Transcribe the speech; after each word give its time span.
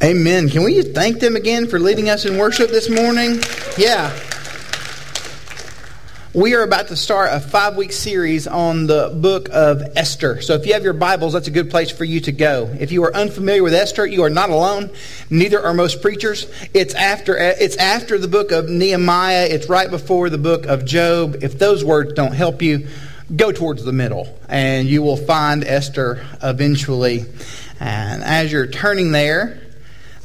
Amen. 0.00 0.48
Can 0.48 0.62
we 0.62 0.80
thank 0.82 1.18
them 1.18 1.34
again 1.34 1.66
for 1.66 1.80
leading 1.80 2.08
us 2.08 2.24
in 2.24 2.38
worship 2.38 2.70
this 2.70 2.88
morning? 2.88 3.40
Yeah. 3.76 4.16
We 6.32 6.54
are 6.54 6.62
about 6.62 6.86
to 6.88 6.96
start 6.96 7.30
a 7.32 7.40
five 7.40 7.76
week 7.76 7.90
series 7.90 8.46
on 8.46 8.86
the 8.86 9.12
book 9.20 9.48
of 9.50 9.82
Esther. 9.96 10.40
So 10.40 10.54
if 10.54 10.66
you 10.66 10.74
have 10.74 10.84
your 10.84 10.92
Bibles, 10.92 11.32
that's 11.32 11.48
a 11.48 11.50
good 11.50 11.68
place 11.68 11.90
for 11.90 12.04
you 12.04 12.20
to 12.20 12.30
go. 12.30 12.72
If 12.78 12.92
you 12.92 13.02
are 13.02 13.16
unfamiliar 13.16 13.64
with 13.64 13.74
Esther, 13.74 14.06
you 14.06 14.22
are 14.22 14.30
not 14.30 14.50
alone. 14.50 14.90
Neither 15.30 15.60
are 15.60 15.74
most 15.74 16.00
preachers. 16.00 16.46
It's 16.72 16.94
after, 16.94 17.36
it's 17.36 17.76
after 17.76 18.18
the 18.18 18.28
book 18.28 18.52
of 18.52 18.68
Nehemiah, 18.68 19.48
it's 19.50 19.68
right 19.68 19.90
before 19.90 20.30
the 20.30 20.38
book 20.38 20.66
of 20.66 20.84
Job. 20.84 21.38
If 21.42 21.58
those 21.58 21.84
words 21.84 22.12
don't 22.12 22.34
help 22.34 22.62
you, 22.62 22.86
go 23.34 23.50
towards 23.50 23.82
the 23.82 23.92
middle, 23.92 24.38
and 24.48 24.86
you 24.86 25.02
will 25.02 25.16
find 25.16 25.64
Esther 25.64 26.24
eventually. 26.40 27.24
And 27.80 28.22
as 28.22 28.52
you're 28.52 28.68
turning 28.68 29.10
there, 29.10 29.60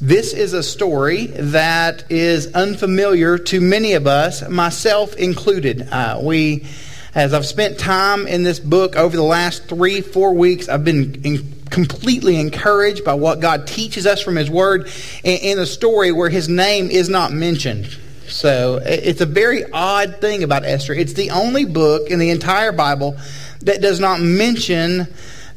this 0.04 0.34
is 0.34 0.52
a 0.52 0.62
story 0.62 1.28
that 1.28 2.12
is 2.12 2.54
unfamiliar 2.54 3.38
to 3.38 3.62
many 3.62 3.94
of 3.94 4.06
us, 4.06 4.46
myself 4.50 5.16
included. 5.16 5.88
Uh, 5.90 6.20
we, 6.22 6.68
as 7.16 7.34
I've 7.34 7.46
spent 7.46 7.80
time 7.80 8.28
in 8.28 8.44
this 8.44 8.60
book 8.60 8.98
over 8.98 9.16
the 9.16 9.24
last 9.24 9.64
three, 9.70 10.02
four 10.02 10.34
weeks, 10.34 10.68
I've 10.68 10.84
been 10.84 11.22
in, 11.24 11.54
completely 11.70 12.38
encouraged 12.38 13.06
by 13.06 13.14
what 13.14 13.40
God 13.40 13.66
teaches 13.66 14.06
us 14.06 14.22
from 14.22 14.36
His 14.36 14.50
Word 14.50 14.92
in, 15.24 15.38
in 15.38 15.60
a 15.60 15.66
story 15.66 16.12
where 16.12 16.30
His 16.30 16.50
name 16.50 16.90
is 16.92 17.08
not 17.08 17.32
mentioned. 17.32 17.98
So 18.28 18.82
it's 18.84 19.22
a 19.22 19.26
very 19.26 19.64
odd 19.72 20.18
thing 20.20 20.44
about 20.44 20.66
Esther. 20.66 20.94
It's 20.94 21.14
the 21.14 21.32
only 21.32 21.64
book 21.64 22.10
in 22.10 22.20
the 22.20 22.30
entire 22.30 22.74
Bible 22.74 23.16
that 23.62 23.82
does 23.82 24.02
not 24.02 24.20
mention 24.20 25.08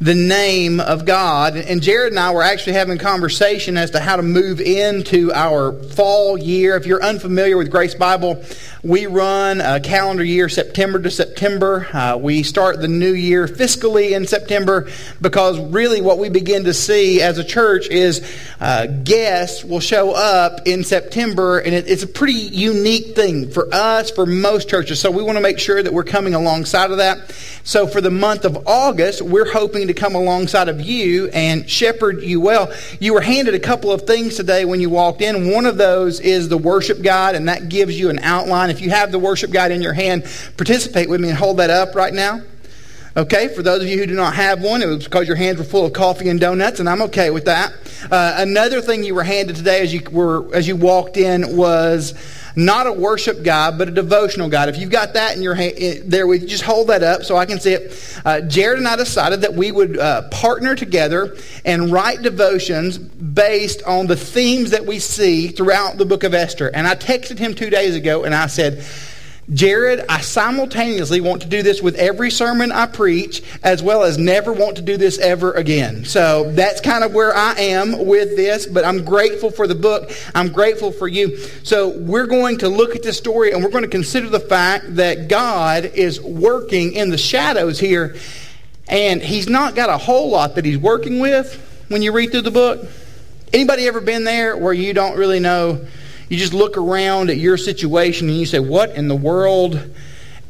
the 0.01 0.15
name 0.15 0.79
of 0.79 1.07
God. 1.07 1.57
And 1.57 1.83
Jared 1.83 2.13
and 2.13 2.21
I 2.21 2.33
were 2.33 2.43
actually 2.43 2.75
having 2.75 2.99
conversation 2.99 3.77
as 3.77 3.93
to 3.93 4.01
how 4.01 4.17
to 4.17 4.23
move 4.23 4.61
into 4.61 5.33
our 5.33 5.73
fall 5.73 6.37
year. 6.37 6.77
If 6.77 6.87
you're 6.87 7.03
unfamiliar 7.03 7.57
with 7.57 7.71
Grace 7.71 7.95
Bible, 7.95 8.43
we 8.83 9.07
run 9.07 9.61
a 9.61 9.80
calendar 9.80 10.23
year 10.23 10.49
September 10.49 11.01
to 11.01 11.11
September. 11.11 11.88
Uh, 11.93 12.19
we 12.21 12.43
start 12.43 12.80
the 12.80 12.88
new 12.88 13.13
year 13.13 13.47
fiscally 13.47 14.11
in 14.11 14.27
September 14.27 14.88
because 15.21 15.59
really 15.59 16.01
what 16.01 16.19
we 16.19 16.29
begin 16.29 16.65
to 16.65 16.75
see 16.75 17.23
as 17.23 17.38
a 17.38 17.45
church 17.45 17.88
is 17.88 18.23
uh, 18.60 18.87
guests 18.87 19.65
will 19.65 19.81
show 19.81 20.13
up 20.13 20.60
in 20.66 20.85
September, 20.85 21.59
and 21.59 21.75
it, 21.75 21.88
it's 21.88 22.03
a 22.03 22.07
pretty 22.07 22.35
unique 22.35 23.16
thing 23.16 23.51
for 23.51 23.69
us, 23.73 24.10
for 24.10 24.27
most 24.27 24.69
churches. 24.69 25.01
So 25.01 25.10
we 25.10 25.23
want 25.23 25.37
to 25.37 25.43
make 25.43 25.59
sure 25.59 25.83
that 25.83 25.93
we're 25.93 26.05
coming 26.05 26.35
alongside 26.35 26.91
of 26.91 26.99
that. 26.99 27.31
So 27.65 27.87
for 27.87 28.01
the 28.01 28.10
month 28.10 28.45
of 28.45 28.69
August, 28.69 29.23
we're 29.23 29.51
hoping 29.51 29.85
to 29.88 29.95
come 29.95 30.15
alongside 30.15 30.68
of 30.68 30.80
you 30.80 31.29
and 31.29 31.68
shepherd 31.68 32.23
you 32.23 32.40
well. 32.40 32.73
You 33.01 33.15
were 33.15 33.20
handed 33.20 33.54
a 33.54 33.60
couple 33.60 33.90
of 33.90 34.02
things 34.02 34.37
today 34.37 34.65
when 34.65 34.80
you 34.80 34.90
walked 34.90 35.23
in. 35.23 35.51
One 35.51 35.66
of 35.66 35.76
those 35.76 36.20
is 36.20 36.48
the 36.48 36.59
worship 36.59 37.02
guide, 37.02 37.34
and 37.34 37.48
that 37.48 37.68
gives 37.68 37.98
you 37.98 38.10
an 38.10 38.18
outline 38.20 38.70
if 38.70 38.80
you 38.80 38.90
have 38.90 39.12
the 39.12 39.18
worship 39.18 39.51
guide 39.51 39.73
in 39.73 39.82
your 39.82 39.92
hand, 39.92 40.24
participate 40.57 41.09
with 41.09 41.20
me 41.20 41.29
and 41.29 41.38
hold 41.38 41.59
that 41.59 41.70
up 41.70 41.95
right 41.95 42.12
now. 42.12 42.42
Okay, 43.17 43.49
for 43.49 43.63
those 43.63 43.83
of 43.83 43.89
you 43.89 43.97
who 43.97 44.05
do 44.05 44.15
not 44.15 44.35
have 44.35 44.61
one, 44.61 44.83
it 44.83 44.87
was 44.87 45.05
because 45.05 45.27
your 45.27 45.39
hands 45.39 45.57
were 45.57 45.65
full 45.65 45.87
of 45.87 45.95
coffee 45.95 46.29
and 46.29 46.39
donuts, 46.39 46.81
and 46.81 46.89
I'm 46.89 47.01
okay 47.03 47.31
with 47.31 47.47
that. 47.47 47.73
Uh, 48.11 48.35
another 48.37 48.83
thing 48.83 49.05
you 49.05 49.15
were 49.15 49.23
handed 49.23 49.57
today 49.57 49.81
as 49.81 49.91
you 49.91 50.03
were 50.13 50.55
as 50.55 50.69
you 50.69 50.77
walked 50.77 51.17
in 51.17 51.57
was 51.57 52.13
not 52.57 52.87
a 52.87 52.93
worship 52.93 53.43
guide, 53.43 53.79
but 53.79 53.89
a 53.89 53.91
devotional 53.91 54.51
guide. 54.51 54.69
If 54.69 54.77
you've 54.77 54.91
got 54.91 55.15
that 55.15 55.35
in 55.35 55.41
your 55.41 55.55
hand, 55.55 55.77
there, 56.05 56.27
we 56.27 56.41
just 56.41 56.63
hold 56.63 56.89
that 56.89 57.03
up 57.03 57.23
so 57.23 57.39
I 57.39 57.47
can 57.47 57.59
see 57.59 57.73
it. 57.73 58.21
Uh, 58.23 58.43
Jared 58.43 58.79
and 58.79 58.87
I 58.87 58.97
decided 58.97 59.41
that 59.41 59.55
we 59.55 59.73
would 59.73 59.99
uh, 59.99 60.29
partner 60.29 60.75
together 60.75 61.37
and 61.65 61.91
write 61.91 62.21
devotions 62.21 62.99
based 62.99 63.83
on 63.85 64.09
the 64.09 64.17
themes 64.17 64.72
that 64.72 64.84
we 64.84 64.99
see 64.99 65.49
throughout 65.49 65.97
the 65.97 66.05
book 66.05 66.22
of 66.22 66.34
Esther. 66.34 66.69
And 66.69 66.87
I 66.87 66.94
texted 66.94 67.39
him 67.39 67.55
two 67.55 67.71
days 67.71 67.94
ago 67.94 68.25
and 68.25 68.34
I 68.34 68.47
said, 68.47 68.84
Jared, 69.55 70.05
I 70.09 70.22
simultaneously 70.22 71.21
want 71.21 71.43
to 71.43 71.49
do 71.49 71.62
this 71.62 71.81
with 71.81 71.94
every 71.94 72.32
sermon 72.32 72.72
I 72.72 72.87
preach, 72.87 73.44
as 73.62 73.81
well 73.81 74.03
as 74.03 74.19
never 74.19 74.53
want 74.53 74.76
to 74.76 74.82
do 74.82 74.97
this 74.97 75.19
ever 75.19 75.53
again. 75.53 76.04
So 76.04 76.50
that's 76.53 76.81
kind 76.81 77.04
of 77.04 77.15
where 77.15 77.32
I 77.32 77.53
am 77.53 78.06
with 78.06 78.34
this, 78.34 78.66
but 78.66 78.84
I'm 78.84 79.04
grateful 79.04 79.53
for 79.53 79.69
the 79.69 79.76
book. 79.76 80.10
I'm 80.34 80.48
grateful 80.48 80.91
for 80.91 81.06
you. 81.06 81.37
So 81.62 81.91
we're 81.91 82.26
going 82.26 82.59
to 82.59 82.69
look 82.69 82.97
at 82.97 83.04
this 83.04 83.19
story 83.19 83.53
and 83.53 83.62
we're 83.62 83.70
going 83.70 83.84
to 83.84 83.88
consider 83.88 84.28
the 84.28 84.41
fact 84.41 84.97
that 84.97 85.28
God 85.28 85.84
is 85.84 86.20
working 86.20 86.94
in 86.94 87.10
the 87.10 87.19
shadows 87.19 87.78
here, 87.78 88.16
and 88.88 89.22
He's 89.22 89.49
not 89.49 89.76
got 89.76 89.88
a 89.88 89.99
whole 89.99 90.28
lot 90.28 90.56
that 90.56 90.65
He's 90.65 90.78
working 90.78 91.20
with 91.20 91.84
when 91.87 92.03
you 92.03 92.10
read 92.10 92.32
through 92.32 92.43
the 92.43 92.50
book. 92.50 92.84
Anybody 93.53 93.87
ever 93.87 94.00
been 94.00 94.25
there 94.25 94.56
where 94.56 94.72
you 94.72 94.93
don't 94.93 95.16
really 95.16 95.38
know? 95.38 95.87
You 96.28 96.37
just 96.37 96.54
look 96.54 96.76
around 96.76 97.31
at 97.31 97.37
your 97.37 97.56
situation 97.56 98.28
and 98.28 98.37
you 98.37 98.47
say, 98.47 98.59
What 98.59 98.97
in 98.97 99.09
the 99.09 99.16
world 99.16 99.81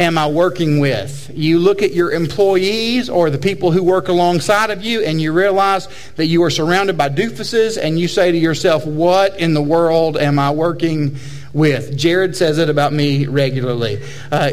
am 0.01 0.19
I 0.19 0.27
working 0.29 0.81
with? 0.81 1.31
You 1.35 1.59
look 1.59 1.83
at 1.83 1.93
your 1.93 2.13
employees 2.13 3.11
or 3.11 3.31
the 3.31 3.39
people 3.39 3.71
who 3.71 3.83
work 3.83 4.09
alongside 4.09 4.71
of 4.71 4.83
you 4.83 5.03
and 5.03 5.21
you 5.21 5.33
realize 5.33 5.89
that 6.17 6.27
you 6.27 6.43
are 6.45 6.51
surrounded 6.51 6.97
by 6.97 7.09
doofuses 7.09 7.79
and 7.83 7.99
you 7.99 8.09
say 8.09 8.33
to 8.33 8.39
yourself, 8.39 8.87
What 8.87 9.39
in 9.39 9.55
the 9.55 9.63
world 9.63 10.17
am 10.17 10.39
I 10.39 10.51
working 10.51 11.17
with? 11.53 11.97
Jared 11.97 12.37
says 12.37 12.59
it 12.59 12.71
about 12.71 12.93
me 12.93 13.27
regularly. 13.27 14.03
Uh, 14.33 14.53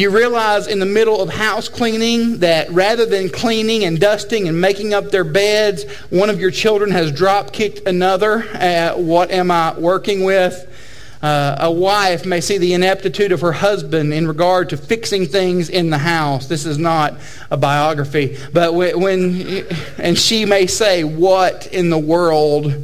you 0.00 0.10
realize 0.10 0.66
in 0.66 0.80
the 0.80 0.86
middle 0.86 1.20
of 1.20 1.28
house 1.28 1.68
cleaning 1.68 2.38
that 2.38 2.68
rather 2.70 3.06
than 3.06 3.28
cleaning 3.28 3.84
and 3.84 4.00
dusting 4.00 4.48
and 4.48 4.60
making 4.60 4.92
up 4.92 5.10
their 5.10 5.22
beds, 5.22 5.84
one 6.10 6.30
of 6.30 6.40
your 6.40 6.50
children 6.50 6.90
has 6.90 7.12
drop 7.12 7.52
kicked 7.52 7.86
another. 7.86 8.40
What 8.96 9.30
am 9.30 9.52
I 9.52 9.78
working 9.78 10.24
with? 10.24 10.68
Uh, 11.22 11.56
a 11.60 11.70
wife 11.70 12.26
may 12.26 12.40
see 12.40 12.58
the 12.58 12.74
ineptitude 12.74 13.30
of 13.30 13.40
her 13.40 13.52
husband 13.52 14.12
in 14.12 14.26
regard 14.26 14.68
to 14.70 14.76
fixing 14.76 15.26
things 15.26 15.70
in 15.70 15.90
the 15.90 15.98
house. 15.98 16.48
This 16.48 16.66
is 16.66 16.76
not 16.76 17.14
a 17.50 17.56
biography, 17.56 18.36
but 18.52 18.74
when, 18.74 19.64
and 19.96 20.18
she 20.18 20.44
may 20.44 20.66
say, 20.66 21.04
What 21.04 21.68
in 21.68 21.88
the 21.88 21.98
world 21.98 22.74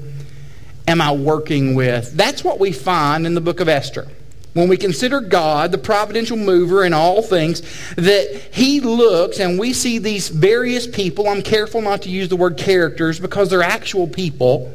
am 0.88 1.00
I 1.02 1.12
working 1.12 1.74
with? 1.74 2.12
That's 2.12 2.42
what 2.44 2.60
we 2.60 2.72
find 2.72 3.26
in 3.26 3.34
the 3.34 3.42
book 3.42 3.60
of 3.60 3.68
Esther 3.68 4.06
when 4.52 4.68
we 4.68 4.76
consider 4.76 5.20
God, 5.20 5.70
the 5.70 5.78
providential 5.78 6.36
mover 6.36 6.84
in 6.84 6.92
all 6.92 7.22
things, 7.22 7.62
that 7.94 8.48
He 8.52 8.80
looks 8.80 9.38
and 9.38 9.58
we 9.58 9.72
see 9.72 9.98
these 9.98 10.28
various 10.28 10.86
people. 10.86 11.28
I'm 11.28 11.42
careful 11.42 11.80
not 11.80 12.02
to 12.02 12.10
use 12.10 12.28
the 12.28 12.36
word 12.36 12.56
characters 12.56 13.20
because 13.20 13.48
they're 13.50 13.62
actual 13.62 14.06
people. 14.08 14.72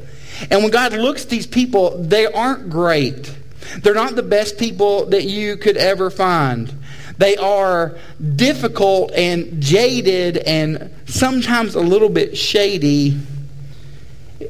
And 0.49 0.61
when 0.61 0.71
God 0.71 0.93
looks 0.93 1.23
at 1.23 1.29
these 1.29 1.47
people, 1.47 1.97
they 1.97 2.25
aren't 2.25 2.69
great. 2.69 3.33
They're 3.79 3.93
not 3.93 4.15
the 4.15 4.23
best 4.23 4.57
people 4.57 5.07
that 5.07 5.23
you 5.23 5.57
could 5.57 5.77
ever 5.77 6.09
find. 6.09 6.73
They 7.17 7.37
are 7.37 7.97
difficult 8.35 9.11
and 9.13 9.61
jaded 9.61 10.37
and 10.37 10.91
sometimes 11.05 11.75
a 11.75 11.81
little 11.81 12.09
bit 12.09 12.37
shady. 12.37 13.17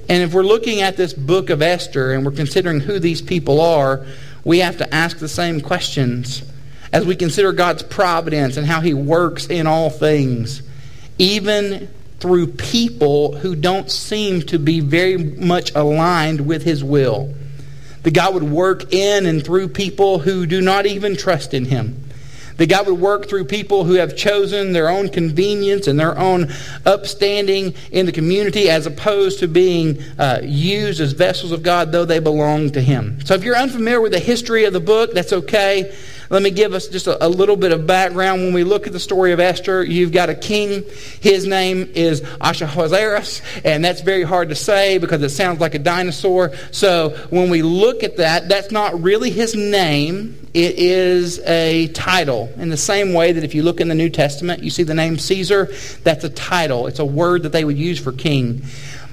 And 0.09 0.23
if 0.23 0.33
we're 0.33 0.43
looking 0.43 0.81
at 0.81 0.97
this 0.97 1.13
book 1.13 1.49
of 1.49 1.61
Esther 1.61 2.13
and 2.13 2.25
we're 2.25 2.31
considering 2.31 2.79
who 2.79 2.99
these 2.99 3.21
people 3.21 3.61
are, 3.61 4.05
we 4.45 4.59
have 4.59 4.77
to 4.77 4.95
ask 4.95 5.17
the 5.17 5.27
same 5.27 5.59
questions 5.59 6.43
as 6.93 7.05
we 7.05 7.15
consider 7.15 7.51
God's 7.51 7.83
providence 7.83 8.55
and 8.55 8.65
how 8.65 8.79
He 8.79 8.93
works 8.93 9.47
in 9.47 9.67
all 9.67 9.89
things, 9.89 10.61
even 11.17 11.89
through 12.19 12.47
people 12.53 13.35
who 13.35 13.55
don't 13.55 13.91
seem 13.91 14.43
to 14.43 14.57
be 14.57 14.79
very 14.79 15.17
much 15.17 15.73
aligned 15.75 16.47
with 16.47 16.63
His 16.63 16.83
will. 16.83 17.33
That 18.03 18.13
God 18.13 18.35
would 18.35 18.43
work 18.43 18.93
in 18.93 19.25
and 19.25 19.43
through 19.43 19.69
people 19.69 20.19
who 20.19 20.45
do 20.45 20.61
not 20.61 20.85
even 20.85 21.17
trust 21.17 21.55
in 21.55 21.65
Him. 21.65 22.04
That 22.57 22.69
God 22.69 22.87
would 22.87 22.99
work 22.99 23.27
through 23.27 23.45
people 23.45 23.83
who 23.83 23.93
have 23.95 24.15
chosen 24.15 24.73
their 24.73 24.89
own 24.89 25.09
convenience 25.09 25.87
and 25.87 25.99
their 25.99 26.17
own 26.17 26.51
upstanding 26.85 27.73
in 27.91 28.05
the 28.05 28.11
community 28.11 28.69
as 28.69 28.85
opposed 28.85 29.39
to 29.39 29.47
being 29.47 30.01
uh, 30.17 30.39
used 30.43 31.01
as 31.01 31.13
vessels 31.13 31.51
of 31.51 31.63
God, 31.63 31.91
though 31.91 32.05
they 32.05 32.19
belong 32.19 32.71
to 32.71 32.81
Him. 32.81 33.19
So 33.25 33.33
if 33.33 33.43
you're 33.43 33.57
unfamiliar 33.57 34.01
with 34.01 34.13
the 34.13 34.19
history 34.19 34.65
of 34.65 34.73
the 34.73 34.79
book, 34.79 35.13
that's 35.13 35.33
okay. 35.33 35.93
Let 36.29 36.41
me 36.41 36.51
give 36.51 36.73
us 36.73 36.87
just 36.87 37.07
a, 37.07 37.25
a, 37.25 37.29
little 37.29 37.55
bit 37.55 37.71
of 37.71 37.85
background. 37.85 38.41
When 38.43 38.53
we 38.53 38.63
look 38.63 38.87
at 38.87 38.93
the 38.93 38.99
story 38.99 39.31
of 39.31 39.39
Esther, 39.39 39.83
you've 39.83 40.11
got 40.11 40.29
a 40.29 40.35
king. 40.35 40.83
His 41.19 41.45
name 41.45 41.91
is 41.93 42.21
Ahasuerus, 42.41 43.41
and 43.63 43.83
that's 43.83 44.01
very 44.01 44.23
hard 44.23 44.49
to 44.49 44.55
say 44.55 44.97
because 44.97 45.21
it 45.21 45.29
sounds 45.29 45.59
like 45.59 45.75
a 45.75 45.79
dinosaur. 45.79 46.53
So 46.71 47.09
when 47.29 47.49
we 47.49 47.61
look 47.61 48.03
at 48.03 48.17
that, 48.17 48.49
that's 48.49 48.71
not 48.71 49.01
really 49.01 49.29
his 49.29 49.55
name. 49.55 50.39
It 50.53 50.79
is 50.79 51.39
a 51.39 51.89
title. 51.89 52.49
In 52.57 52.69
the 52.69 52.77
same 52.77 53.13
way 53.13 53.33
that 53.33 53.43
if 53.43 53.53
you 53.53 53.61
look 53.61 53.81
in 53.81 53.89
the 53.89 53.95
New 53.95 54.09
Testament, 54.09 54.63
you 54.63 54.69
see 54.69 54.83
the 54.83 54.93
name 54.93 55.17
Caesar, 55.17 55.69
that's 56.03 56.23
a 56.23 56.29
title. 56.29 56.87
It's 56.87 56.99
a 56.99 57.05
word 57.05 57.43
that 57.43 57.51
they 57.51 57.65
would 57.65 57.77
use 57.77 57.99
for 57.99 58.13
king. 58.13 58.63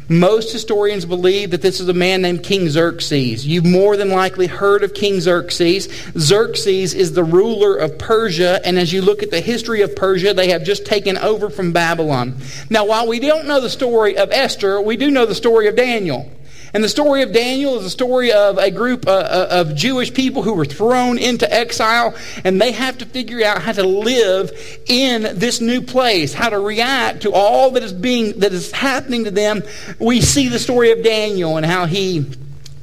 Most 0.09 0.53
historians 0.53 1.05
believe 1.05 1.53
that 1.53 1.63
this 1.63 1.81
is 1.81 1.89
a 1.89 1.95
man 1.95 2.23
named 2.23 2.43
King 2.43 2.69
Xerxes. 2.69 3.47
You've 3.47 3.65
more 3.65 3.97
than 3.97 4.11
likely 4.11 4.47
heard 4.47 4.83
of 4.83 4.95
King 4.95 5.21
Xerxes. 5.21 5.89
Xerxes 6.19 6.93
is 6.93 7.13
the 7.13 7.25
ruler 7.25 7.77
of 7.77 7.99
Persia, 7.99 8.61
and 8.65 8.79
as 8.79 8.93
you 8.93 9.01
look 9.01 9.23
at 9.23 9.31
the 9.31 9.41
history 9.41 9.81
of 9.83 9.95
Persia, 9.95 10.35
they 10.35 10.49
have 10.49 10.65
just 10.65 10.85
taken 10.85 11.17
over 11.19 11.49
from 11.49 11.73
Babylon. 11.73 12.37
Now, 12.69 12.85
while 12.85 13.07
we 13.07 13.21
don't 13.21 13.47
know 13.47 13.61
the 13.61 13.71
story 13.71 14.17
of 14.17 14.31
Esther, 14.33 14.81
we 14.81 14.97
do 14.97 15.11
know 15.11 15.25
the 15.25 15.35
story 15.35 15.69
of 15.69 15.77
Daniel. 15.77 16.31
And 16.75 16.83
the 16.83 16.89
story 16.89 17.23
of 17.23 17.33
Daniel 17.33 17.79
is 17.79 17.85
a 17.85 17.91
story 17.91 18.33
of 18.33 18.57
a 18.57 18.71
group 18.71 19.07
uh, 19.07 19.11
uh, 19.11 19.47
of 19.51 19.75
Jewish 19.75 20.15
people 20.15 20.43
who 20.43 20.55
were 20.55 20.65
thrown 20.65 21.19
into 21.19 21.53
exile, 21.53 22.15
and 22.45 22.61
they 22.61 22.73
have 22.73 22.97
to 22.99 23.05
figure 23.05 23.45
out 23.45 23.61
how 23.61 23.73
to 23.73 23.83
live 23.83 24.51
in 24.87 25.39
this 25.39 25.61
new 25.61 25.83
place, 25.83 26.33
how 26.33 26.49
to 26.49 26.59
react 26.59 27.23
to 27.23 27.33
all 27.33 27.73
that 27.73 27.83
is 27.83 27.93
being 27.93 28.41
that 28.41 28.53
is 28.55 28.73
happening 28.73 29.25
to 29.25 29.31
them. 29.31 29.63
We 29.99 30.23
see 30.23 30.49
the 30.49 30.59
story 30.59 30.93
of 30.93 31.03
Daniel 31.03 31.59
and 31.59 31.67
how 31.67 31.85
he 31.85 32.27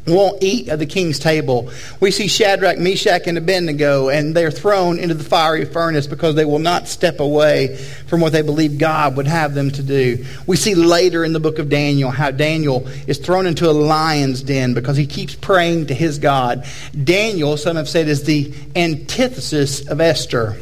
won't 0.09 0.41
eat 0.43 0.69
at 0.69 0.79
the 0.79 0.85
king's 0.85 1.19
table. 1.19 1.71
We 1.99 2.11
see 2.11 2.27
Shadrach, 2.27 2.77
Meshach, 2.77 3.27
and 3.27 3.37
Abednego, 3.37 4.09
and 4.09 4.35
they're 4.35 4.51
thrown 4.51 4.99
into 4.99 5.15
the 5.15 5.23
fiery 5.23 5.65
furnace 5.65 6.07
because 6.07 6.35
they 6.35 6.45
will 6.45 6.59
not 6.59 6.87
step 6.87 7.19
away 7.19 7.77
from 8.07 8.21
what 8.21 8.31
they 8.31 8.41
believe 8.41 8.77
God 8.77 9.17
would 9.17 9.27
have 9.27 9.53
them 9.53 9.71
to 9.71 9.83
do. 9.83 10.25
We 10.47 10.57
see 10.57 10.75
later 10.75 11.23
in 11.23 11.33
the 11.33 11.39
book 11.39 11.59
of 11.59 11.69
Daniel 11.69 12.09
how 12.09 12.31
Daniel 12.31 12.87
is 13.07 13.17
thrown 13.17 13.45
into 13.45 13.69
a 13.69 13.71
lion's 13.71 14.41
den 14.41 14.73
because 14.73 14.97
he 14.97 15.07
keeps 15.07 15.35
praying 15.35 15.87
to 15.87 15.93
his 15.93 16.19
God. 16.19 16.65
Daniel, 17.03 17.57
some 17.57 17.75
have 17.75 17.89
said, 17.89 18.07
is 18.07 18.23
the 18.23 18.53
antithesis 18.75 19.87
of 19.87 20.01
Esther. 20.01 20.57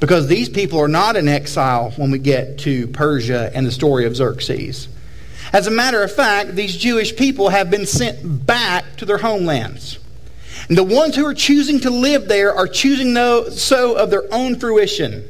Because 0.00 0.26
these 0.26 0.48
people 0.48 0.80
are 0.80 0.88
not 0.88 1.14
in 1.14 1.28
exile 1.28 1.92
when 1.92 2.10
we 2.10 2.18
get 2.18 2.58
to 2.60 2.88
Persia 2.88 3.52
and 3.54 3.64
the 3.64 3.70
story 3.70 4.04
of 4.04 4.16
Xerxes. 4.16 4.88
As 5.52 5.66
a 5.66 5.70
matter 5.70 6.02
of 6.02 6.10
fact, 6.10 6.54
these 6.54 6.76
Jewish 6.76 7.14
people 7.14 7.50
have 7.50 7.70
been 7.70 7.86
sent 7.86 8.46
back 8.46 8.96
to 8.96 9.04
their 9.04 9.18
homelands. 9.18 9.98
And 10.68 10.78
the 10.78 10.84
ones 10.84 11.14
who 11.14 11.26
are 11.26 11.34
choosing 11.34 11.80
to 11.80 11.90
live 11.90 12.28
there 12.28 12.54
are 12.54 12.66
choosing 12.66 13.14
so 13.50 13.96
of 13.96 14.10
their 14.10 14.32
own 14.32 14.58
fruition. 14.58 15.28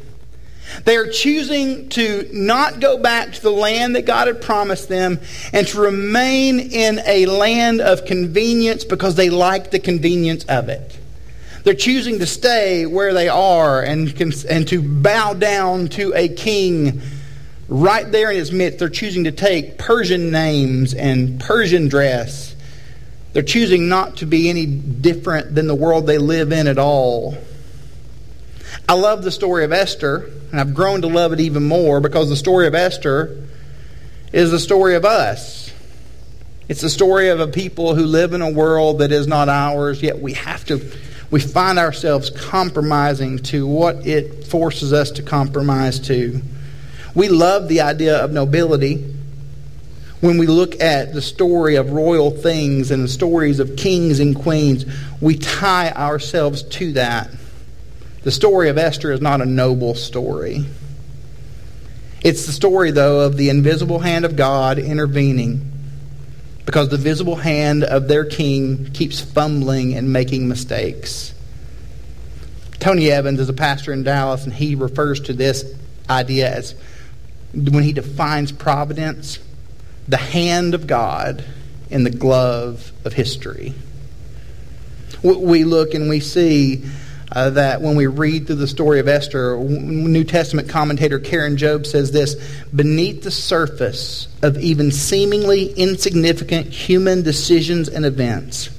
They 0.85 0.97
are 0.97 1.09
choosing 1.09 1.89
to 1.91 2.29
not 2.33 2.81
go 2.81 2.99
back 2.99 3.33
to 3.33 3.43
the 3.43 3.51
land 3.51 3.97
that 3.97 4.07
God 4.07 4.27
had 4.27 4.41
promised 4.41 4.89
them 4.89 5.21
and 5.53 5.67
to 5.69 5.81
remain 5.81 6.61
in 6.61 7.01
a 7.05 7.27
land 7.27 7.81
of 7.81 8.05
convenience 8.05 8.85
because 8.85 9.17
they 9.17 9.29
like 9.29 9.71
the 9.71 9.79
convenience 9.79 10.45
of 10.45 10.69
it. 10.69 10.99
They're 11.65 11.75
choosing 11.75 12.19
to 12.21 12.27
stay 12.27 12.87
where 12.87 13.13
they 13.13 13.29
are 13.29 13.83
and, 13.83 14.09
and 14.49 14.69
to 14.69 14.83
bow 14.83 15.35
down 15.35 15.89
to 15.89 16.13
a 16.15 16.29
king 16.29 17.03
right 17.73 18.11
there 18.11 18.31
in 18.31 18.37
his 18.37 18.53
midst, 18.53 18.79
they're 18.79 18.89
choosing 18.89 19.25
to 19.25 19.33
take 19.33 19.79
Persian 19.79 20.31
names 20.31 20.95
and 20.95 21.41
Persian 21.41 21.89
dress. 21.89 22.55
They're 23.33 23.43
choosing 23.43 23.89
not 23.89 24.19
to 24.19 24.27
be 24.27 24.51
any 24.51 24.67
different 24.67 25.55
than 25.55 25.67
the 25.67 25.75
world 25.75 26.07
they 26.07 26.19
live 26.19 26.53
in 26.53 26.67
at 26.67 26.79
all. 26.79 27.37
I 28.89 28.95
love 28.95 29.23
the 29.23 29.31
story 29.31 29.65
of 29.65 29.73
Esther, 29.73 30.31
and 30.51 30.61
I've 30.61 30.75
grown 30.75 31.03
to 31.03 31.07
love 31.07 31.33
it 31.33 31.41
even 31.41 31.67
more 31.67 32.01
because 32.01 32.29
the 32.29 32.37
story 32.37 32.67
of 32.67 32.75
Esther 32.75 33.43
is 34.33 34.51
the 34.51 34.59
story 34.59 34.95
of 34.95 35.05
us. 35.05 35.73
It's 36.69 36.83
the 36.83 36.91
story 36.91 37.29
of 37.29 37.41
a 37.41 37.49
people 37.49 37.95
who 37.95 38.05
live 38.05 38.35
in 38.35 38.43
a 38.43 38.51
world 38.51 38.99
that 38.99 39.13
is 39.13 39.27
not 39.27 39.49
ours, 39.49 40.03
yet 40.03 40.21
we 40.21 40.35
have 40.35 40.65
to, 40.67 40.81
we 41.31 41.41
find 41.41 41.79
ourselves 41.79 42.29
compromising 42.29 43.39
to 43.39 43.67
what 43.67 44.07
it 44.07 44.45
forces 44.45 44.93
us 44.93 45.11
to 45.13 45.23
compromise 45.23 45.99
to. 46.01 46.43
We 47.15 47.29
love 47.29 47.69
the 47.69 47.83
idea 47.83 48.17
of 48.17 48.33
nobility. 48.33 49.15
When 50.21 50.39
we 50.39 50.47
look 50.47 50.81
at 50.81 51.13
the 51.13 51.21
story 51.21 51.75
of 51.77 51.91
royal 51.91 52.31
things 52.31 52.91
and 52.91 53.05
the 53.05 53.09
stories 53.09 53.59
of 53.59 53.77
kings 53.77 54.21
and 54.21 54.37
queens, 54.37 54.87
we 55.21 55.37
tie 55.37 55.91
ourselves 55.91 56.63
to 56.63 56.93
that. 56.93 57.31
The 58.23 58.31
story 58.31 58.69
of 58.69 58.79
Esther 58.79 59.11
is 59.11 59.21
not 59.21 59.41
a 59.41 59.47
noble 59.47 59.95
story. 59.95 60.65
It's 62.23 62.47
the 62.47 62.53
story, 62.53 62.93
though, 62.93 63.21
of 63.21 63.37
the 63.37 63.49
invisible 63.51 63.99
hand 63.99 64.25
of 64.25 64.37
God 64.37 64.79
intervening 64.79 65.73
because 66.65 66.89
the 66.89 66.97
visible 66.97 67.37
hand 67.37 67.83
of 67.83 68.07
their 68.07 68.25
king 68.25 68.93
keeps 68.93 69.21
fumbling 69.21 69.95
and 69.95 70.13
making 70.13 70.49
mistakes. 70.49 71.35
Tony 72.79 73.11
Evans 73.11 73.41
is 73.41 73.49
a 73.49 73.53
pastor 73.53 73.93
in 73.93 74.05
Dallas, 74.05 74.45
and 74.45 74.53
he 74.53 74.77
refers 74.77 75.21
to 75.23 75.33
this 75.33 75.65
idea 76.09 76.55
as 76.55 76.75
when 77.55 77.83
he 77.83 77.93
defines 77.93 78.53
providence, 78.53 79.39
the 80.09 80.17
hand 80.17 80.75
of 80.75 80.87
God 80.87 81.45
in 81.91 82.05
the 82.05 82.11
glove 82.11 82.93
of 83.05 83.13
history. 83.13 83.75
We 85.23 85.65
look 85.65 85.95
and 85.95 86.09
we 86.09 86.21
see 86.21 86.85
uh, 87.31 87.51
that 87.51 87.81
when 87.81 87.97
we 87.97 88.07
read 88.07 88.47
through 88.47 88.57
the 88.57 88.67
story 88.67 88.99
of 89.01 89.09
Esther, 89.09 89.57
New 89.57 90.25
Testament 90.25 90.69
commentator 90.69 91.19
Karen 91.19 91.57
Jobes 91.57 91.91
says 91.91 92.11
this 92.11 92.35
Beneath 92.75 93.23
the 93.23 93.31
surface 93.31 94.29
of 94.43 94.59
even 94.59 94.91
seemingly 94.91 95.73
insignificant 95.73 96.69
human 96.69 97.23
decisions 97.23 97.89
and 97.89 98.05
events, 98.05 98.71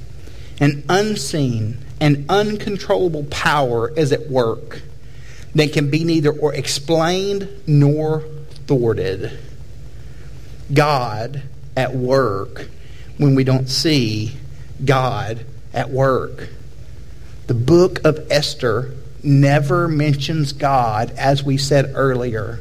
an 0.59 0.83
unseen 0.89 1.77
and 1.99 2.25
uncontrollable 2.29 3.23
power 3.25 3.89
is 3.97 4.11
at 4.11 4.29
work 4.29 4.81
that 5.55 5.71
can 5.71 5.89
be 5.89 6.03
neither 6.03 6.31
or 6.31 6.53
explained 6.53 7.47
nor 7.65 8.23
thwarted. 8.68 9.38
God 10.74 11.44
at 11.75 11.95
work 11.95 12.69
when 13.18 13.36
we 13.36 13.44
don't 13.44 13.68
see 13.68 14.33
God 14.83 15.45
at 15.74 15.89
work. 15.89 16.50
The 17.48 17.54
book 17.54 18.04
of 18.06 18.31
Esther 18.31 18.95
never 19.24 19.88
mentions 19.88 20.54
God, 20.54 21.12
as 21.12 21.44
we 21.44 21.57
said 21.57 21.92
earlier. 21.95 22.60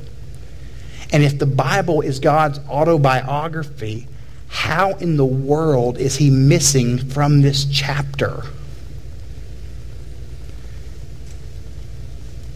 And 1.13 1.23
if 1.23 1.39
the 1.39 1.47
Bible 1.47 2.01
is 2.01 2.21
God's 2.21 2.59
autobiography, 2.69 4.09
how 4.49 4.93
in 4.95 5.17
the 5.17 5.27
world 5.27 5.99
is 5.99 6.17
he 6.17 6.31
missing 6.31 6.99
from 6.99 7.43
this 7.43 7.65
chapter? 7.65 8.43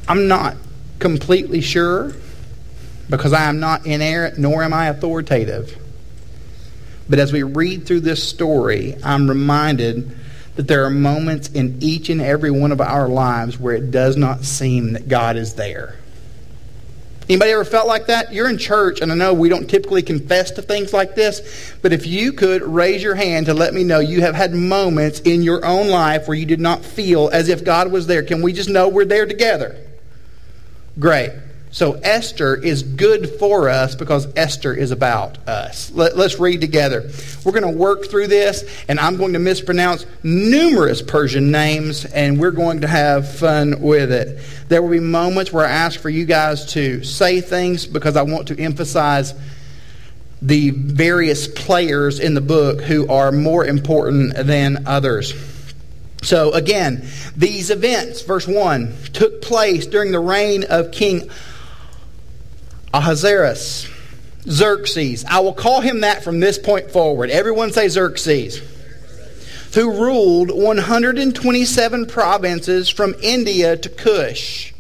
I'm 0.08 0.28
not 0.28 0.56
completely 0.98 1.60
sure 1.60 2.14
because 3.08 3.32
I 3.32 3.44
am 3.44 3.60
not 3.60 3.86
inerrant 3.86 4.38
nor 4.38 4.62
am 4.62 4.72
I 4.72 4.88
authoritative. 4.88 5.76
But 7.08 7.18
as 7.18 7.32
we 7.32 7.42
read 7.42 7.86
through 7.86 8.00
this 8.00 8.26
story, 8.26 8.96
I'm 9.04 9.28
reminded 9.28 10.16
that 10.56 10.66
there 10.66 10.84
are 10.84 10.90
moments 10.90 11.48
in 11.48 11.78
each 11.80 12.08
and 12.08 12.20
every 12.20 12.50
one 12.50 12.72
of 12.72 12.80
our 12.80 13.08
lives 13.08 13.58
where 13.58 13.74
it 13.74 13.90
does 13.90 14.16
not 14.16 14.44
seem 14.44 14.94
that 14.94 15.08
God 15.08 15.36
is 15.36 15.54
there. 15.54 15.96
Anybody 17.28 17.50
ever 17.50 17.64
felt 17.64 17.88
like 17.88 18.06
that? 18.06 18.32
You're 18.32 18.48
in 18.48 18.56
church, 18.56 19.00
and 19.00 19.10
I 19.10 19.16
know 19.16 19.34
we 19.34 19.48
don't 19.48 19.68
typically 19.68 20.02
confess 20.02 20.52
to 20.52 20.62
things 20.62 20.92
like 20.92 21.16
this, 21.16 21.74
but 21.82 21.92
if 21.92 22.06
you 22.06 22.32
could 22.32 22.62
raise 22.62 23.02
your 23.02 23.16
hand 23.16 23.46
to 23.46 23.54
let 23.54 23.74
me 23.74 23.82
know 23.82 23.98
you 23.98 24.20
have 24.20 24.36
had 24.36 24.54
moments 24.54 25.20
in 25.20 25.42
your 25.42 25.64
own 25.64 25.88
life 25.88 26.28
where 26.28 26.36
you 26.36 26.46
did 26.46 26.60
not 26.60 26.84
feel 26.84 27.28
as 27.32 27.48
if 27.48 27.64
God 27.64 27.90
was 27.90 28.06
there, 28.06 28.22
can 28.22 28.42
we 28.42 28.52
just 28.52 28.68
know 28.68 28.88
we're 28.88 29.04
there 29.04 29.26
together? 29.26 29.76
Great. 30.98 31.32
So 31.76 31.92
Esther 31.92 32.56
is 32.56 32.82
good 32.82 33.38
for 33.38 33.68
us 33.68 33.94
because 33.94 34.26
Esther 34.34 34.72
is 34.72 34.92
about 34.92 35.46
us. 35.46 35.90
Let, 35.90 36.14
us 36.14 36.38
read 36.38 36.62
together. 36.62 37.10
We're 37.44 37.52
going 37.52 37.70
to 37.70 37.78
work 37.78 38.06
through 38.06 38.28
this, 38.28 38.64
and 38.88 38.98
I'm 38.98 39.18
going 39.18 39.34
to 39.34 39.38
mispronounce 39.38 40.06
numerous 40.22 41.02
Persian 41.02 41.50
names, 41.50 42.06
and 42.06 42.40
we're 42.40 42.52
going 42.52 42.80
to 42.80 42.86
have 42.86 43.30
fun 43.30 43.82
with 43.82 44.10
it. 44.10 44.40
There 44.70 44.80
will 44.80 44.88
be 44.88 45.00
moments 45.00 45.52
where 45.52 45.66
I 45.66 45.70
ask 45.70 46.00
for 46.00 46.08
you 46.08 46.24
guys 46.24 46.64
to 46.72 47.04
say 47.04 47.42
things 47.42 47.84
because 47.84 48.16
I 48.16 48.22
want 48.22 48.48
to 48.48 48.58
emphasize 48.58 49.34
the 50.40 50.70
various 50.70 51.46
players 51.46 52.20
in 52.20 52.32
the 52.32 52.40
book 52.40 52.80
who 52.80 53.06
are 53.08 53.30
more 53.32 53.66
important 53.66 54.34
than 54.34 54.86
others. 54.86 55.34
So, 56.22 56.54
again, 56.54 57.06
these 57.36 57.68
events, 57.68 58.22
verse 58.22 58.48
1, 58.48 58.94
took 59.12 59.42
place 59.42 59.86
during 59.86 60.10
the 60.10 60.20
reign 60.20 60.64
of 60.70 60.90
King 60.90 61.28
Ahasuerus, 62.96 63.86
Xerxes. 64.48 65.26
I 65.26 65.40
will 65.40 65.52
call 65.52 65.82
him 65.82 66.00
that 66.00 66.24
from 66.24 66.40
this 66.40 66.58
point 66.58 66.90
forward. 66.90 67.28
Everyone 67.28 67.70
say 67.70 67.88
Xerxes. 67.88 68.62
Who 69.74 69.92
ruled 70.00 70.50
127 70.50 72.06
provinces 72.06 72.88
from 72.88 73.14
India 73.22 73.76
to 73.76 73.88
Kush. 73.90 74.72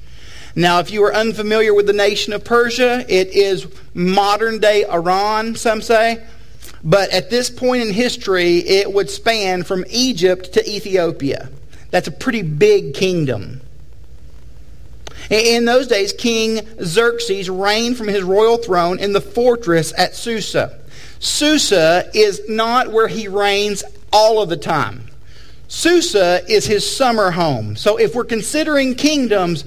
Now, 0.54 0.78
if 0.78 0.90
you 0.90 1.04
are 1.04 1.14
unfamiliar 1.14 1.74
with 1.74 1.86
the 1.86 1.92
nation 1.92 2.32
of 2.32 2.42
Persia, 2.42 3.04
it 3.06 3.28
is 3.28 3.66
modern 3.92 4.60
day 4.60 4.86
Iran, 4.86 5.54
some 5.54 5.82
say. 5.82 6.24
But 6.82 7.10
at 7.10 7.28
this 7.28 7.50
point 7.50 7.82
in 7.82 7.92
history, 7.92 8.60
it 8.60 8.90
would 8.90 9.10
span 9.10 9.62
from 9.62 9.84
Egypt 9.90 10.54
to 10.54 10.66
Ethiopia. 10.66 11.50
That's 11.90 12.08
a 12.08 12.12
pretty 12.12 12.40
big 12.40 12.94
kingdom. 12.94 13.60
In 15.30 15.64
those 15.64 15.86
days, 15.86 16.12
King 16.12 16.66
Xerxes 16.82 17.50
reigned 17.50 17.96
from 17.96 18.08
his 18.08 18.22
royal 18.22 18.58
throne 18.58 18.98
in 18.98 19.12
the 19.12 19.20
fortress 19.20 19.92
at 19.96 20.14
Susa. 20.14 20.78
Susa 21.18 22.08
is 22.14 22.42
not 22.48 22.92
where 22.92 23.08
he 23.08 23.26
reigns 23.28 23.82
all 24.12 24.40
of 24.40 24.48
the 24.48 24.56
time. 24.56 25.10
Susa 25.68 26.42
is 26.48 26.66
his 26.66 26.88
summer 26.88 27.32
home. 27.32 27.76
So 27.76 27.96
if 27.96 28.14
we're 28.14 28.24
considering 28.24 28.94
kingdoms, 28.94 29.64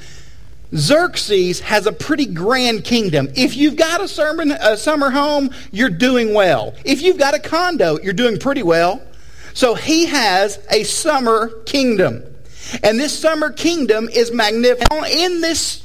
Xerxes 0.73 1.59
has 1.61 1.87
a 1.87 1.91
pretty 1.91 2.25
grand 2.25 2.83
kingdom. 2.83 3.27
If 3.35 3.57
you've 3.57 3.75
got 3.75 4.01
a, 4.01 4.07
sermon, 4.07 4.51
a 4.51 4.77
summer 4.77 5.09
home, 5.09 5.49
you're 5.71 5.89
doing 5.89 6.33
well. 6.33 6.75
If 6.85 7.01
you've 7.01 7.17
got 7.17 7.33
a 7.33 7.39
condo, 7.39 7.99
you're 7.99 8.13
doing 8.13 8.37
pretty 8.37 8.63
well. 8.63 9.01
So 9.53 9.73
he 9.75 10.05
has 10.05 10.59
a 10.69 10.83
summer 10.83 11.49
kingdom. 11.65 12.23
And 12.83 12.99
this 12.99 13.17
summer 13.17 13.51
kingdom 13.51 14.09
is 14.09 14.31
magnificent. 14.31 15.07
In 15.07 15.41
this 15.41 15.83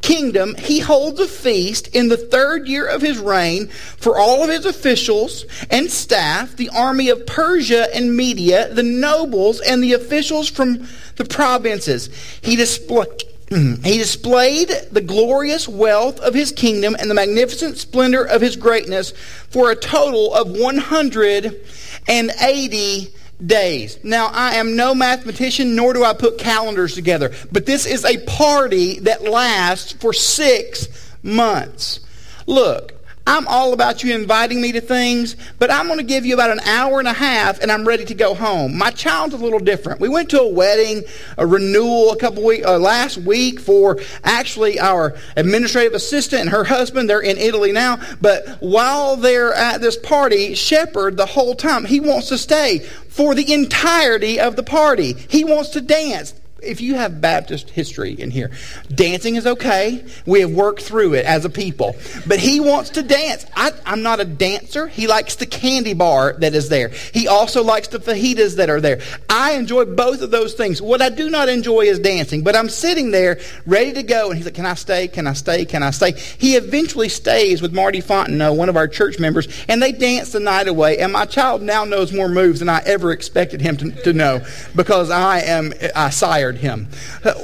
kingdom, 0.00 0.54
he 0.56 0.80
holds 0.80 1.20
a 1.20 1.26
feast 1.26 1.88
in 1.88 2.08
the 2.08 2.16
third 2.16 2.66
year 2.68 2.86
of 2.86 3.02
his 3.02 3.18
reign 3.18 3.68
for 3.68 4.18
all 4.18 4.42
of 4.42 4.48
his 4.50 4.64
officials 4.64 5.44
and 5.70 5.90
staff, 5.90 6.56
the 6.56 6.70
army 6.70 7.10
of 7.10 7.26
Persia 7.26 7.94
and 7.94 8.16
Media, 8.16 8.72
the 8.72 8.82
nobles, 8.82 9.60
and 9.60 9.82
the 9.82 9.92
officials 9.92 10.48
from 10.48 10.88
the 11.16 11.24
provinces. 11.24 12.08
He 12.42 12.56
displayed. 12.56 13.24
He 13.50 13.96
displayed 13.96 14.68
the 14.92 15.00
glorious 15.00 15.66
wealth 15.66 16.20
of 16.20 16.34
his 16.34 16.52
kingdom 16.52 16.94
and 16.98 17.10
the 17.10 17.14
magnificent 17.14 17.78
splendor 17.78 18.22
of 18.22 18.42
his 18.42 18.56
greatness 18.56 19.14
for 19.48 19.70
a 19.70 19.76
total 19.76 20.34
of 20.34 20.50
180 20.50 23.14
days. 23.44 23.98
Now, 24.02 24.28
I 24.32 24.56
am 24.56 24.76
no 24.76 24.94
mathematician, 24.94 25.76
nor 25.76 25.92
do 25.92 26.04
I 26.04 26.12
put 26.12 26.38
calendars 26.38 26.94
together, 26.94 27.32
but 27.52 27.66
this 27.66 27.86
is 27.86 28.04
a 28.04 28.18
party 28.24 29.00
that 29.00 29.22
lasts 29.22 29.92
for 29.92 30.12
six 30.12 30.88
months. 31.22 32.00
Look, 32.46 32.97
I'm 33.28 33.46
all 33.46 33.74
about 33.74 34.02
you 34.02 34.14
inviting 34.14 34.58
me 34.58 34.72
to 34.72 34.80
things, 34.80 35.36
but 35.58 35.70
I'm 35.70 35.86
going 35.86 35.98
to 35.98 36.04
give 36.04 36.24
you 36.24 36.32
about 36.32 36.50
an 36.50 36.60
hour 36.60 36.98
and 36.98 37.06
a 37.06 37.12
half 37.12 37.60
and 37.60 37.70
I'm 37.70 37.86
ready 37.86 38.06
to 38.06 38.14
go 38.14 38.32
home. 38.32 38.74
My 38.78 38.90
child's 38.90 39.34
a 39.34 39.36
little 39.36 39.58
different. 39.58 40.00
We 40.00 40.08
went 40.08 40.30
to 40.30 40.40
a 40.40 40.48
wedding, 40.48 41.02
a 41.36 41.46
renewal 41.46 42.12
a 42.12 42.16
couple 42.16 42.42
weeks, 42.42 42.64
uh, 42.66 42.78
last 42.78 43.18
week 43.18 43.60
for 43.60 43.98
actually 44.24 44.80
our 44.80 45.14
administrative 45.36 45.92
assistant 45.92 46.40
and 46.40 46.50
her 46.50 46.64
husband. 46.64 47.10
They're 47.10 47.20
in 47.20 47.36
Italy 47.36 47.70
now. 47.70 48.00
But 48.22 48.48
while 48.60 49.16
they're 49.16 49.52
at 49.52 49.82
this 49.82 49.98
party, 49.98 50.54
Shepherd, 50.54 51.18
the 51.18 51.26
whole 51.26 51.54
time, 51.54 51.84
he 51.84 52.00
wants 52.00 52.28
to 52.28 52.38
stay 52.38 52.78
for 52.78 53.34
the 53.34 53.52
entirety 53.52 54.40
of 54.40 54.56
the 54.56 54.62
party. 54.62 55.12
He 55.28 55.44
wants 55.44 55.68
to 55.70 55.82
dance 55.82 56.32
if 56.62 56.80
you 56.80 56.96
have 56.96 57.20
Baptist 57.20 57.70
history 57.70 58.12
in 58.12 58.30
here, 58.30 58.50
dancing 58.92 59.36
is 59.36 59.46
okay. 59.46 60.04
We 60.26 60.40
have 60.40 60.50
worked 60.50 60.82
through 60.82 61.14
it 61.14 61.24
as 61.24 61.44
a 61.44 61.50
people. 61.50 61.96
But 62.26 62.40
he 62.40 62.58
wants 62.58 62.90
to 62.90 63.02
dance. 63.02 63.46
I, 63.54 63.72
am 63.86 64.02
not 64.02 64.20
a 64.20 64.24
dancer. 64.24 64.88
He 64.88 65.06
likes 65.06 65.36
the 65.36 65.46
candy 65.46 65.94
bar 65.94 66.34
that 66.38 66.54
is 66.54 66.68
there. 66.68 66.88
He 66.88 67.28
also 67.28 67.62
likes 67.62 67.88
the 67.88 67.98
fajitas 67.98 68.56
that 68.56 68.70
are 68.70 68.80
there. 68.80 69.00
I 69.28 69.52
enjoy 69.52 69.84
both 69.84 70.20
of 70.20 70.30
those 70.30 70.54
things. 70.54 70.82
What 70.82 71.00
I 71.00 71.10
do 71.10 71.30
not 71.30 71.48
enjoy 71.48 71.82
is 71.82 71.98
dancing. 72.00 72.42
But 72.42 72.56
I'm 72.56 72.68
sitting 72.68 73.12
there 73.12 73.38
ready 73.64 73.92
to 73.92 74.02
go. 74.02 74.30
And 74.30 74.36
he's 74.36 74.46
like, 74.46 74.54
Can 74.54 74.66
I 74.66 74.74
stay? 74.74 75.08
Can 75.08 75.26
I 75.26 75.34
stay? 75.34 75.64
Can 75.64 75.82
I 75.82 75.90
stay? 75.90 76.12
He 76.12 76.56
eventually 76.56 77.08
stays 77.08 77.62
with 77.62 77.72
Marty 77.72 78.00
Fontenot, 78.00 78.56
one 78.56 78.68
of 78.68 78.76
our 78.76 78.88
church 78.88 79.18
members, 79.18 79.48
and 79.68 79.80
they 79.80 79.92
dance 79.92 80.32
the 80.32 80.40
night 80.40 80.66
away. 80.66 80.98
And 80.98 81.12
my 81.12 81.24
child 81.24 81.62
now 81.62 81.84
knows 81.84 82.12
more 82.12 82.28
moves 82.28 82.58
than 82.58 82.68
I 82.68 82.82
ever 82.84 83.12
expected 83.12 83.60
him 83.60 83.76
to, 83.76 83.90
to 84.02 84.12
know 84.12 84.44
because 84.74 85.10
I 85.10 85.40
am, 85.40 85.72
I 85.94 86.10
sire 86.10 86.47
him. 86.56 86.88
Uh, 87.24 87.34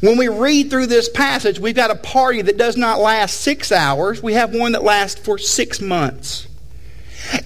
when 0.00 0.16
we 0.16 0.28
read 0.28 0.70
through 0.70 0.86
this 0.86 1.08
passage, 1.08 1.58
we've 1.58 1.74
got 1.74 1.90
a 1.90 1.96
party 1.96 2.42
that 2.42 2.56
does 2.56 2.76
not 2.76 3.00
last 3.00 3.40
six 3.40 3.72
hours. 3.72 4.22
We 4.22 4.34
have 4.34 4.54
one 4.54 4.72
that 4.72 4.84
lasts 4.84 5.20
for 5.20 5.38
six 5.38 5.80
months. 5.80 6.46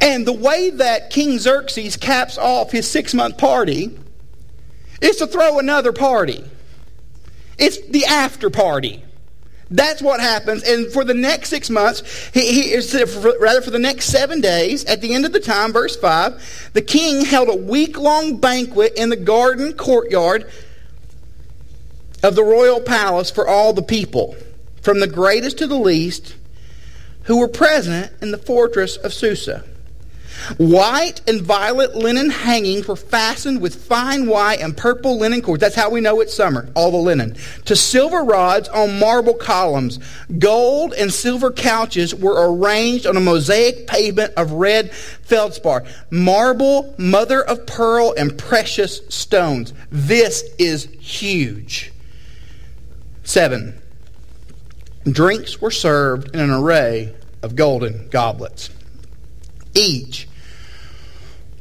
And 0.01 0.27
the 0.27 0.33
way 0.33 0.71
that 0.71 1.11
King 1.11 1.39
Xerxes 1.39 1.97
caps 1.97 2.37
off 2.37 2.71
his 2.71 2.89
six 2.89 3.15
month 3.15 3.39
party 3.39 3.99
is 5.01 5.17
to 5.17 5.27
throw 5.27 5.59
another 5.59 5.93
party. 5.93 6.45
It's 7.59 7.81
the 7.89 8.05
after 8.05 8.51
party. 8.51 9.03
That's 9.73 10.03
what 10.03 10.21
happens. 10.21 10.63
And 10.65 10.93
for 10.93 11.03
the 11.03 11.15
next 11.15 11.49
six 11.49 11.71
months, 11.71 12.03
he, 12.35 12.71
he 12.71 12.77
rather 13.41 13.63
for 13.63 13.71
the 13.71 13.79
next 13.79 14.07
seven 14.07 14.43
days, 14.43 14.85
at 14.85 15.01
the 15.01 15.15
end 15.15 15.25
of 15.25 15.33
the 15.33 15.41
time, 15.41 15.73
verse 15.73 15.97
5, 15.97 16.71
the 16.75 16.83
king 16.83 17.25
held 17.25 17.49
a 17.49 17.57
week 17.57 17.99
long 17.99 18.37
banquet 18.37 18.93
in 18.97 19.09
the 19.09 19.17
garden 19.17 19.73
courtyard 19.73 20.51
of 22.23 22.37
the 22.37 22.45
royal 22.45 22.81
palace 22.81 23.31
for 23.31 23.49
all 23.49 23.73
the 23.73 23.83
people, 23.83 24.37
from 24.83 25.01
the 25.01 25.07
greatest 25.07 25.59
to 25.59 25.67
the 25.67 25.79
least, 25.79 26.37
who 27.25 27.39
were 27.39 27.49
present 27.49 28.13
in 28.21 28.31
the 28.31 28.39
fortress 28.39 28.99
of 28.99 29.15
Susa. 29.15 29.65
White 30.57 31.21
and 31.29 31.41
violet 31.41 31.95
linen 31.95 32.31
hangings 32.31 32.89
were 32.89 32.97
fastened 32.97 33.61
with 33.61 33.75
fine 33.75 34.27
white 34.27 34.61
and 34.61 34.77
purple 34.77 35.19
linen 35.19 35.43
cords. 35.43 35.61
That's 35.61 35.75
how 35.75 35.91
we 35.91 36.01
know 36.01 36.21
it's 36.21 36.35
summer, 36.35 36.69
all 36.75 36.91
the 36.91 36.97
linen. 36.97 37.37
To 37.67 37.77
silver 37.77 38.25
rods 38.25 38.69
on 38.69 38.99
marble 38.99 39.35
columns. 39.35 39.99
Gold 40.39 40.95
and 40.95 41.13
silver 41.13 41.51
couches 41.51 42.15
were 42.15 42.53
arranged 42.53 43.07
on 43.07 43.17
a 43.17 43.21
mosaic 43.21 43.87
pavement 43.87 44.35
of 44.37 44.53
red 44.53 44.93
feldspar. 44.93 45.85
Marble, 46.11 46.95
mother 46.99 47.43
of 47.43 47.67
pearl, 47.67 48.15
and 48.17 48.37
precious 48.37 49.01
stones. 49.09 49.73
This 49.91 50.45
is 50.59 50.85
huge. 51.01 51.93
Seven. 53.25 53.81
Drinks 55.05 55.61
were 55.61 55.71
served 55.71 56.35
in 56.35 56.41
an 56.41 56.51
array 56.51 57.15
of 57.43 57.57
golden 57.57 58.09
goblets. 58.09 58.71
Each 59.75 60.29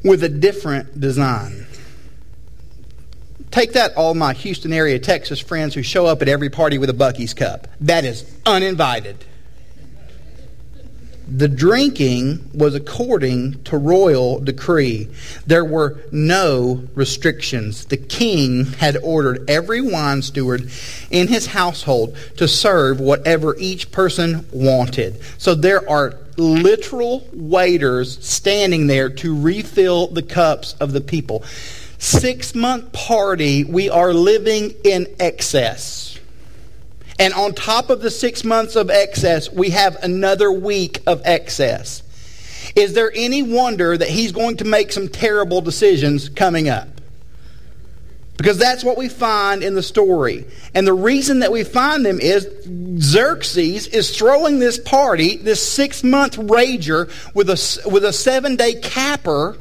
with 0.04 0.24
a 0.24 0.30
different 0.30 1.00
design. 1.00 1.68
Take 3.52 3.74
that, 3.74 3.96
all 3.98 4.14
my 4.14 4.34
Houston 4.34 4.72
area, 4.72 4.98
Texas 4.98 5.40
friends 5.40 5.74
who 5.76 5.84
show 5.84 6.06
up 6.06 6.22
at 6.22 6.30
every 6.30 6.50
party 6.50 6.78
with 6.78 6.90
a 6.90 6.94
Buc-ee's 6.94 7.34
cup. 7.34 7.68
That 7.82 8.06
is 8.06 8.24
uninvited. 8.46 9.26
The 11.34 11.48
drinking 11.48 12.50
was 12.54 12.76
according 12.76 13.64
to 13.64 13.78
royal 13.78 14.40
decree. 14.42 15.08
There 15.48 15.64
were 15.64 15.98
no 16.12 16.84
restrictions. 16.94 17.86
The 17.86 17.96
king 17.96 18.66
had 18.66 18.98
ordered 18.98 19.50
every 19.50 19.80
wine 19.80 20.24
steward 20.24 20.70
in 21.10 21.30
his 21.30 21.48
household 21.48 22.18
to 22.36 22.50
serve 22.50 23.00
whatever 23.00 23.56
each 23.58 23.92
person 23.92 24.46
wanted. 24.52 25.22
So 25.38 25.56
there 25.56 25.90
are 25.90 26.18
literal 26.36 27.26
waiters 27.32 28.24
standing 28.26 28.88
there 28.88 29.10
to 29.10 29.40
refill 29.40 30.08
the 30.08 30.24
cups 30.24 30.74
of 30.82 30.92
the 30.92 31.02
people. 31.02 31.46
Six 31.98 32.54
month 32.54 32.92
party, 32.92 33.64
we 33.64 33.90
are 33.90 34.14
living 34.14 34.74
in 34.84 35.08
excess. 35.18 36.11
And 37.22 37.36
on 37.36 37.54
top 37.54 37.92
of 37.92 38.02
the 38.02 38.10
six 38.10 38.44
months 38.44 38.76
of 38.76 38.90
excess, 38.90 39.48
we 39.48 39.70
have 39.70 39.96
another 40.04 40.52
week 40.52 41.04
of 41.06 41.22
excess. 41.24 42.02
Is 42.76 42.94
there 42.94 43.12
any 43.14 43.44
wonder 43.44 43.96
that 43.96 44.10
he's 44.10 44.32
going 44.32 44.58
to 44.58 44.66
make 44.66 44.92
some 44.92 45.08
terrible 45.08 45.62
decisions 45.62 46.30
coming 46.30 46.68
up? 46.68 46.88
Because 48.38 48.58
that's 48.58 48.84
what 48.84 48.98
we 48.98 49.08
find 49.08 49.62
in 49.62 49.76
the 49.76 49.84
story. 49.84 50.48
And 50.74 50.88
the 50.88 50.96
reason 50.96 51.42
that 51.42 51.52
we 51.52 51.64
find 51.64 52.04
them 52.04 52.20
is 52.20 52.50
Xerxes 53.00 53.86
is 53.86 54.18
throwing 54.18 54.58
this 54.58 54.80
party, 54.80 55.38
this 55.38 55.62
six 55.62 56.04
month 56.04 56.38
rager, 56.38 57.08
with 57.36 57.52
a, 57.52 57.88
with 57.88 58.04
a 58.04 58.14
seven 58.14 58.56
day 58.56 58.74
capper 58.82 59.60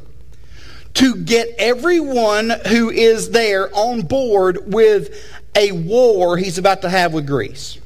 to 0.94 1.14
get 1.16 1.54
everyone 1.58 2.50
who 2.68 2.88
is 2.90 3.30
there 3.30 3.68
on 3.74 4.00
board 4.00 4.72
with 4.72 5.39
a 5.54 5.72
war 5.72 6.36
he's 6.36 6.58
about 6.58 6.82
to 6.82 6.88
have 6.88 7.12
with 7.12 7.26
Greece. 7.26 7.78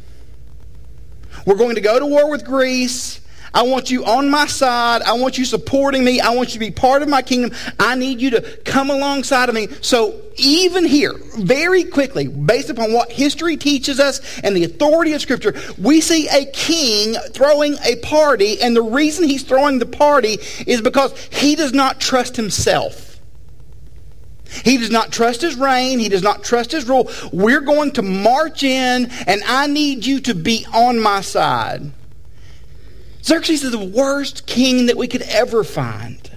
We're 1.47 1.57
going 1.57 1.75
to 1.75 1.81
go 1.81 1.99
to 1.99 2.07
war 2.07 2.31
with 2.31 2.45
Greece. 2.45 3.21
I 3.55 3.63
want 3.63 3.89
you 3.89 4.05
on 4.05 4.31
my 4.31 4.47
side. 4.47 5.03
I 5.03 5.13
want 5.13 5.39
you 5.39 5.45
supporting 5.45 6.05
me. 6.05 6.21
I 6.21 6.31
want 6.31 6.49
you 6.49 6.55
to 6.55 6.59
be 6.59 6.73
part 6.73 7.03
of 7.03 7.09
my 7.09 7.23
kingdom. 7.23 7.57
I 7.79 7.95
need 7.95 8.21
you 8.21 8.31
to 8.31 8.41
come 8.65 8.91
alongside 8.91 9.49
of 9.49 9.55
me. 9.55 9.69
So 9.81 10.21
even 10.37 10.85
here, 10.85 11.13
very 11.39 11.85
quickly, 11.85 12.27
based 12.27 12.69
upon 12.69 12.93
what 12.93 13.13
history 13.13 13.57
teaches 13.57 14.01
us 14.01 14.41
and 14.41 14.57
the 14.57 14.65
authority 14.65 15.13
of 15.13 15.21
Scripture, 15.21 15.55
we 15.79 16.01
see 16.01 16.27
a 16.29 16.47
king 16.47 17.15
throwing 17.31 17.77
a 17.85 17.97
party, 17.97 18.61
and 18.61 18.75
the 18.75 18.83
reason 18.83 19.29
he's 19.29 19.45
throwing 19.45 19.79
the 19.79 19.87
party 19.87 20.39
is 20.67 20.81
because 20.81 21.17
he 21.31 21.55
does 21.55 21.73
not 21.73 22.01
trust 22.01 22.35
himself. 22.35 23.14
He 24.63 24.77
does 24.77 24.91
not 24.91 25.13
trust 25.13 25.41
his 25.41 25.57
reign. 25.57 25.99
He 25.99 26.09
does 26.09 26.23
not 26.23 26.45
trust 26.45 26.73
his 26.73 26.89
rule. 26.89 27.11
We're 27.33 27.61
going 27.61 27.93
to 27.93 28.03
march 28.03 28.63
in, 28.63 29.11
and 29.27 29.43
I 29.47 29.67
need 29.67 30.07
you 30.07 30.21
to 30.21 30.35
be 30.35 30.67
on 30.73 31.01
my 31.01 31.21
side. 31.21 31.91
Xerxes 33.23 33.65
is 33.65 33.73
the 33.73 33.79
worst 33.79 34.47
king 34.47 34.87
that 34.87 34.97
we 34.97 35.09
could 35.09 35.23
ever 35.23 35.65
find. 35.65 36.31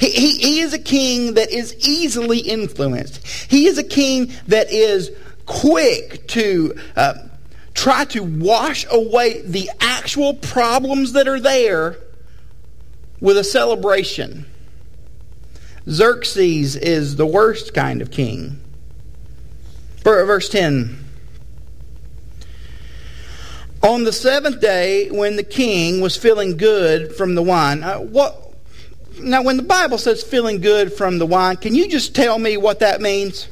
He, 0.00 0.10
he, 0.10 0.38
he, 0.38 0.60
is 0.60 0.72
a 0.72 0.78
king 0.78 1.34
that 1.34 1.52
is 1.52 1.76
easily 1.86 2.38
influenced. 2.38 3.24
He 3.26 3.66
is 3.66 3.78
a 3.78 3.84
king 3.84 4.32
that 4.48 4.72
is 4.72 5.10
quick 5.46 6.26
to 6.28 6.74
uh, 6.96 7.14
try 7.74 8.04
to 8.06 8.22
wash 8.22 8.86
away 8.90 9.42
the 9.42 9.70
actual 9.80 10.34
problems 10.34 11.12
that 11.12 11.28
are 11.28 11.38
there 11.38 11.96
with 13.20 13.36
a 13.36 13.44
celebration. 13.44 14.46
Xerxes 15.88 16.76
is 16.76 17.16
the 17.16 17.26
worst 17.26 17.74
kind 17.74 18.00
of 18.00 18.10
king. 18.10 18.60
Verse 20.02 20.48
10 20.48 20.98
On 23.82 24.04
the 24.04 24.12
seventh 24.12 24.60
day, 24.60 25.10
when 25.10 25.36
the 25.36 25.42
king 25.42 26.00
was 26.00 26.16
feeling 26.16 26.56
good 26.56 27.14
from 27.14 27.34
the 27.34 27.42
wine, 27.42 27.82
uh, 27.82 27.98
what? 27.98 28.40
Now, 29.20 29.42
when 29.42 29.56
the 29.56 29.62
Bible 29.62 29.98
says 29.98 30.22
feeling 30.22 30.60
good 30.60 30.92
from 30.92 31.18
the 31.18 31.26
wine, 31.26 31.56
can 31.56 31.74
you 31.74 31.88
just 31.88 32.14
tell 32.14 32.38
me 32.38 32.56
what 32.56 32.80
that 32.80 33.00
means? 33.00 33.48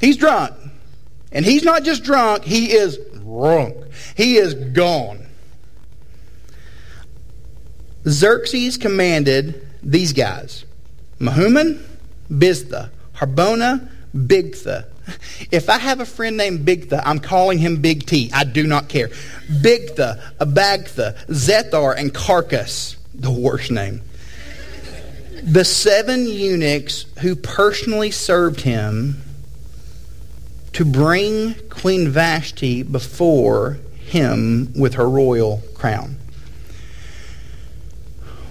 He's 0.00 0.16
drunk. 0.16 0.54
And 1.32 1.44
he's 1.44 1.64
not 1.64 1.82
just 1.82 2.04
drunk, 2.04 2.44
he 2.44 2.72
is 2.72 2.98
drunk. 3.14 3.76
He 4.16 4.36
is 4.36 4.54
gone. 4.54 5.26
Xerxes 8.06 8.76
commanded 8.76 9.65
these 9.86 10.12
guys 10.12 10.64
Mahuman, 11.18 11.80
Biztha, 12.30 12.90
Harbona, 13.14 13.88
Bigtha. 14.14 14.86
If 15.52 15.70
I 15.70 15.78
have 15.78 16.00
a 16.00 16.04
friend 16.04 16.36
named 16.36 16.66
Bigtha, 16.66 17.00
I'm 17.04 17.20
calling 17.20 17.58
him 17.58 17.80
Big 17.80 18.04
T. 18.04 18.30
I 18.34 18.44
do 18.44 18.66
not 18.66 18.88
care. 18.88 19.08
Bigtha, 19.48 20.20
Abagtha, 20.38 21.16
Zethar, 21.28 21.96
and 21.96 22.12
Carkas. 22.12 22.96
The 23.14 23.30
worst 23.30 23.70
name. 23.70 24.02
The 25.42 25.64
seven 25.64 26.26
eunuchs 26.26 27.06
who 27.20 27.36
personally 27.36 28.10
served 28.10 28.62
him 28.62 29.22
to 30.72 30.84
bring 30.84 31.54
Queen 31.70 32.08
Vashti 32.08 32.82
before 32.82 33.78
him 33.94 34.72
with 34.74 34.94
her 34.94 35.08
royal 35.08 35.62
crown 35.74 36.18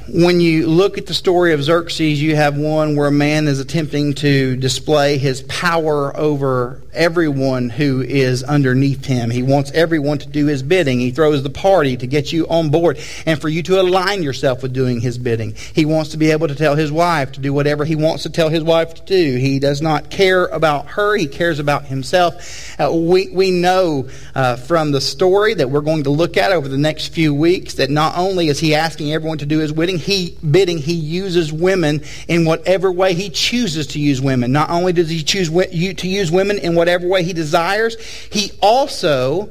when 0.08 0.40
you 0.40 0.68
look 0.68 0.98
at 0.98 1.06
the 1.06 1.14
story 1.14 1.54
of 1.54 1.64
Xerxes, 1.64 2.22
you 2.22 2.36
have 2.36 2.58
one 2.58 2.96
where 2.96 3.08
a 3.08 3.12
man 3.12 3.48
is 3.48 3.60
attempting 3.60 4.14
to 4.16 4.56
display 4.56 5.18
his 5.18 5.42
power 5.44 6.16
over 6.16 6.82
everyone 6.96 7.70
who 7.70 8.02
is 8.02 8.44
underneath 8.44 9.06
him. 9.06 9.30
He 9.30 9.44
wants 9.44 9.72
everyone 9.72 10.18
to 10.20 10.28
do 10.28 10.46
his 10.46 10.64
bidding. 10.64 11.00
He 11.00 11.12
throws 11.12 11.44
the 11.44 11.50
party 11.50 11.98
to 11.98 12.08
get 12.08 12.32
you 12.32 12.48
on 12.48 12.70
board 12.70 13.00
and 13.26 13.40
for 13.40 13.50
you 13.50 13.62
to 13.64 13.80
align 13.80 14.24
yourself 14.24 14.64
with 14.64 14.74
doing 14.74 15.02
his 15.02 15.18
bidding. 15.18 15.54
He 15.54 15.86
wants 15.86 16.12
to 16.12 16.18
be 16.18 16.32
able 16.32 16.48
to 16.48 16.56
tell 16.56 16.76
his 16.76 16.92
wife 16.92 17.34
to 17.34 17.40
do 17.40 17.54
whatever 17.54 17.86
he 17.86 17.96
wants 17.96 18.24
to 18.24 18.30
tell 18.30 18.50
his 18.50 18.64
wife 18.64 18.94
to 18.96 19.04
do. 19.04 19.38
He 19.38 19.60
does 19.60 19.82
not 19.82 20.10
care 20.10 20.46
about 20.46 20.88
her, 20.88 21.16
he 21.16 21.28
cares 21.28 21.60
about 21.60 21.86
himself. 21.86 22.80
Uh, 22.80 22.92
we, 22.94 23.30
we 23.30 23.52
know 23.52 24.10
uh, 24.34 24.56
from 24.56 24.92
the 24.92 25.02
story 25.02 25.54
that 25.54 25.70
we're 25.70 25.82
going 25.82 26.04
to 26.06 26.10
look 26.10 26.38
at 26.38 26.52
over 26.52 26.68
the 26.68 26.78
next 26.78 27.10
few 27.10 27.34
weeks 27.34 27.76
that 27.76 27.90
not 27.90 28.18
only 28.18 28.48
is 28.48 28.60
he 28.60 28.74
asking 28.74 29.12
everyone 29.12 29.38
to 29.40 29.46
do 29.46 29.60
his 29.60 29.72
bidding, 29.72 29.98
he 29.98 30.38
bidding 30.50 30.78
he 30.78 30.94
uses 30.94 31.52
women 31.52 32.02
in 32.28 32.46
whatever 32.46 32.92
way 32.92 33.14
he 33.14 33.30
chooses 33.30 33.88
to 33.88 34.00
use 34.00 34.22
women. 34.22 34.52
Not 34.52 34.70
only 34.70 34.94
does 34.94 35.10
he 35.10 35.24
choose 35.24 35.50
to 35.50 36.08
use 36.08 36.32
women 36.32 36.58
in 36.58 36.74
whatever 36.76 36.85
way 37.02 37.24
he 37.24 37.34
desires, 37.34 38.00
he 38.32 38.52
also 38.62 39.50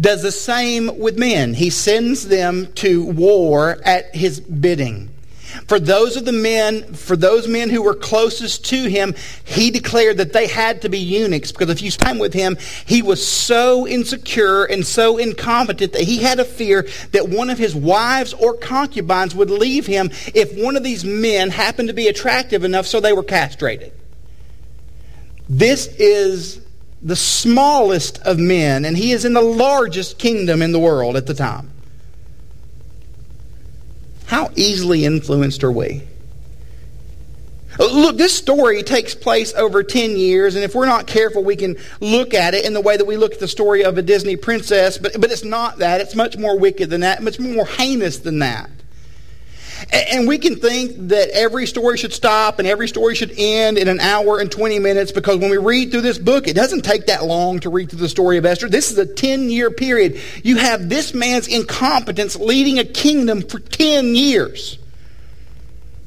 does 0.00 0.22
the 0.22 0.32
same 0.32 0.98
with 0.98 1.18
men. 1.18 1.54
He 1.54 1.70
sends 1.70 2.28
them 2.28 2.72
to 2.74 3.04
war 3.04 3.78
at 3.84 4.14
his 4.14 4.40
bidding. 4.40 5.10
For 5.66 5.78
those 5.78 6.16
of 6.16 6.24
the 6.24 6.32
men, 6.32 6.94
for 6.94 7.14
those 7.16 7.46
men 7.46 7.68
who 7.68 7.82
were 7.82 7.94
closest 7.94 8.64
to 8.66 8.88
him, 8.88 9.14
he 9.44 9.70
declared 9.70 10.16
that 10.16 10.32
they 10.32 10.46
had 10.46 10.82
to 10.82 10.88
be 10.88 10.98
eunuchs 10.98 11.52
because 11.52 11.68
if 11.68 11.82
you 11.82 11.90
spent 11.90 12.20
with 12.20 12.32
him, 12.32 12.56
he 12.86 13.02
was 13.02 13.26
so 13.26 13.86
insecure 13.86 14.64
and 14.64 14.86
so 14.86 15.18
incompetent 15.18 15.92
that 15.92 16.02
he 16.02 16.18
had 16.18 16.40
a 16.40 16.44
fear 16.44 16.88
that 17.12 17.28
one 17.28 17.50
of 17.50 17.58
his 17.58 17.74
wives 17.74 18.32
or 18.32 18.54
concubines 18.56 19.34
would 19.34 19.50
leave 19.50 19.86
him 19.86 20.10
if 20.34 20.56
one 20.58 20.76
of 20.76 20.82
these 20.82 21.04
men 21.04 21.50
happened 21.50 21.88
to 21.88 21.94
be 21.94 22.08
attractive 22.08 22.64
enough 22.64 22.86
so 22.86 22.98
they 22.98 23.12
were 23.12 23.22
castrated. 23.22 23.92
This 25.48 25.86
is 25.98 26.60
the 27.02 27.16
smallest 27.16 28.18
of 28.22 28.38
men, 28.38 28.84
and 28.84 28.96
he 28.96 29.12
is 29.12 29.24
in 29.24 29.32
the 29.32 29.42
largest 29.42 30.18
kingdom 30.18 30.62
in 30.62 30.72
the 30.72 30.78
world 30.78 31.16
at 31.16 31.26
the 31.26 31.34
time. 31.34 31.70
How 34.26 34.50
easily 34.54 35.04
influenced 35.04 35.64
are 35.64 35.72
we? 35.72 36.02
Look, 37.78 38.18
this 38.18 38.36
story 38.36 38.82
takes 38.82 39.14
place 39.14 39.54
over 39.54 39.82
10 39.82 40.16
years, 40.16 40.54
and 40.54 40.64
if 40.64 40.74
we're 40.74 40.86
not 40.86 41.06
careful, 41.06 41.42
we 41.42 41.56
can 41.56 41.76
look 42.00 42.34
at 42.34 42.54
it 42.54 42.64
in 42.64 42.74
the 42.74 42.80
way 42.80 42.96
that 42.96 43.04
we 43.04 43.16
look 43.16 43.32
at 43.32 43.40
the 43.40 43.48
story 43.48 43.82
of 43.84 43.96
a 43.98 44.02
Disney 44.02 44.36
princess, 44.36 44.98
but, 44.98 45.18
but 45.20 45.32
it's 45.32 45.44
not 45.44 45.78
that. 45.78 46.00
It's 46.00 46.14
much 46.14 46.36
more 46.36 46.58
wicked 46.58 46.90
than 46.90 47.00
that, 47.00 47.22
much 47.22 47.40
more 47.40 47.66
heinous 47.66 48.18
than 48.18 48.40
that. 48.40 48.70
And 49.90 50.28
we 50.28 50.38
can 50.38 50.56
think 50.56 50.92
that 51.08 51.30
every 51.30 51.66
story 51.66 51.96
should 51.96 52.12
stop 52.12 52.58
and 52.58 52.68
every 52.68 52.88
story 52.88 53.14
should 53.14 53.32
end 53.36 53.78
in 53.78 53.88
an 53.88 54.00
hour 54.00 54.38
and 54.38 54.50
20 54.50 54.78
minutes 54.78 55.12
because 55.12 55.38
when 55.38 55.50
we 55.50 55.58
read 55.58 55.90
through 55.90 56.02
this 56.02 56.18
book, 56.18 56.46
it 56.46 56.54
doesn't 56.54 56.82
take 56.82 57.06
that 57.06 57.24
long 57.24 57.60
to 57.60 57.70
read 57.70 57.90
through 57.90 57.98
the 58.00 58.08
story 58.08 58.38
of 58.38 58.46
Esther. 58.46 58.68
This 58.68 58.90
is 58.90 58.98
a 58.98 59.06
10 59.06 59.50
year 59.50 59.70
period. 59.70 60.20
You 60.44 60.56
have 60.56 60.88
this 60.88 61.14
man's 61.14 61.48
incompetence 61.48 62.36
leading 62.36 62.78
a 62.78 62.84
kingdom 62.84 63.42
for 63.42 63.58
10 63.58 64.14
years. 64.14 64.78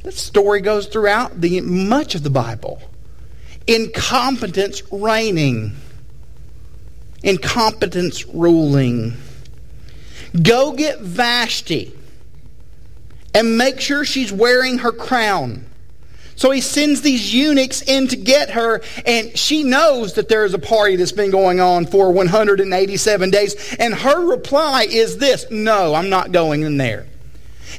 That 0.04 0.14
story 0.14 0.62
goes 0.62 0.88
throughout 0.88 1.42
the, 1.42 1.62
much 1.62 2.16
of 2.16 2.24
the 2.24 2.30
Bible. 2.30 2.82
Incompetence 3.68 4.84
reigning, 4.92 5.76
incompetence 7.24 8.26
ruling. 8.28 9.18
Go 10.42 10.74
get 10.74 11.02
Vashti 11.02 11.94
and 13.36 13.58
make 13.58 13.80
sure 13.80 14.06
she's 14.06 14.32
wearing 14.32 14.80
her 14.80 14.92
crown. 14.92 15.66
So 16.38 16.52
he 16.52 16.62
sends 16.62 17.02
these 17.02 17.34
eunuchs 17.34 17.82
in 17.82 18.08
to 18.10 18.16
get 18.16 18.52
her, 18.52 18.82
and 19.06 19.38
she 19.38 19.64
knows 19.64 20.14
that 20.14 20.28
there 20.28 20.44
is 20.44 20.54
a 20.54 20.60
party 20.60 20.98
that's 20.98 21.14
been 21.14 21.32
going 21.32 21.60
on 21.62 21.86
for 21.86 22.12
187 22.12 23.30
days. 23.30 23.76
And 23.80 23.94
her 23.94 24.26
reply 24.26 24.86
is 24.90 25.18
this 25.18 25.46
No, 25.50 25.94
I'm 25.94 26.10
not 26.10 26.32
going 26.32 26.64
in 26.64 26.78
there. 26.78 27.06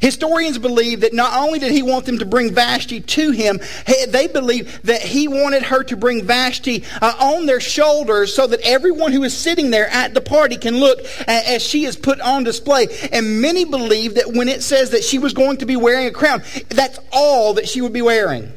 Historians 0.00 0.58
believe 0.58 1.00
that 1.00 1.12
not 1.12 1.32
only 1.34 1.58
did 1.58 1.72
he 1.72 1.82
want 1.82 2.06
them 2.06 2.18
to 2.18 2.24
bring 2.24 2.52
Vashti 2.52 3.00
to 3.00 3.30
him, 3.30 3.60
they 4.08 4.26
believe 4.26 4.80
that 4.82 5.02
he 5.02 5.28
wanted 5.28 5.62
her 5.64 5.82
to 5.84 5.96
bring 5.96 6.24
Vashti 6.24 6.84
uh, 7.00 7.14
on 7.20 7.46
their 7.46 7.60
shoulders 7.60 8.34
so 8.34 8.46
that 8.46 8.60
everyone 8.62 9.12
who 9.12 9.22
is 9.22 9.36
sitting 9.36 9.70
there 9.70 9.88
at 9.88 10.14
the 10.14 10.20
party 10.20 10.56
can 10.56 10.76
look 10.76 11.00
as 11.26 11.62
she 11.62 11.84
is 11.84 11.96
put 11.96 12.20
on 12.20 12.44
display. 12.44 12.88
And 13.12 13.40
many 13.40 13.64
believe 13.64 14.16
that 14.16 14.32
when 14.32 14.48
it 14.48 14.62
says 14.62 14.90
that 14.90 15.04
she 15.04 15.18
was 15.18 15.32
going 15.32 15.58
to 15.58 15.66
be 15.66 15.76
wearing 15.76 16.06
a 16.06 16.12
crown, 16.12 16.42
that's 16.68 16.98
all 17.12 17.54
that 17.54 17.68
she 17.68 17.80
would 17.80 17.92
be 17.92 18.02
wearing. 18.02 18.52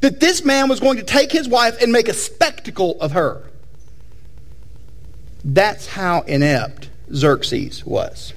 That 0.00 0.20
this 0.20 0.44
man 0.44 0.68
was 0.68 0.80
going 0.80 0.98
to 0.98 1.04
take 1.04 1.32
his 1.32 1.48
wife 1.48 1.80
and 1.82 1.92
make 1.92 2.08
a 2.08 2.14
spectacle 2.14 3.00
of 3.00 3.12
her. 3.12 3.42
That's 5.44 5.86
how 5.86 6.22
inept 6.22 6.88
Xerxes 7.12 7.84
was. 7.84 8.32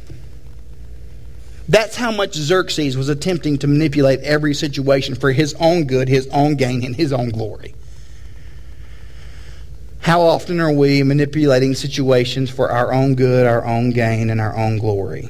That's 1.70 1.96
how 1.96 2.12
much 2.12 2.34
Xerxes 2.34 2.96
was 2.96 3.10
attempting 3.10 3.58
to 3.60 3.68
manipulate 3.68 4.22
every 4.22 4.54
situation 4.54 5.16
for 5.16 5.32
his 5.32 5.54
own 5.56 5.86
good, 5.86 6.08
his 6.08 6.28
own 6.28 6.56
gain, 6.56 6.84
and 6.86 6.96
his 6.96 7.12
own 7.12 7.30
glory. 7.30 7.76
How 10.00 10.22
often 10.22 10.62
are 10.62 10.72
we 10.72 11.04
manipulating 11.04 11.76
situations 11.76 12.50
for 12.50 12.72
our 12.72 12.94
own 12.94 13.16
good, 13.16 13.46
our 13.46 13.66
own 13.66 13.90
gain, 13.90 14.30
and 14.30 14.40
our 14.40 14.56
own 14.56 14.78
glory? 14.78 15.28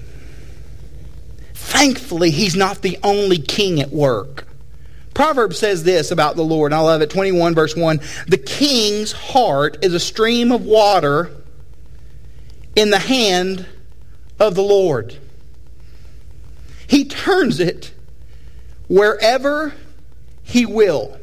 Thankfully, 1.55 2.29
he's 2.29 2.55
not 2.55 2.83
the 2.83 2.99
only 3.03 3.39
king 3.39 3.81
at 3.81 3.89
work. 3.89 4.47
Proverbs 5.15 5.57
says 5.57 5.83
this 5.83 6.11
about 6.11 6.35
the 6.35 6.43
Lord, 6.43 6.71
and 6.71 6.79
I 6.79 6.83
love 6.83 7.01
it 7.01 7.09
21, 7.09 7.55
verse 7.55 7.75
1 7.75 7.99
The 8.27 8.37
king's 8.37 9.11
heart 9.11 9.83
is 9.83 9.95
a 9.95 9.99
stream 9.99 10.51
of 10.51 10.63
water 10.63 11.31
in 12.75 12.91
the 12.91 12.99
hand 12.99 13.65
of 14.39 14.53
the 14.53 14.61
Lord. 14.61 15.17
He 16.87 17.05
turns 17.05 17.59
it 17.59 17.91
wherever 18.87 19.73
He 20.43 20.65
will. 20.65 21.19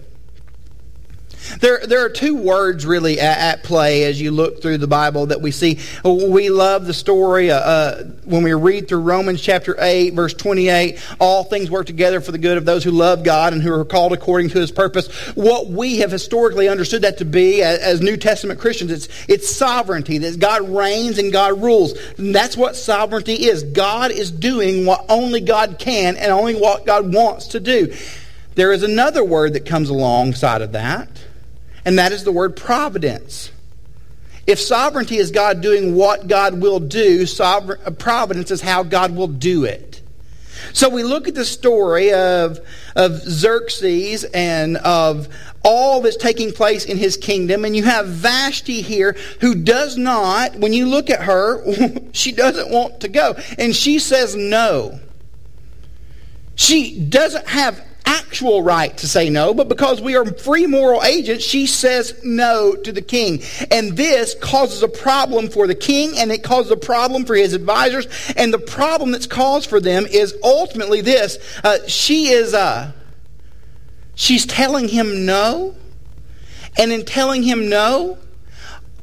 There, 1.60 1.80
there 1.86 2.04
are 2.04 2.08
two 2.08 2.36
words 2.36 2.86
really 2.86 3.20
at, 3.20 3.38
at, 3.38 3.64
play 3.64 4.04
as 4.04 4.20
you 4.20 4.30
look 4.30 4.62
through 4.62 4.78
the 4.78 4.86
Bible 4.86 5.26
that 5.26 5.40
we 5.40 5.50
see. 5.50 5.78
We 6.04 6.50
love 6.50 6.86
the 6.86 6.94
story 6.94 7.50
uh, 7.50 7.58
uh, 7.58 8.04
when 8.24 8.42
we 8.42 8.52
read 8.54 8.88
through 8.88 9.00
Romans 9.00 9.40
chapter 9.40 9.76
8, 9.78 10.10
verse 10.10 10.34
28. 10.34 10.98
All 11.20 11.44
things 11.44 11.70
work 11.70 11.86
together 11.86 12.20
for 12.20 12.32
the 12.32 12.38
good 12.38 12.56
of 12.56 12.64
those 12.64 12.84
who 12.84 12.90
love 12.90 13.24
God 13.24 13.52
and 13.52 13.62
who 13.62 13.72
are 13.72 13.84
called 13.84 14.12
according 14.12 14.50
to 14.50 14.58
his 14.58 14.70
purpose. 14.70 15.08
What 15.34 15.68
we 15.68 15.98
have 15.98 16.10
historically 16.10 16.68
understood 16.68 17.02
that 17.02 17.18
to 17.18 17.24
be 17.24 17.62
as, 17.62 17.78
as 17.80 18.00
New 18.00 18.16
Testament 18.16 18.60
Christians, 18.60 18.90
it's, 18.90 19.08
it's 19.28 19.54
sovereignty, 19.54 20.18
that 20.18 20.38
God 20.38 20.68
reigns 20.68 21.18
and 21.18 21.32
God 21.32 21.62
rules. 21.62 21.98
And 22.18 22.34
that's 22.34 22.56
what 22.56 22.76
sovereignty 22.76 23.34
is. 23.34 23.62
God 23.62 24.10
is 24.10 24.30
doing 24.30 24.86
what 24.86 25.04
only 25.08 25.40
God 25.40 25.78
can 25.78 26.16
and 26.16 26.32
only 26.32 26.54
what 26.54 26.86
God 26.86 27.12
wants 27.12 27.48
to 27.48 27.60
do. 27.60 27.94
There 28.54 28.72
is 28.72 28.82
another 28.82 29.24
word 29.24 29.54
that 29.54 29.66
comes 29.66 29.90
alongside 29.90 30.62
of 30.62 30.72
that 30.72 31.23
and 31.84 31.98
that 31.98 32.12
is 32.12 32.24
the 32.24 32.32
word 32.32 32.56
providence. 32.56 33.50
If 34.46 34.60
sovereignty 34.60 35.16
is 35.16 35.30
God 35.30 35.60
doing 35.60 35.94
what 35.94 36.28
God 36.28 36.60
will 36.60 36.80
do, 36.80 37.24
sovereign, 37.24 37.80
uh, 37.86 37.90
providence 37.90 38.50
is 38.50 38.60
how 38.60 38.82
God 38.82 39.16
will 39.16 39.28
do 39.28 39.64
it. 39.64 40.02
So 40.72 40.88
we 40.88 41.02
look 41.02 41.28
at 41.28 41.34
the 41.34 41.44
story 41.44 42.12
of, 42.12 42.58
of 42.94 43.22
Xerxes 43.22 44.24
and 44.24 44.76
of 44.78 45.28
all 45.64 46.02
that's 46.02 46.16
taking 46.16 46.52
place 46.52 46.84
in 46.84 46.96
his 46.96 47.16
kingdom, 47.16 47.64
and 47.64 47.74
you 47.74 47.84
have 47.84 48.06
Vashti 48.06 48.82
here 48.82 49.16
who 49.40 49.54
does 49.54 49.96
not, 49.96 50.56
when 50.56 50.72
you 50.72 50.86
look 50.86 51.10
at 51.10 51.22
her, 51.22 51.64
she 52.12 52.32
doesn't 52.32 52.70
want 52.70 53.00
to 53.00 53.08
go. 53.08 53.36
And 53.58 53.74
she 53.74 53.98
says 53.98 54.36
no. 54.36 55.00
She 56.54 56.98
doesn't 57.00 57.48
have 57.48 57.84
actual 58.06 58.62
right 58.62 58.96
to 58.98 59.08
say 59.08 59.30
no, 59.30 59.54
but 59.54 59.68
because 59.68 60.00
we 60.00 60.16
are 60.16 60.24
free 60.24 60.66
moral 60.66 61.02
agents, 61.02 61.44
she 61.44 61.66
says 61.66 62.20
no 62.24 62.74
to 62.74 62.92
the 62.92 63.02
king. 63.02 63.42
And 63.70 63.96
this 63.96 64.34
causes 64.34 64.82
a 64.82 64.88
problem 64.88 65.48
for 65.48 65.66
the 65.66 65.74
king 65.74 66.18
and 66.18 66.32
it 66.32 66.42
causes 66.42 66.70
a 66.70 66.76
problem 66.76 67.24
for 67.24 67.34
his 67.34 67.52
advisors. 67.52 68.06
And 68.36 68.52
the 68.52 68.58
problem 68.58 69.12
that's 69.12 69.26
caused 69.26 69.70
for 69.70 69.80
them 69.80 70.06
is 70.06 70.34
ultimately 70.42 71.00
this. 71.00 71.38
Uh, 71.62 71.78
she 71.86 72.28
is, 72.28 72.54
uh, 72.54 72.92
she's 74.14 74.46
telling 74.46 74.88
him 74.88 75.26
no. 75.26 75.74
And 76.76 76.90
in 76.90 77.04
telling 77.04 77.44
him 77.44 77.68
no, 77.68 78.18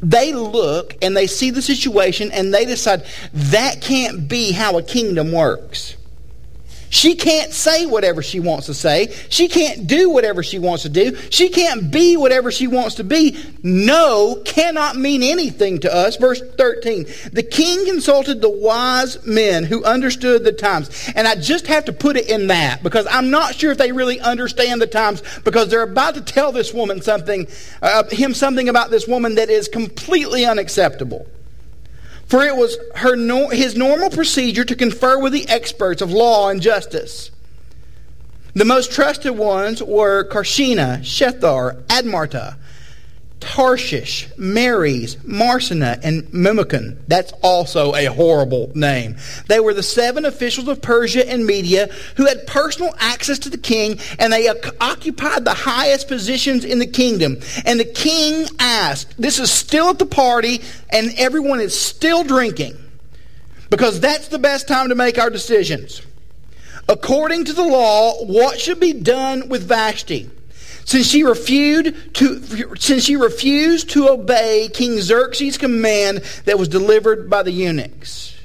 they 0.02 0.34
look 0.34 0.98
and 1.02 1.16
they 1.16 1.28
see 1.28 1.52
the 1.52 1.62
situation 1.62 2.32
and 2.32 2.54
they 2.54 2.66
decide 2.66 3.06
that 3.34 3.82
can't 3.82 4.28
be 4.28 4.52
how 4.52 4.78
a 4.78 4.84
kingdom 4.84 5.32
works. 5.32 5.96
She 6.92 7.16
can't 7.16 7.54
say 7.54 7.86
whatever 7.86 8.22
she 8.22 8.42
wants 8.42 8.66
to 8.66 8.74
say. 8.74 9.14
She 9.30 9.48
can't 9.48 9.88
do 9.88 10.10
whatever 10.10 10.44
she 10.44 10.60
wants 10.60 10.84
to 10.84 10.90
do. 10.90 11.16
She 11.30 11.48
can't 11.48 11.90
be 11.90 12.18
whatever 12.18 12.52
she 12.52 12.68
wants 12.68 12.96
to 12.96 13.06
be. 13.06 13.42
No 13.64 14.42
cannot 14.44 14.98
mean 14.98 15.24
anything 15.24 15.80
to 15.80 15.94
us. 15.94 16.18
Verse 16.18 16.42
13. 16.42 17.06
The 17.32 17.44
king 17.44 17.86
consulted 17.86 18.42
the 18.42 18.50
wise 18.50 19.26
men 19.26 19.64
who 19.64 19.86
understood 19.86 20.44
the 20.44 20.52
times. 20.52 21.10
And 21.16 21.30
I 21.30 21.36
just 21.36 21.66
have 21.68 21.86
to 21.86 21.94
put 21.94 22.18
it 22.18 22.30
in 22.30 22.48
that 22.48 22.84
because 22.84 23.08
I'm 23.10 23.30
not 23.30 23.56
sure 23.56 23.72
if 23.72 23.78
they 23.78 23.94
really 23.94 24.20
understand 24.20 24.82
the 24.82 24.88
times 24.88 25.24
because 25.46 25.70
they're 25.70 25.84
about 25.84 26.16
to 26.16 26.22
tell 26.22 26.52
this 26.52 26.74
woman 26.74 27.02
something, 27.02 27.48
uh, 27.82 28.04
him 28.12 28.34
something 28.34 28.68
about 28.68 28.92
this 28.92 29.08
woman 29.08 29.36
that 29.36 29.50
is 29.50 29.70
completely 29.70 30.46
unacceptable. 30.46 31.26
For 32.32 32.46
it 32.46 32.56
was 32.56 32.78
her, 32.96 33.18
his 33.54 33.76
normal 33.76 34.10
procedure 34.10 34.64
to 34.64 34.74
confer 34.74 35.20
with 35.20 35.34
the 35.34 35.50
experts 35.50 36.02
of 36.02 36.14
law 36.14 36.48
and 36.48 36.62
justice. 36.62 37.30
The 38.54 38.64
most 38.64 38.94
trusted 38.94 39.38
ones 39.38 39.84
were 39.84 40.24
Carshena, 40.24 41.00
Shethar, 41.00 41.82
Admatha, 41.88 42.56
Tarshish, 43.42 44.30
Meres, 44.38 45.22
Marsena, 45.26 46.00
and 46.04 46.24
Memucan. 46.28 46.98
That's 47.08 47.34
also 47.42 47.94
a 47.96 48.06
horrible 48.06 48.72
name. 48.76 49.18
They 49.48 49.60
were 49.60 49.74
the 49.74 49.84
seven 49.84 50.26
officials 50.26 50.68
of 50.68 50.82
Persia 50.82 51.30
and 51.30 51.46
Media 51.46 51.90
who 52.16 52.28
had 52.28 52.48
personal 52.48 52.94
access 53.00 53.40
to 53.40 53.50
the 53.50 53.58
king, 53.58 54.00
and 54.20 54.32
they 54.32 54.48
occupied 54.48 55.44
the 55.44 55.54
highest 55.54 56.08
positions 56.08 56.64
in 56.64 56.80
the 56.80 56.88
kingdom. 56.88 57.40
And 57.66 57.80
the 57.80 57.86
king 57.86 58.48
asked, 58.60 59.16
This 59.18 59.40
is 59.40 59.52
still 59.52 59.90
at 59.90 60.00
the 60.00 60.06
party, 60.06 60.62
and 60.90 61.12
everyone 61.18 61.60
is 61.60 61.78
still 61.78 62.24
drinking, 62.24 62.78
because 63.70 64.00
that's 64.00 64.28
the 64.30 64.40
best 64.40 64.68
time 64.68 64.90
to 64.90 64.96
make 64.96 65.18
our 65.18 65.30
decisions. 65.30 66.02
According 66.88 67.46
to 67.46 67.54
the 67.54 67.64
law, 67.64 68.24
what 68.24 68.60
should 68.60 68.80
be 68.80 68.94
done 68.94 69.50
with 69.50 69.64
Vashti? 69.64 70.30
Since 70.86 71.08
she 71.08 71.24
refused 71.24 72.16
to, 72.16 72.76
since 72.76 73.04
she 73.04 73.16
refused 73.16 73.90
to 73.92 74.10
obey 74.10 74.70
King 74.74 75.00
Xerxes' 75.00 75.58
command 75.58 76.20
that 76.46 76.58
was 76.60 76.68
delivered 76.68 77.30
by 77.30 77.44
the 77.44 77.52
eunuchs. 77.52 78.36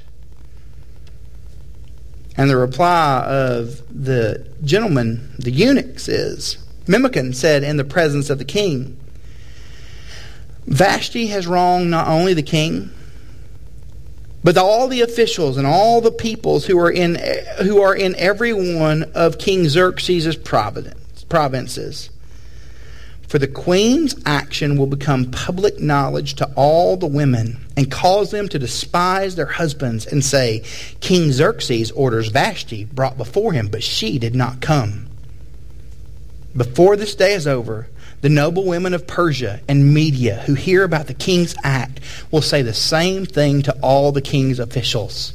And 2.37 2.49
the 2.49 2.57
reply 2.57 3.23
of 3.25 3.81
the 3.89 4.47
gentleman, 4.63 5.33
the 5.39 5.51
eunuchs, 5.51 6.07
is 6.07 6.59
Memucan 6.85 7.33
said 7.33 7.63
in 7.63 7.77
the 7.77 7.83
presence 7.83 8.29
of 8.29 8.37
the 8.37 8.45
king, 8.45 8.97
Vashti 10.67 11.27
has 11.27 11.47
wronged 11.47 11.89
not 11.89 12.07
only 12.07 12.33
the 12.33 12.43
king, 12.43 12.91
but 14.43 14.57
all 14.57 14.87
the 14.87 15.01
officials 15.01 15.57
and 15.57 15.65
all 15.65 15.99
the 15.99 16.11
peoples 16.11 16.65
who 16.65 16.79
are 16.79 16.91
in 16.91 17.15
who 17.63 17.81
are 17.81 17.95
in 17.95 18.15
every 18.15 18.53
one 18.53 19.03
of 19.15 19.39
King 19.39 19.67
Xerxes' 19.67 20.35
provinces. 20.35 22.09
For 23.27 23.39
the 23.39 23.47
queen's 23.47 24.15
action 24.25 24.77
will 24.77 24.87
become 24.87 25.31
public 25.31 25.79
knowledge 25.79 26.35
to 26.35 26.49
all 26.55 26.95
the 26.95 27.07
women 27.07 27.59
and 27.75 27.91
cause 27.91 28.31
them 28.31 28.47
to 28.49 28.59
despise 28.59 29.35
their 29.35 29.45
husbands 29.45 30.05
and 30.05 30.23
say, 30.23 30.63
King 31.01 31.33
Xerxes 31.33 31.91
orders 31.91 32.29
Vashti 32.29 32.85
brought 32.85 33.17
before 33.17 33.51
him, 33.51 33.67
but 33.67 33.83
she 33.83 34.17
did 34.17 34.33
not 34.33 34.61
come. 34.61 35.07
Before 36.55 36.95
this 36.95 37.15
day 37.15 37.33
is 37.33 37.47
over, 37.47 37.89
the 38.21 38.29
noble 38.29 38.65
women 38.65 38.93
of 38.93 39.05
Persia 39.05 39.59
and 39.67 39.93
Media 39.93 40.37
who 40.45 40.53
hear 40.53 40.83
about 40.83 41.07
the 41.07 41.13
king's 41.13 41.53
act 41.63 41.99
will 42.31 42.41
say 42.41 42.61
the 42.61 42.73
same 42.73 43.25
thing 43.25 43.61
to 43.63 43.77
all 43.81 44.13
the 44.13 44.21
king's 44.21 44.57
officials. 44.57 45.33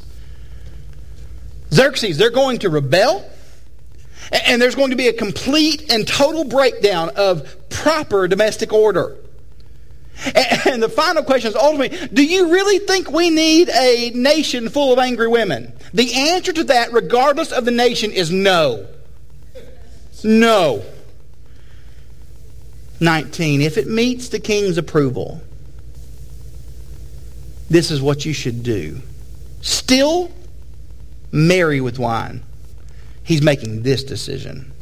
Xerxes, 1.70 2.16
they're 2.16 2.30
going 2.30 2.58
to 2.60 2.70
rebel 2.70 3.30
and 4.32 4.60
there's 4.60 4.74
going 4.74 4.90
to 4.90 4.96
be 4.96 5.08
a 5.08 5.12
complete 5.12 5.92
and 5.92 6.06
total 6.06 6.44
breakdown 6.44 7.10
of 7.16 7.68
proper 7.68 8.26
domestic 8.28 8.72
order. 8.72 9.16
And 10.66 10.82
the 10.82 10.88
final 10.88 11.22
question 11.22 11.50
is 11.50 11.56
ultimately, 11.56 12.06
do 12.12 12.24
you 12.24 12.52
really 12.52 12.78
think 12.78 13.10
we 13.10 13.30
need 13.30 13.68
a 13.70 14.10
nation 14.14 14.68
full 14.68 14.92
of 14.92 14.98
angry 14.98 15.28
women? 15.28 15.72
The 15.92 16.14
answer 16.14 16.52
to 16.52 16.64
that, 16.64 16.92
regardless 16.92 17.50
of 17.50 17.64
the 17.64 17.70
nation, 17.70 18.12
is 18.12 18.30
no. 18.30 18.86
No. 20.22 20.84
19. 23.00 23.62
If 23.62 23.76
it 23.76 23.88
meets 23.88 24.28
the 24.28 24.38
king's 24.38 24.78
approval, 24.78 25.40
this 27.68 27.90
is 27.90 28.00
what 28.00 28.24
you 28.24 28.32
should 28.32 28.62
do. 28.62 29.00
Still 29.60 30.30
marry 31.32 31.80
with 31.80 31.98
wine. 31.98 32.42
He's 33.24 33.42
making 33.42 33.82
this 33.82 34.02
decision. 34.02 34.72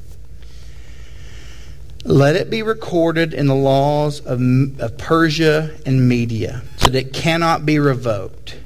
Let 2.05 2.37
it 2.37 2.49
be 2.49 2.63
recorded 2.63 3.35
in 3.35 3.47
the 3.47 3.55
laws 3.55 4.21
of, 4.21 4.41
of 4.81 4.97
Persia 4.97 5.77
and 5.85 6.09
Media 6.09 6.63
so 6.79 6.91
that 6.91 7.07
it 7.07 7.13
cannot 7.13 7.67
be 7.67 7.79
revoked. 7.79 8.57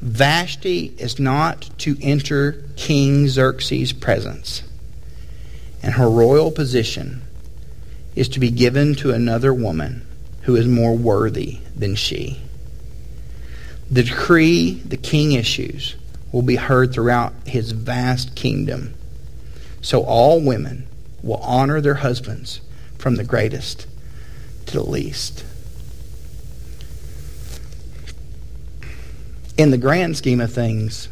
Vashti 0.00 0.94
is 0.96 1.18
not 1.18 1.68
to 1.78 1.96
enter 2.00 2.62
King 2.76 3.28
Xerxes' 3.28 3.92
presence, 3.92 4.62
and 5.82 5.94
her 5.94 6.08
royal 6.08 6.50
position 6.50 7.22
is 8.14 8.28
to 8.28 8.40
be 8.40 8.50
given 8.50 8.94
to 8.94 9.12
another 9.12 9.52
woman 9.52 10.06
who 10.42 10.56
is 10.56 10.66
more 10.66 10.96
worthy 10.96 11.58
than 11.76 11.94
she. 11.96 12.40
The 13.90 14.04
decree 14.04 14.74
the 14.84 14.96
king 14.96 15.32
issues 15.32 15.96
will 16.32 16.42
be 16.42 16.56
heard 16.56 16.92
throughout 16.92 17.32
his 17.46 17.72
vast 17.72 18.34
kingdom. 18.34 18.94
So 19.82 20.02
all 20.02 20.40
women 20.40 20.86
will 21.22 21.38
honor 21.38 21.80
their 21.80 21.94
husbands 21.94 22.60
from 22.98 23.16
the 23.16 23.24
greatest 23.24 23.86
to 24.66 24.74
the 24.74 24.84
least. 24.84 25.44
In 29.56 29.70
the 29.70 29.78
grand 29.78 30.16
scheme 30.16 30.40
of 30.40 30.52
things, 30.52 31.08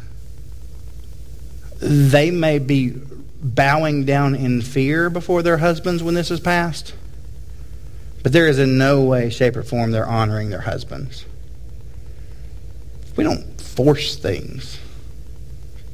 they 1.79 2.31
may 2.31 2.59
be 2.59 2.95
bowing 3.41 4.05
down 4.05 4.35
in 4.35 4.61
fear 4.61 5.09
before 5.09 5.41
their 5.41 5.57
husbands 5.57 6.03
when 6.03 6.13
this 6.13 6.31
is 6.31 6.39
passed, 6.39 6.93
but 8.23 8.33
there 8.33 8.47
is 8.47 8.59
in 8.59 8.77
no 8.77 9.01
way, 9.01 9.29
shape, 9.29 9.55
or 9.55 9.63
form 9.63 9.91
they're 9.91 10.05
honoring 10.05 10.49
their 10.49 10.61
husbands. 10.61 11.25
We 13.15 13.23
don't 13.23 13.59
force 13.61 14.15
things. 14.15 14.79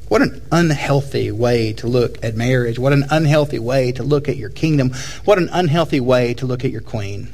What 0.08 0.22
an 0.22 0.40
unhealthy 0.52 1.32
way 1.32 1.72
to 1.74 1.86
look 1.88 2.24
at 2.24 2.36
marriage. 2.36 2.78
What 2.78 2.92
an 2.92 3.04
unhealthy 3.10 3.58
way 3.58 3.92
to 3.92 4.02
look 4.02 4.28
at 4.28 4.36
your 4.36 4.50
kingdom. 4.50 4.92
What 5.24 5.38
an 5.38 5.48
unhealthy 5.52 6.00
way 6.00 6.34
to 6.34 6.46
look 6.46 6.64
at 6.64 6.70
your 6.70 6.80
queen. 6.80 7.32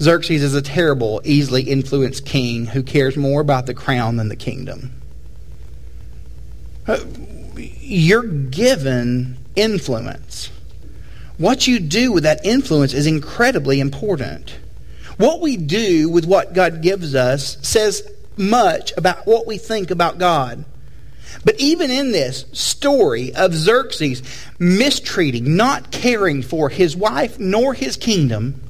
Xerxes 0.00 0.42
is 0.42 0.54
a 0.54 0.62
terrible, 0.62 1.20
easily 1.24 1.64
influenced 1.64 2.24
king 2.24 2.66
who 2.66 2.82
cares 2.82 3.18
more 3.18 3.42
about 3.42 3.66
the 3.66 3.74
crown 3.74 4.16
than 4.16 4.30
the 4.30 4.36
kingdom. 4.36 4.92
Uh, 6.86 7.00
you're 7.56 8.26
given 8.26 9.36
influence. 9.54 10.50
What 11.36 11.66
you 11.66 11.80
do 11.80 12.12
with 12.12 12.22
that 12.22 12.44
influence 12.46 12.94
is 12.94 13.06
incredibly 13.06 13.78
important. 13.78 14.58
What 15.18 15.42
we 15.42 15.58
do 15.58 16.08
with 16.08 16.24
what 16.24 16.54
God 16.54 16.80
gives 16.80 17.14
us 17.14 17.58
says 17.60 18.10
much 18.38 18.92
about 18.96 19.26
what 19.26 19.46
we 19.46 19.58
think 19.58 19.90
about 19.90 20.18
God. 20.18 20.64
But 21.44 21.58
even 21.58 21.90
in 21.90 22.12
this 22.12 22.44
story 22.52 23.34
of 23.34 23.54
Xerxes 23.54 24.22
mistreating, 24.58 25.56
not 25.56 25.90
caring 25.90 26.42
for 26.42 26.68
his 26.68 26.96
wife 26.96 27.38
nor 27.38 27.74
his 27.74 27.96
kingdom, 27.96 28.60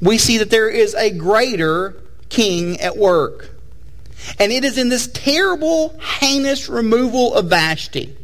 we 0.00 0.18
see 0.18 0.38
that 0.38 0.50
there 0.50 0.68
is 0.68 0.94
a 0.94 1.10
greater 1.10 1.96
king 2.28 2.80
at 2.80 2.96
work. 2.96 3.50
And 4.38 4.52
it 4.52 4.64
is 4.64 4.78
in 4.78 4.88
this 4.88 5.08
terrible, 5.08 5.98
heinous 5.98 6.68
removal 6.68 7.34
of 7.34 7.46
Vashti 7.46 8.16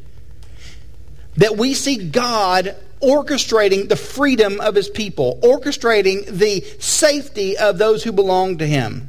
that 1.37 1.56
we 1.56 1.74
see 1.74 1.96
God 1.96 2.76
orchestrating 3.00 3.88
the 3.88 3.96
freedom 3.96 4.61
of 4.61 4.74
his 4.74 4.88
people, 4.88 5.38
orchestrating 5.42 6.26
the 6.26 6.61
safety 6.78 7.56
of 7.56 7.78
those 7.78 8.04
who 8.04 8.12
belong 8.12 8.59
to 8.59 8.66
him. 8.66 9.09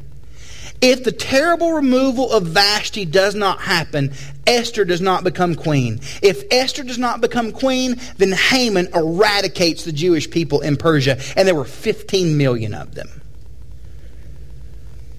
If 0.81 1.03
the 1.03 1.11
terrible 1.11 1.73
removal 1.73 2.31
of 2.31 2.47
Vashti 2.47 3.05
does 3.05 3.35
not 3.35 3.59
happen, 3.61 4.13
Esther 4.51 4.83
does 4.83 4.99
not 4.99 5.23
become 5.23 5.55
queen. 5.55 6.01
If 6.21 6.43
Esther 6.51 6.83
does 6.83 6.97
not 6.97 7.21
become 7.21 7.53
queen, 7.53 7.95
then 8.17 8.33
Haman 8.33 8.89
eradicates 8.93 9.85
the 9.85 9.93
Jewish 9.93 10.29
people 10.29 10.59
in 10.59 10.75
Persia, 10.75 11.17
and 11.37 11.47
there 11.47 11.55
were 11.55 11.63
15 11.63 12.37
million 12.37 12.73
of 12.73 12.93
them. 12.93 13.21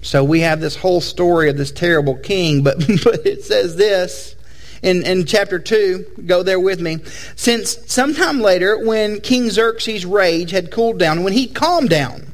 So 0.03 0.23
we 0.23 0.41
have 0.41 0.61
this 0.61 0.75
whole 0.75 1.01
story 1.01 1.49
of 1.49 1.57
this 1.57 1.71
terrible 1.71 2.15
king, 2.15 2.61
but, 2.61 2.77
but 3.03 3.25
it 3.25 3.43
says 3.43 3.75
this 3.75 4.35
in, 4.83 5.03
in 5.03 5.25
chapter 5.25 5.57
2. 5.57 6.25
Go 6.27 6.43
there 6.43 6.59
with 6.59 6.79
me. 6.79 6.99
Since 7.35 7.91
sometime 7.91 8.39
later, 8.39 8.77
when 8.85 9.19
King 9.19 9.49
Xerxes' 9.49 10.05
rage 10.05 10.51
had 10.51 10.69
cooled 10.69 10.99
down, 10.99 11.23
when 11.23 11.33
he 11.33 11.47
calmed 11.47 11.89
down, 11.89 12.27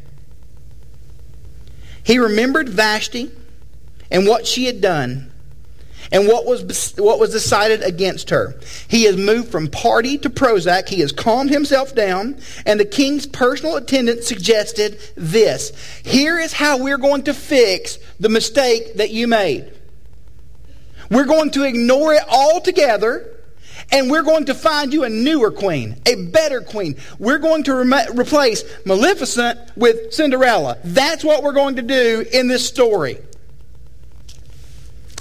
he 2.04 2.20
remembered 2.20 2.68
Vashti 2.68 3.32
and 4.12 4.28
what 4.28 4.46
she 4.46 4.66
had 4.66 4.82
done 4.82 5.29
and 6.12 6.28
what 6.28 6.46
was, 6.46 6.94
what 6.98 7.20
was 7.20 7.32
decided 7.32 7.84
against 7.84 8.32
her. 8.32 8.60
He 8.88 9.04
has 9.04 9.16
moved 9.16 9.52
from 9.52 9.68
party 9.68 10.18
to 10.20 10.30
Prozac. 10.30 10.90
He 10.90 11.02
has 11.02 11.12
calmed 11.12 11.52
himself 11.52 11.94
down. 11.94 12.40
And 12.66 12.80
the 12.80 12.86
king's 12.86 13.28
personal 13.28 13.76
attendant 13.76 14.24
suggested 14.24 15.00
this. 15.16 15.72
Here 16.04 16.40
is 16.40 16.54
how 16.54 16.78
we're 16.78 16.98
going 16.98 17.24
to 17.24 17.34
fix 17.34 18.00
the 18.20 18.30
mistake 18.30 18.96
that 18.96 19.12
you 19.12 19.28
made. 19.28 19.72
We're 21.12 21.26
going 21.26 21.52
to 21.52 21.64
ignore 21.64 22.14
it 22.14 22.24
altogether 22.28 23.36
and 23.92 24.12
we're 24.12 24.24
going 24.24 24.46
to 24.46 24.54
find 24.54 24.94
you 24.94 25.04
a 25.04 25.10
newer 25.10 25.52
queen, 25.52 26.00
a 26.06 26.16
better 26.26 26.62
queen. 26.62 26.96
We're 27.18 27.40
going 27.40 27.64
to 27.64 27.76
replace 27.76 28.64
Maleficent 28.86 29.60
with 29.76 30.14
Cinderella. 30.14 30.78
That's 30.84 31.24
what 31.24 31.42
we're 31.44 31.54
going 31.54 31.78
to 31.78 31.82
do 31.82 32.26
in 32.32 32.48
this 32.48 32.68
story. 32.68 33.18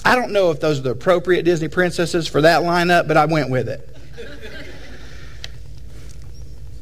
I 0.09 0.15
don't 0.15 0.33
know 0.33 0.51
if 0.51 0.59
those 0.59 0.79
are 0.79 0.83
the 0.83 0.93
appropriate 0.93 1.43
Disney 1.43 1.69
princesses 1.69 2.27
for 2.27 2.41
that 2.41 2.63
lineup, 2.63 3.07
but 3.09 3.19
I 3.19 3.27
went 3.27 3.51
with 3.51 3.69
it. 3.69 3.95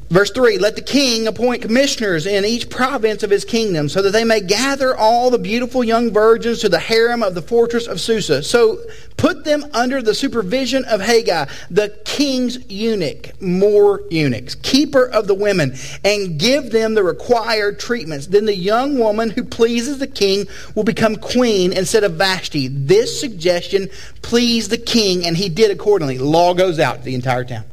Verse 0.09 0.31
3 0.31 0.59
Let 0.59 0.77
the 0.77 0.83
king 0.83 1.27
appoint 1.27 1.63
commissioners 1.63 2.27
in 2.27 2.45
each 2.45 2.71
province 2.71 3.23
of 3.23 3.31
his 3.31 3.45
kingdom, 3.45 3.89
so 3.89 4.03
that 4.03 4.13
they 4.13 4.25
may 4.25 4.41
gather 4.41 4.97
all 4.97 5.31
the 5.31 5.39
beautiful 5.39 5.83
young 5.83 6.13
virgins 6.13 6.61
to 6.61 6.69
the 6.69 6.79
harem 6.79 7.23
of 7.23 7.35
the 7.35 7.43
fortress 7.43 7.89
of 7.89 8.01
Susa. 8.01 8.43
So 8.43 8.81
put 9.17 9.45
them 9.45 9.65
under 9.73 10.01
the 10.01 10.15
supervision 10.15 10.85
of 10.85 11.01
Hegai, 11.01 11.51
the 11.71 11.89
king's 12.05 12.71
eunuch, 12.71 13.41
more 13.43 14.03
eunuchs, 14.11 14.55
keeper 14.55 15.07
of 15.07 15.27
the 15.27 15.35
women, 15.35 15.75
and 16.05 16.39
give 16.39 16.71
them 16.71 16.95
the 16.95 17.03
required 17.03 17.81
treatments. 17.81 18.29
Then 18.29 18.47
the 18.47 18.55
young 18.55 18.99
woman 18.99 19.31
who 19.31 19.43
pleases 19.43 19.99
the 19.99 20.07
king 20.07 20.47
will 20.77 20.85
become 20.85 21.17
queen 21.17 21.73
instead 21.73 22.05
of 22.05 22.15
Vashti. 22.15 22.69
This 22.69 23.19
suggestion 23.19 23.89
pleased 24.23 24.71
the 24.71 24.79
king, 24.79 25.27
and 25.27 25.37
he 25.37 25.49
did 25.49 25.73
accordingly. 25.73 26.19
Law 26.19 26.55
goes 26.55 26.79
out 26.79 26.99
to 26.99 27.03
the 27.03 27.15
entire 27.17 27.45
town 27.45 27.65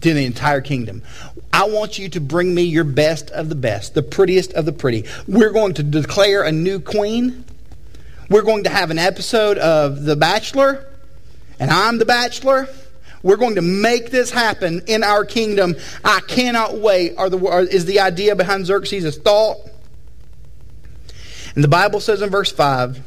to 0.00 0.14
the 0.14 0.24
entire 0.24 0.60
kingdom. 0.60 1.02
I 1.52 1.68
want 1.68 1.98
you 1.98 2.08
to 2.10 2.20
bring 2.20 2.54
me 2.54 2.62
your 2.62 2.84
best 2.84 3.30
of 3.30 3.48
the 3.48 3.54
best, 3.54 3.94
the 3.94 4.02
prettiest 4.02 4.52
of 4.54 4.64
the 4.64 4.72
pretty. 4.72 5.04
We're 5.26 5.50
going 5.50 5.74
to 5.74 5.82
declare 5.82 6.42
a 6.42 6.52
new 6.52 6.80
queen. 6.80 7.44
We're 8.30 8.42
going 8.42 8.64
to 8.64 8.70
have 8.70 8.90
an 8.90 8.98
episode 8.98 9.58
of 9.58 10.04
The 10.04 10.16
Bachelor, 10.16 10.88
and 11.58 11.70
I'm 11.70 11.98
the 11.98 12.06
Bachelor. 12.06 12.68
We're 13.22 13.36
going 13.36 13.56
to 13.56 13.62
make 13.62 14.10
this 14.10 14.30
happen 14.30 14.82
in 14.86 15.04
our 15.04 15.24
kingdom. 15.24 15.76
I 16.04 16.20
cannot 16.20 16.78
wait. 16.78 17.16
Are 17.18 17.30
the, 17.30 17.46
are, 17.46 17.62
is 17.62 17.84
the 17.84 18.00
idea 18.00 18.34
behind 18.34 18.66
Xerxes' 18.66 19.16
thought? 19.18 19.58
And 21.54 21.62
the 21.62 21.68
Bible 21.68 22.00
says 22.00 22.22
in 22.22 22.30
verse 22.30 22.50
5 22.50 23.00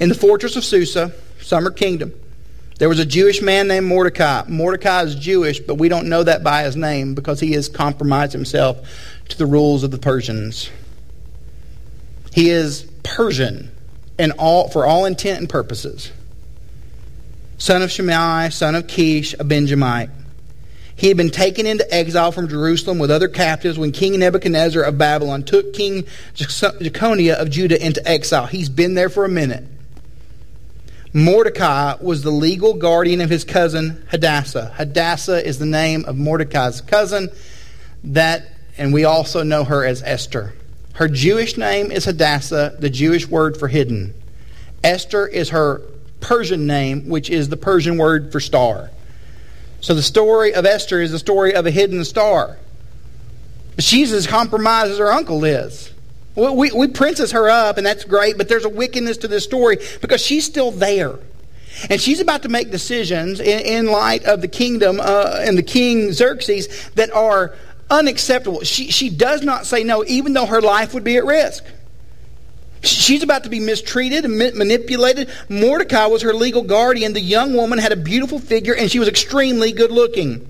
In 0.00 0.08
the 0.08 0.14
fortress 0.14 0.56
of 0.56 0.64
Susa, 0.64 1.12
summer 1.40 1.70
kingdom, 1.70 2.12
there 2.78 2.88
was 2.88 2.98
a 2.98 3.06
Jewish 3.06 3.40
man 3.40 3.68
named 3.68 3.86
Mordecai. 3.86 4.42
Mordecai 4.48 5.02
is 5.02 5.14
Jewish, 5.14 5.60
but 5.60 5.76
we 5.76 5.88
don't 5.88 6.08
know 6.08 6.22
that 6.22 6.42
by 6.42 6.64
his 6.64 6.74
name 6.74 7.14
because 7.14 7.40
he 7.40 7.52
has 7.52 7.68
compromised 7.68 8.32
himself 8.32 8.78
to 9.28 9.38
the 9.38 9.46
rules 9.46 9.84
of 9.84 9.90
the 9.90 9.98
Persians. 9.98 10.70
He 12.32 12.50
is 12.50 12.82
Persian 13.04 13.70
in 14.18 14.32
all, 14.32 14.68
for 14.68 14.84
all 14.84 15.04
intent 15.04 15.38
and 15.38 15.48
purposes. 15.48 16.10
Son 17.58 17.80
of 17.80 17.92
Shimei, 17.92 18.50
son 18.50 18.74
of 18.74 18.88
Kish, 18.88 19.34
a 19.38 19.44
Benjamite. 19.44 20.10
He 20.96 21.08
had 21.08 21.16
been 21.16 21.30
taken 21.30 21.66
into 21.66 21.92
exile 21.92 22.32
from 22.32 22.48
Jerusalem 22.48 22.98
with 22.98 23.10
other 23.10 23.28
captives 23.28 23.78
when 23.78 23.92
King 23.92 24.18
Nebuchadnezzar 24.18 24.82
of 24.82 24.98
Babylon 24.98 25.42
took 25.42 25.72
King 25.72 26.06
Jeconiah 26.34 27.34
of 27.34 27.50
Judah 27.50 27.84
into 27.84 28.06
exile. 28.08 28.46
He's 28.46 28.68
been 28.68 28.94
there 28.94 29.08
for 29.08 29.24
a 29.24 29.28
minute. 29.28 29.64
Mordecai 31.16 31.94
was 32.00 32.22
the 32.22 32.32
legal 32.32 32.74
guardian 32.74 33.20
of 33.20 33.30
his 33.30 33.44
cousin 33.44 34.04
Hadassah. 34.08 34.72
Hadassah 34.74 35.46
is 35.46 35.60
the 35.60 35.64
name 35.64 36.04
of 36.06 36.16
Mordecai's 36.16 36.80
cousin. 36.80 37.30
That, 38.02 38.48
and 38.76 38.92
we 38.92 39.04
also 39.04 39.44
know 39.44 39.62
her 39.62 39.84
as 39.84 40.02
Esther. 40.02 40.54
Her 40.94 41.06
Jewish 41.06 41.56
name 41.56 41.92
is 41.92 42.04
Hadassah, 42.04 42.76
the 42.80 42.90
Jewish 42.90 43.28
word 43.28 43.56
for 43.56 43.68
hidden. 43.68 44.12
Esther 44.82 45.24
is 45.24 45.50
her 45.50 45.82
Persian 46.18 46.66
name, 46.66 47.08
which 47.08 47.30
is 47.30 47.48
the 47.48 47.56
Persian 47.56 47.96
word 47.96 48.32
for 48.32 48.40
star. 48.40 48.90
So 49.80 49.94
the 49.94 50.02
story 50.02 50.52
of 50.52 50.66
Esther 50.66 51.00
is 51.00 51.12
the 51.12 51.18
story 51.20 51.54
of 51.54 51.64
a 51.64 51.70
hidden 51.70 52.04
star. 52.04 52.58
She's 53.78 54.12
as 54.12 54.26
compromised 54.26 54.90
as 54.90 54.98
her 54.98 55.12
uncle 55.12 55.44
is. 55.44 55.93
We, 56.36 56.72
we 56.72 56.88
princess 56.88 57.30
her 57.30 57.48
up, 57.48 57.78
and 57.78 57.86
that's 57.86 58.04
great, 58.04 58.36
but 58.36 58.48
there's 58.48 58.64
a 58.64 58.68
wickedness 58.68 59.18
to 59.18 59.28
this 59.28 59.44
story 59.44 59.78
because 60.00 60.20
she's 60.20 60.44
still 60.44 60.72
there. 60.72 61.18
And 61.90 62.00
she's 62.00 62.20
about 62.20 62.42
to 62.42 62.48
make 62.48 62.70
decisions 62.70 63.40
in, 63.40 63.60
in 63.60 63.86
light 63.86 64.24
of 64.24 64.40
the 64.40 64.48
kingdom 64.48 65.00
uh, 65.00 65.40
and 65.40 65.56
the 65.56 65.62
king 65.62 66.12
Xerxes 66.12 66.90
that 66.90 67.12
are 67.12 67.54
unacceptable. 67.90 68.62
She, 68.62 68.90
she 68.90 69.10
does 69.10 69.42
not 69.42 69.66
say 69.66 69.84
no, 69.84 70.04
even 70.06 70.32
though 70.32 70.46
her 70.46 70.60
life 70.60 70.94
would 70.94 71.04
be 71.04 71.16
at 71.16 71.24
risk. 71.24 71.64
She's 72.82 73.22
about 73.22 73.44
to 73.44 73.50
be 73.50 73.60
mistreated 73.60 74.24
and 74.24 74.36
manipulated. 74.36 75.30
Mordecai 75.48 76.06
was 76.06 76.22
her 76.22 76.34
legal 76.34 76.62
guardian. 76.62 77.12
The 77.12 77.20
young 77.20 77.54
woman 77.54 77.78
had 77.78 77.92
a 77.92 77.96
beautiful 77.96 78.38
figure, 78.38 78.74
and 78.74 78.90
she 78.90 78.98
was 78.98 79.08
extremely 79.08 79.72
good 79.72 79.90
looking. 79.90 80.46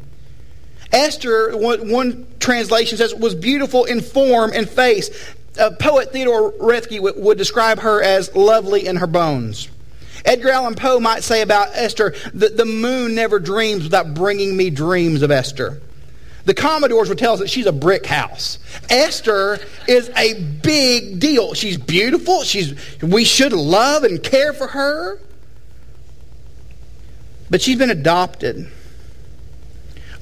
Esther, 0.92 1.56
one, 1.56 1.90
one 1.90 2.26
translation 2.40 2.98
says, 2.98 3.14
was 3.14 3.34
beautiful 3.34 3.84
in 3.84 4.00
form 4.00 4.50
and 4.52 4.68
face 4.68 5.10
uh, 5.58 5.70
poet 5.78 6.12
Theodore 6.12 6.52
Roethke 6.52 7.00
would, 7.00 7.16
would 7.16 7.38
describe 7.38 7.80
her 7.80 8.02
as 8.02 8.34
lovely 8.34 8.86
in 8.86 8.96
her 8.96 9.06
bones. 9.06 9.68
Edgar 10.24 10.50
Allan 10.50 10.74
Poe 10.74 11.00
might 11.00 11.22
say 11.22 11.42
about 11.42 11.68
Esther, 11.74 12.14
the, 12.32 12.48
the 12.48 12.64
moon 12.64 13.14
never 13.14 13.38
dreams 13.38 13.84
without 13.84 14.14
bringing 14.14 14.56
me 14.56 14.70
dreams 14.70 15.22
of 15.22 15.30
Esther. 15.30 15.80
The 16.46 16.54
Commodores 16.54 17.08
would 17.08 17.18
tell 17.18 17.34
us 17.34 17.40
that 17.40 17.48
she's 17.48 17.66
a 17.66 17.72
brick 17.72 18.04
house. 18.04 18.58
Esther 18.90 19.58
is 19.88 20.10
a 20.10 20.34
big 20.34 21.18
deal. 21.18 21.54
She's 21.54 21.78
beautiful. 21.78 22.42
She's, 22.42 22.74
we 23.02 23.24
should 23.24 23.52
love 23.52 24.04
and 24.04 24.22
care 24.22 24.52
for 24.52 24.66
her. 24.66 25.18
But 27.48 27.62
she's 27.62 27.78
been 27.78 27.90
adopted. 27.90 28.70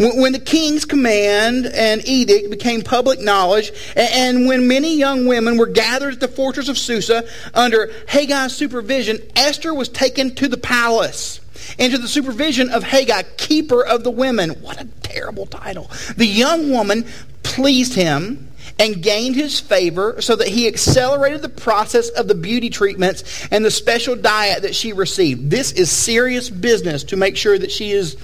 When 0.02 0.32
the 0.32 0.40
king's 0.40 0.84
command 0.84 1.66
and 1.66 2.06
edict 2.08 2.50
became 2.50 2.82
public 2.82 3.20
knowledge, 3.20 3.70
and 3.94 4.46
when 4.46 4.66
many 4.66 4.96
young 4.96 5.26
women 5.26 5.56
were 5.56 5.66
gathered 5.66 6.14
at 6.14 6.20
the 6.20 6.26
fortress 6.26 6.68
of 6.68 6.76
Susa 6.76 7.24
under 7.54 7.86
Hegai's 8.08 8.52
supervision, 8.52 9.20
Esther 9.36 9.72
was 9.72 9.88
taken 9.88 10.34
to 10.36 10.48
the 10.48 10.56
palace 10.56 11.40
into 11.78 11.98
the 11.98 12.08
supervision 12.08 12.70
of 12.70 12.82
Hegai, 12.82 13.36
keeper 13.36 13.84
of 13.84 14.02
the 14.02 14.10
women. 14.10 14.50
What 14.62 14.80
a 14.80 14.88
terrible 15.02 15.46
title. 15.46 15.88
The 16.16 16.26
young 16.26 16.70
woman 16.70 17.06
pleased 17.44 17.94
him 17.94 18.48
and 18.78 19.02
gained 19.02 19.36
his 19.36 19.60
favor 19.60 20.20
so 20.20 20.34
that 20.34 20.48
he 20.48 20.66
accelerated 20.66 21.42
the 21.42 21.48
process 21.48 22.08
of 22.08 22.26
the 22.26 22.34
beauty 22.34 22.70
treatments 22.70 23.46
and 23.52 23.64
the 23.64 23.70
special 23.70 24.16
diet 24.16 24.62
that 24.62 24.74
she 24.74 24.92
received. 24.92 25.50
This 25.50 25.70
is 25.72 25.90
serious 25.90 26.50
business 26.50 27.04
to 27.04 27.16
make 27.16 27.36
sure 27.36 27.56
that 27.56 27.70
she 27.70 27.92
is 27.92 28.16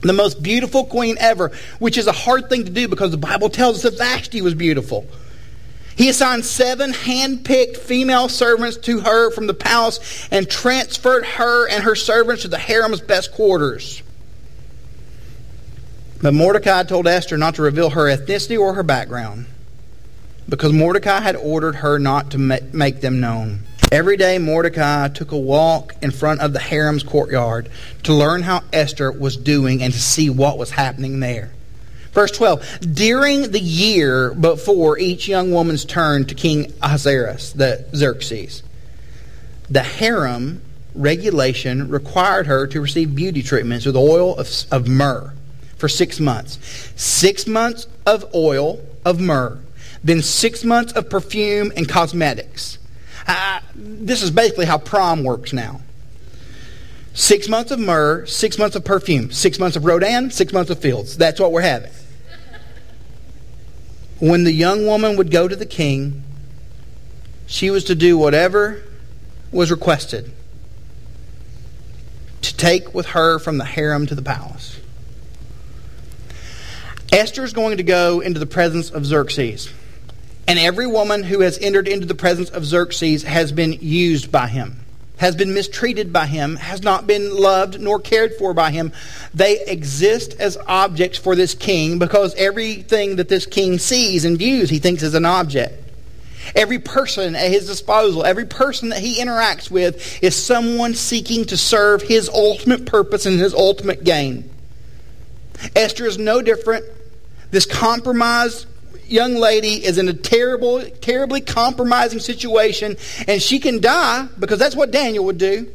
the 0.00 0.12
most 0.12 0.42
beautiful 0.42 0.84
queen 0.84 1.16
ever, 1.18 1.50
which 1.78 1.98
is 1.98 2.06
a 2.06 2.12
hard 2.12 2.48
thing 2.48 2.64
to 2.64 2.70
do 2.70 2.88
because 2.88 3.10
the 3.10 3.16
Bible 3.16 3.50
tells 3.50 3.76
us 3.76 3.82
that 3.82 3.98
Vashti 3.98 4.42
was 4.42 4.54
beautiful. 4.54 5.06
He 5.96 6.08
assigned 6.08 6.44
seven 6.44 6.92
hand-picked 6.92 7.76
female 7.76 8.28
servants 8.28 8.76
to 8.78 9.00
her 9.00 9.32
from 9.32 9.48
the 9.48 9.54
palace 9.54 10.28
and 10.30 10.48
transferred 10.48 11.26
her 11.26 11.68
and 11.68 11.82
her 11.82 11.96
servants 11.96 12.42
to 12.42 12.48
the 12.48 12.58
harem's 12.58 13.00
best 13.00 13.32
quarters. 13.32 14.02
But 16.22 16.34
Mordecai 16.34 16.84
told 16.84 17.08
Esther 17.08 17.36
not 17.36 17.56
to 17.56 17.62
reveal 17.62 17.90
her 17.90 18.04
ethnicity 18.04 18.58
or 18.58 18.74
her 18.74 18.84
background 18.84 19.46
because 20.48 20.72
Mordecai 20.72 21.20
had 21.20 21.36
ordered 21.36 21.76
her 21.76 21.98
not 21.98 22.30
to 22.30 22.38
make 22.38 23.00
them 23.00 23.20
known. 23.20 23.60
Every 23.90 24.18
day, 24.18 24.38
Mordecai 24.38 25.08
took 25.08 25.32
a 25.32 25.38
walk 25.38 25.94
in 26.02 26.10
front 26.10 26.42
of 26.42 26.52
the 26.52 26.58
harem's 26.58 27.02
courtyard 27.02 27.70
to 28.02 28.12
learn 28.12 28.42
how 28.42 28.62
Esther 28.70 29.10
was 29.10 29.38
doing 29.38 29.82
and 29.82 29.94
to 29.94 29.98
see 29.98 30.28
what 30.28 30.58
was 30.58 30.70
happening 30.70 31.20
there. 31.20 31.52
Verse 32.12 32.30
12 32.32 32.80
During 32.92 33.50
the 33.50 33.60
year 33.60 34.34
before 34.34 34.98
each 34.98 35.26
young 35.26 35.52
woman's 35.52 35.86
turn 35.86 36.26
to 36.26 36.34
King 36.34 36.70
Ahasuerus, 36.82 37.52
the 37.52 37.86
Xerxes, 37.94 38.62
the 39.70 39.82
harem 39.82 40.60
regulation 40.94 41.88
required 41.88 42.46
her 42.46 42.66
to 42.66 42.82
receive 42.82 43.14
beauty 43.14 43.42
treatments 43.42 43.86
with 43.86 43.96
oil 43.96 44.36
of, 44.36 44.50
of 44.70 44.86
myrrh 44.86 45.32
for 45.78 45.88
six 45.88 46.20
months. 46.20 46.58
Six 46.94 47.46
months 47.46 47.86
of 48.04 48.34
oil 48.34 48.80
of 49.06 49.18
myrrh, 49.18 49.60
then 50.04 50.20
six 50.20 50.62
months 50.62 50.92
of 50.92 51.08
perfume 51.08 51.72
and 51.74 51.88
cosmetics. 51.88 52.78
Uh, 53.28 53.60
this 53.74 54.22
is 54.22 54.30
basically 54.30 54.64
how 54.64 54.78
prom 54.78 55.22
works 55.22 55.52
now. 55.52 55.82
Six 57.12 57.48
months 57.48 57.70
of 57.70 57.78
myrrh, 57.78 58.24
six 58.26 58.58
months 58.58 58.74
of 58.74 58.84
perfume, 58.84 59.30
six 59.30 59.58
months 59.58 59.76
of 59.76 59.84
Rodan, 59.84 60.30
six 60.30 60.52
months 60.52 60.70
of 60.70 60.78
fields. 60.78 61.16
That's 61.16 61.38
what 61.38 61.52
we're 61.52 61.60
having. 61.60 61.90
When 64.18 64.44
the 64.44 64.52
young 64.52 64.86
woman 64.86 65.16
would 65.16 65.30
go 65.30 65.46
to 65.46 65.54
the 65.54 65.66
king, 65.66 66.22
she 67.46 67.70
was 67.70 67.84
to 67.84 67.94
do 67.94 68.16
whatever 68.16 68.82
was 69.52 69.70
requested 69.70 70.32
to 72.42 72.56
take 72.56 72.94
with 72.94 73.06
her 73.06 73.38
from 73.38 73.58
the 73.58 73.64
harem 73.64 74.06
to 74.06 74.14
the 74.14 74.22
palace. 74.22 74.78
Esther 77.12 77.42
is 77.42 77.52
going 77.52 77.78
to 77.78 77.82
go 77.82 78.20
into 78.20 78.38
the 78.38 78.46
presence 78.46 78.90
of 78.90 79.04
Xerxes. 79.04 79.72
And 80.48 80.58
every 80.58 80.86
woman 80.86 81.24
who 81.24 81.40
has 81.40 81.58
entered 81.58 81.86
into 81.86 82.06
the 82.06 82.14
presence 82.14 82.48
of 82.48 82.64
Xerxes 82.64 83.22
has 83.24 83.52
been 83.52 83.74
used 83.82 84.32
by 84.32 84.48
him, 84.48 84.80
has 85.18 85.36
been 85.36 85.52
mistreated 85.52 86.10
by 86.10 86.24
him, 86.24 86.56
has 86.56 86.82
not 86.82 87.06
been 87.06 87.36
loved 87.36 87.78
nor 87.78 88.00
cared 88.00 88.34
for 88.36 88.54
by 88.54 88.70
him. 88.70 88.90
They 89.34 89.62
exist 89.66 90.36
as 90.40 90.56
objects 90.66 91.18
for 91.18 91.36
this 91.36 91.52
king 91.52 91.98
because 91.98 92.34
everything 92.36 93.16
that 93.16 93.28
this 93.28 93.44
king 93.44 93.78
sees 93.78 94.24
and 94.24 94.38
views 94.38 94.70
he 94.70 94.78
thinks 94.78 95.02
is 95.02 95.12
an 95.12 95.26
object. 95.26 95.74
Every 96.54 96.78
person 96.78 97.36
at 97.36 97.50
his 97.50 97.66
disposal, 97.66 98.24
every 98.24 98.46
person 98.46 98.88
that 98.88 99.00
he 99.00 99.22
interacts 99.22 99.70
with 99.70 100.22
is 100.24 100.34
someone 100.34 100.94
seeking 100.94 101.44
to 101.44 101.58
serve 101.58 102.00
his 102.00 102.30
ultimate 102.30 102.86
purpose 102.86 103.26
and 103.26 103.38
his 103.38 103.52
ultimate 103.52 104.02
gain. 104.02 104.48
Esther 105.76 106.06
is 106.06 106.16
no 106.16 106.40
different. 106.40 106.86
This 107.50 107.66
compromised 107.66 108.64
young 109.10 109.34
lady 109.34 109.84
is 109.84 109.98
in 109.98 110.08
a 110.08 110.12
terrible, 110.12 110.82
terribly 111.00 111.40
compromising 111.40 112.20
situation, 112.20 112.96
and 113.26 113.42
she 113.42 113.58
can 113.58 113.80
die 113.80 114.28
because 114.38 114.58
that's 114.58 114.76
what 114.76 114.90
Daniel 114.90 115.24
would 115.24 115.38
do. 115.38 115.72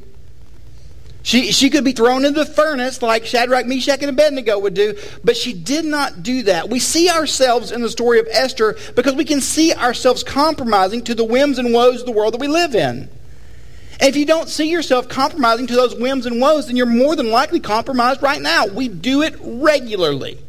She, 1.24 1.54
she 1.54 1.70
could 1.70 1.86
be 1.86 1.94
thrown 1.94 2.26
into 2.26 2.44
the 2.44 2.46
furnace 2.46 3.02
like 3.02 3.26
Shadrach, 3.26 3.66
Meshach, 3.66 4.02
and 4.02 4.10
Abednego 4.10 4.60
would 4.60 4.74
do, 4.74 4.98
but 5.24 5.38
she 5.38 5.54
did 5.54 5.86
not 5.86 6.22
do 6.22 6.44
that. 6.44 6.70
We 6.70 6.80
see 6.80 7.10
ourselves 7.10 7.72
in 7.72 7.82
the 7.82 7.90
story 7.90 8.20
of 8.20 8.28
Esther 8.30 8.76
because 8.96 9.14
we 9.14 9.24
can 9.24 9.40
see 9.40 9.74
ourselves 9.74 10.22
compromising 10.22 11.02
to 11.06 11.16
the 11.16 11.24
whims 11.24 11.60
and 11.60 11.74
woes 11.74 12.02
of 12.02 12.06
the 12.06 12.12
world 12.12 12.34
that 12.34 12.42
we 12.42 12.50
live 12.50 12.76
in. 12.76 13.10
And 14.00 14.10
if 14.10 14.18
you 14.18 14.26
don't 14.26 14.50
see 14.50 14.70
yourself 14.70 15.08
compromising 15.08 15.68
to 15.68 15.76
those 15.76 15.96
whims 15.96 16.26
and 16.26 16.42
woes, 16.42 16.68
then 16.68 16.76
you're 16.76 16.86
more 16.86 17.16
than 17.16 17.30
likely 17.30 17.62
compromised 17.62 18.22
right 18.22 18.42
now. 18.42 18.68
We 18.68 18.90
do 18.90 19.22
it 19.22 19.36
regularly. 19.40 20.40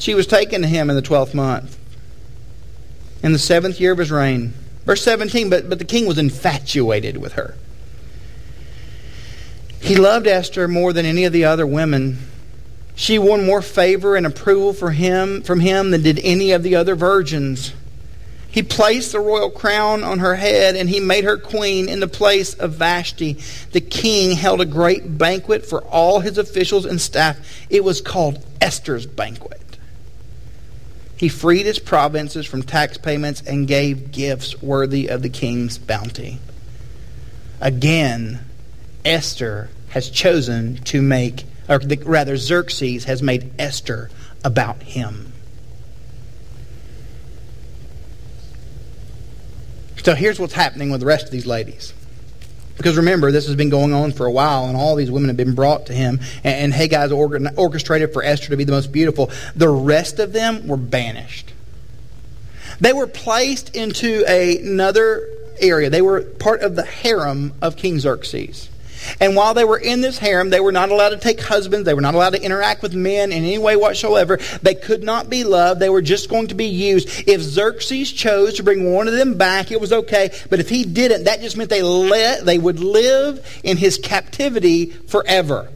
She 0.00 0.14
was 0.14 0.26
taken 0.26 0.62
to 0.62 0.68
him 0.68 0.88
in 0.88 0.96
the 0.96 1.02
twelfth 1.02 1.34
month, 1.34 1.78
in 3.22 3.32
the 3.32 3.38
seventh 3.38 3.78
year 3.78 3.92
of 3.92 3.98
his 3.98 4.10
reign. 4.10 4.54
Verse 4.86 5.02
17, 5.02 5.50
but, 5.50 5.68
but 5.68 5.78
the 5.78 5.84
king 5.84 6.06
was 6.06 6.16
infatuated 6.16 7.18
with 7.18 7.34
her. 7.34 7.54
He 9.82 9.96
loved 9.96 10.26
Esther 10.26 10.66
more 10.68 10.94
than 10.94 11.04
any 11.04 11.24
of 11.24 11.34
the 11.34 11.44
other 11.44 11.66
women. 11.66 12.16
She 12.94 13.18
won 13.18 13.44
more 13.44 13.60
favor 13.60 14.16
and 14.16 14.26
approval 14.26 14.72
for 14.72 14.90
him, 14.90 15.42
from 15.42 15.60
him 15.60 15.90
than 15.90 16.02
did 16.02 16.18
any 16.22 16.52
of 16.52 16.62
the 16.62 16.76
other 16.76 16.94
virgins. 16.94 17.74
He 18.50 18.62
placed 18.62 19.12
the 19.12 19.20
royal 19.20 19.50
crown 19.50 20.02
on 20.02 20.18
her 20.20 20.34
head 20.34 20.76
and 20.76 20.88
he 20.88 20.98
made 20.98 21.24
her 21.24 21.36
queen 21.36 21.90
in 21.90 22.00
the 22.00 22.08
place 22.08 22.54
of 22.54 22.72
Vashti. 22.72 23.38
The 23.72 23.82
king 23.82 24.34
held 24.34 24.62
a 24.62 24.66
great 24.66 25.18
banquet 25.18 25.66
for 25.66 25.82
all 25.84 26.20
his 26.20 26.38
officials 26.38 26.86
and 26.86 27.00
staff. 27.00 27.38
It 27.68 27.84
was 27.84 28.00
called 28.00 28.44
Esther's 28.62 29.06
banquet. 29.06 29.59
He 31.20 31.28
freed 31.28 31.66
his 31.66 31.78
provinces 31.78 32.46
from 32.46 32.62
tax 32.62 32.96
payments 32.96 33.42
and 33.42 33.68
gave 33.68 34.10
gifts 34.10 34.62
worthy 34.62 35.08
of 35.08 35.20
the 35.20 35.28
king's 35.28 35.76
bounty. 35.76 36.38
Again, 37.60 38.40
Esther 39.04 39.68
has 39.90 40.08
chosen 40.08 40.76
to 40.84 41.02
make, 41.02 41.44
or 41.68 41.78
rather, 42.06 42.38
Xerxes 42.38 43.04
has 43.04 43.22
made 43.22 43.52
Esther 43.58 44.08
about 44.42 44.82
him. 44.82 45.34
So 50.02 50.14
here's 50.14 50.40
what's 50.40 50.54
happening 50.54 50.88
with 50.88 51.00
the 51.00 51.06
rest 51.06 51.26
of 51.26 51.32
these 51.32 51.44
ladies. 51.44 51.92
Because 52.80 52.96
remember, 52.96 53.30
this 53.30 53.46
has 53.46 53.56
been 53.56 53.68
going 53.68 53.92
on 53.92 54.10
for 54.10 54.24
a 54.24 54.30
while, 54.30 54.64
and 54.64 54.74
all 54.74 54.96
these 54.96 55.10
women 55.10 55.28
have 55.28 55.36
been 55.36 55.54
brought 55.54 55.84
to 55.86 55.92
him, 55.92 56.18
and, 56.42 56.72
Heggai's 56.72 57.12
orchestrated 57.12 58.10
for 58.10 58.24
Esther 58.24 58.48
to 58.48 58.56
be 58.56 58.64
the 58.64 58.72
most 58.72 58.90
beautiful. 58.90 59.30
The 59.54 59.68
rest 59.68 60.18
of 60.18 60.32
them 60.32 60.66
were 60.66 60.78
banished. 60.78 61.52
They 62.80 62.94
were 62.94 63.06
placed 63.06 63.76
into 63.76 64.24
another 64.24 65.28
area. 65.60 65.90
They 65.90 66.00
were 66.00 66.22
part 66.22 66.62
of 66.62 66.74
the 66.74 66.86
harem 66.86 67.52
of 67.60 67.76
King 67.76 67.98
Xerxes. 67.98 68.69
And 69.20 69.36
while 69.36 69.54
they 69.54 69.64
were 69.64 69.78
in 69.78 70.00
this 70.00 70.18
harem, 70.18 70.50
they 70.50 70.60
were 70.60 70.72
not 70.72 70.90
allowed 70.90 71.10
to 71.10 71.16
take 71.16 71.40
husbands. 71.40 71.84
They 71.84 71.94
were 71.94 72.00
not 72.00 72.14
allowed 72.14 72.34
to 72.34 72.42
interact 72.42 72.82
with 72.82 72.94
men 72.94 73.32
in 73.32 73.44
any 73.44 73.58
way 73.58 73.76
whatsoever. 73.76 74.38
They 74.62 74.74
could 74.74 75.02
not 75.02 75.30
be 75.30 75.44
loved. 75.44 75.80
They 75.80 75.90
were 75.90 76.02
just 76.02 76.28
going 76.28 76.48
to 76.48 76.54
be 76.54 76.66
used. 76.66 77.28
If 77.28 77.40
Xerxes 77.40 78.12
chose 78.12 78.54
to 78.54 78.62
bring 78.62 78.92
one 78.92 79.08
of 79.08 79.14
them 79.14 79.34
back, 79.34 79.70
it 79.70 79.80
was 79.80 79.92
okay. 79.92 80.30
But 80.48 80.60
if 80.60 80.68
he 80.68 80.84
didn't, 80.84 81.24
that 81.24 81.40
just 81.40 81.56
meant 81.56 81.70
they, 81.70 81.82
let, 81.82 82.44
they 82.44 82.58
would 82.58 82.80
live 82.80 83.60
in 83.64 83.76
his 83.76 83.98
captivity 83.98 84.86
forever. 84.86 85.68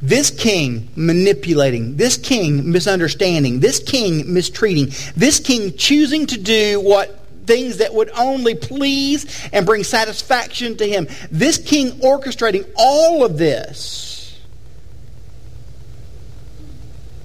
This 0.00 0.30
king 0.30 0.88
manipulating, 0.96 1.96
this 1.96 2.16
king 2.16 2.72
misunderstanding, 2.72 3.60
this 3.60 3.78
king 3.78 4.34
mistreating, 4.34 4.92
this 5.16 5.38
king 5.38 5.76
choosing 5.76 6.26
to 6.26 6.38
do 6.38 6.80
what 6.80 7.21
things 7.46 7.78
that 7.78 7.92
would 7.94 8.10
only 8.16 8.54
please 8.54 9.48
and 9.52 9.66
bring 9.66 9.84
satisfaction 9.84 10.76
to 10.76 10.88
him. 10.88 11.08
This 11.30 11.58
king 11.58 11.92
orchestrating 12.00 12.68
all 12.76 13.24
of 13.24 13.38
this. 13.38 14.40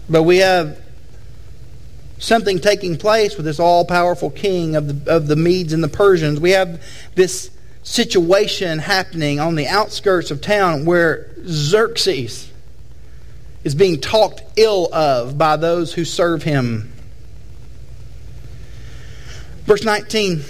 But 0.10 0.24
we 0.24 0.38
have 0.38 0.80
something 2.20 2.60
taking 2.60 2.98
place 2.98 3.36
with 3.36 3.46
this 3.46 3.60
all 3.60 3.86
powerful 3.86 4.30
king 4.30 4.76
of 4.76 5.06
the, 5.06 5.16
of 5.16 5.28
the 5.28 5.36
Medes 5.36 5.74
and 5.74 5.84
the 5.84 5.88
Persians. 5.90 6.40
We 6.40 6.52
have 6.52 6.82
this 7.16 7.52
situation 7.84 8.80
happening 8.80 9.40
on 9.40 9.56
the 9.56 9.68
outskirts 9.68 10.32
of 10.32 10.42
town 10.42 10.86
where 10.86 11.30
Xerxes 11.46 12.52
is 13.64 13.76
being 13.76 14.00
talked 14.00 14.42
ill 14.56 14.94
of 14.94 15.38
by 15.38 15.58
those 15.58 15.94
who 15.94 16.06
serve 16.06 16.44
him. 16.44 16.92
Verse 19.68 19.84
19 19.84 20.44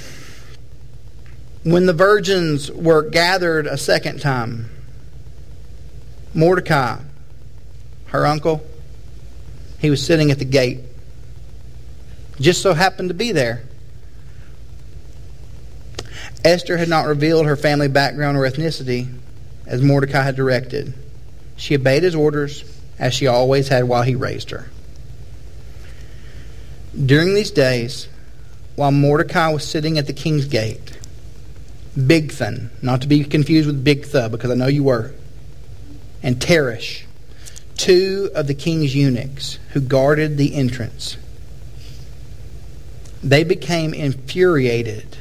When 1.63 1.87
the 1.87 1.93
virgins 1.93 2.71
were 2.71 3.01
gathered 3.01 3.65
a 3.65 3.75
second 3.75 4.21
time, 4.21 4.69
Mordecai, 6.35 6.99
her 8.05 8.27
uncle, 8.27 8.63
he 9.79 9.89
was 9.89 10.05
sitting 10.05 10.29
at 10.29 10.37
the 10.37 10.45
gate. 10.45 10.81
Just 12.39 12.61
so 12.61 12.75
happened 12.75 13.09
to 13.09 13.15
be 13.15 13.31
there. 13.31 13.63
Esther 16.45 16.77
had 16.77 16.87
not 16.87 17.07
revealed 17.07 17.47
her 17.47 17.55
family 17.55 17.87
background 17.87 18.37
or 18.37 18.41
ethnicity 18.41 19.11
as 19.65 19.81
Mordecai 19.81 20.21
had 20.21 20.35
directed. 20.35 20.93
She 21.55 21.73
obeyed 21.73 22.03
his 22.03 22.13
orders 22.13 22.63
as 22.99 23.15
she 23.15 23.25
always 23.25 23.67
had 23.69 23.85
while 23.85 24.03
he 24.03 24.13
raised 24.13 24.51
her. 24.51 24.69
During 26.95 27.33
these 27.33 27.49
days, 27.49 28.07
while 28.77 28.91
Mordecai 28.91 29.49
was 29.49 29.67
sitting 29.67 29.97
at 29.97 30.05
the 30.05 30.13
king's 30.13 30.45
gate. 30.45 30.97
Bigthan, 31.97 32.69
not 32.83 33.01
to 33.01 33.07
be 33.07 33.23
confused 33.23 33.65
with 33.65 33.83
Bigtha, 33.83 34.29
because 34.29 34.51
I 34.51 34.53
know 34.53 34.67
you 34.67 34.83
were, 34.83 35.15
and 36.21 36.35
Teresh, 36.35 37.03
two 37.75 38.29
of 38.35 38.45
the 38.45 38.53
king's 38.53 38.95
eunuchs 38.95 39.57
who 39.69 39.81
guarded 39.81 40.37
the 40.37 40.53
entrance. 40.53 41.17
They 43.23 43.43
became 43.43 43.95
infuriated 43.95 45.17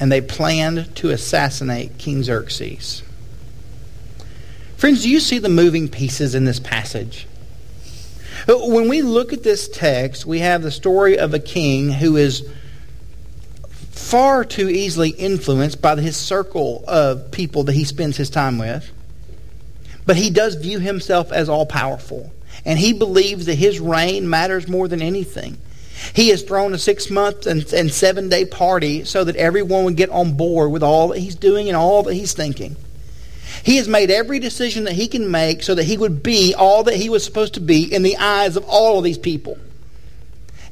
and 0.00 0.10
they 0.10 0.20
planned 0.20 0.96
to 0.96 1.10
assassinate 1.10 1.96
King 1.98 2.24
Xerxes. 2.24 3.04
Friends, 4.76 5.04
do 5.04 5.10
you 5.10 5.20
see 5.20 5.38
the 5.38 5.48
moving 5.48 5.88
pieces 5.88 6.34
in 6.34 6.44
this 6.44 6.58
passage? 6.58 7.28
When 8.48 8.88
we 8.88 9.02
look 9.02 9.32
at 9.32 9.44
this 9.44 9.68
text, 9.68 10.26
we 10.26 10.40
have 10.40 10.62
the 10.62 10.72
story 10.72 11.16
of 11.16 11.32
a 11.32 11.38
king 11.38 11.92
who 11.92 12.16
is 12.16 12.46
far 14.14 14.44
too 14.44 14.68
easily 14.68 15.10
influenced 15.10 15.82
by 15.82 15.96
his 15.96 16.16
circle 16.16 16.84
of 16.86 17.32
people 17.32 17.64
that 17.64 17.72
he 17.72 17.82
spends 17.82 18.16
his 18.16 18.30
time 18.30 18.58
with. 18.58 18.88
But 20.06 20.14
he 20.14 20.30
does 20.30 20.54
view 20.54 20.78
himself 20.78 21.32
as 21.32 21.48
all 21.48 21.66
powerful. 21.66 22.32
And 22.64 22.78
he 22.78 22.92
believes 22.92 23.46
that 23.46 23.56
his 23.56 23.80
reign 23.80 24.30
matters 24.30 24.68
more 24.68 24.86
than 24.86 25.02
anything. 25.02 25.58
He 26.12 26.28
has 26.28 26.44
thrown 26.44 26.72
a 26.74 26.78
six 26.78 27.10
month 27.10 27.48
and, 27.48 27.64
and 27.72 27.92
seven 27.92 28.28
day 28.28 28.44
party 28.44 29.04
so 29.04 29.24
that 29.24 29.34
everyone 29.34 29.82
would 29.82 29.96
get 29.96 30.10
on 30.10 30.36
board 30.36 30.70
with 30.70 30.84
all 30.84 31.08
that 31.08 31.18
he's 31.18 31.34
doing 31.34 31.66
and 31.66 31.76
all 31.76 32.04
that 32.04 32.14
he's 32.14 32.34
thinking. 32.34 32.76
He 33.64 33.78
has 33.78 33.88
made 33.88 34.12
every 34.12 34.38
decision 34.38 34.84
that 34.84 34.92
he 34.92 35.08
can 35.08 35.28
make 35.28 35.64
so 35.64 35.74
that 35.74 35.86
he 35.86 35.98
would 35.98 36.22
be 36.22 36.54
all 36.54 36.84
that 36.84 36.94
he 36.94 37.08
was 37.08 37.24
supposed 37.24 37.54
to 37.54 37.60
be 37.60 37.92
in 37.92 38.04
the 38.04 38.16
eyes 38.18 38.54
of 38.54 38.64
all 38.68 38.98
of 38.98 39.02
these 39.02 39.18
people. 39.18 39.58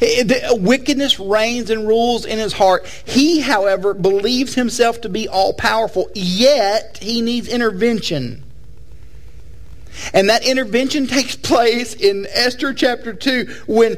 The 0.02 0.58
wickedness 0.60 1.20
reigns 1.20 1.70
and 1.70 1.86
rules 1.86 2.24
in 2.24 2.40
his 2.40 2.52
heart. 2.52 2.86
He, 3.04 3.40
however, 3.40 3.94
believes 3.94 4.52
himself 4.52 5.00
to 5.02 5.08
be 5.08 5.28
all 5.28 5.52
powerful, 5.52 6.10
yet 6.12 6.98
he 7.00 7.20
needs 7.20 7.46
intervention. 7.46 8.42
And 10.12 10.28
that 10.28 10.44
intervention 10.44 11.06
takes 11.06 11.36
place 11.36 11.94
in 11.94 12.26
Esther 12.32 12.74
chapter 12.74 13.12
2 13.12 13.62
when 13.68 13.96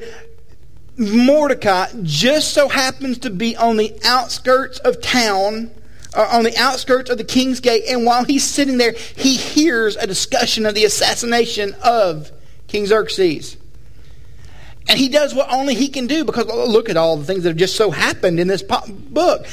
Mordecai 0.98 1.86
just 2.02 2.52
so 2.52 2.68
happens 2.68 3.16
to 3.18 3.30
be 3.30 3.56
on 3.56 3.78
the 3.78 3.98
outskirts 4.04 4.78
of 4.80 5.00
town, 5.00 5.70
uh, 6.12 6.28
on 6.32 6.44
the 6.44 6.54
outskirts 6.58 7.08
of 7.08 7.16
the 7.16 7.24
king's 7.24 7.60
gate, 7.60 7.84
and 7.88 8.04
while 8.04 8.24
he's 8.24 8.44
sitting 8.44 8.76
there, 8.76 8.92
he 8.92 9.36
hears 9.36 9.96
a 9.96 10.06
discussion 10.06 10.66
of 10.66 10.74
the 10.74 10.84
assassination 10.84 11.74
of 11.82 12.30
King 12.68 12.84
Xerxes. 12.84 13.56
And 14.88 14.98
he 14.98 15.08
does 15.08 15.34
what 15.34 15.50
only 15.50 15.74
he 15.74 15.88
can 15.88 16.06
do 16.06 16.24
because 16.24 16.46
oh, 16.50 16.66
look 16.66 16.88
at 16.88 16.96
all 16.96 17.16
the 17.16 17.24
things 17.24 17.42
that 17.44 17.50
have 17.50 17.56
just 17.56 17.76
so 17.76 17.90
happened 17.90 18.38
in 18.38 18.48
this 18.48 18.62
book. 18.62 19.46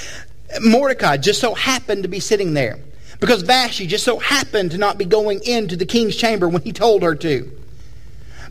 Mordecai 0.62 1.18
just 1.18 1.40
so 1.40 1.54
happened 1.54 2.04
to 2.04 2.10
be 2.10 2.20
sitting 2.20 2.54
there 2.54 2.80
because 3.20 3.44
Vashti 3.44 3.88
just 3.88 4.04
so 4.04 4.20
happened 4.20 4.72
to 4.72 4.78
not 4.78 4.98
be 4.98 5.06
going 5.06 5.42
into 5.44 5.78
the 5.78 5.86
king's 5.86 6.16
chamber 6.16 6.50
when 6.50 6.62
he 6.64 6.74
told 6.74 7.04
her 7.04 7.16
to. 7.16 7.50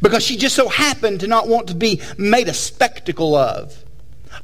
Because 0.00 0.24
she 0.24 0.36
just 0.36 0.56
so 0.56 0.68
happened 0.68 1.20
to 1.20 1.26
not 1.26 1.48
want 1.48 1.68
to 1.68 1.74
be 1.74 2.00
made 2.16 2.48
a 2.48 2.54
spectacle 2.54 3.34
of. 3.34 3.84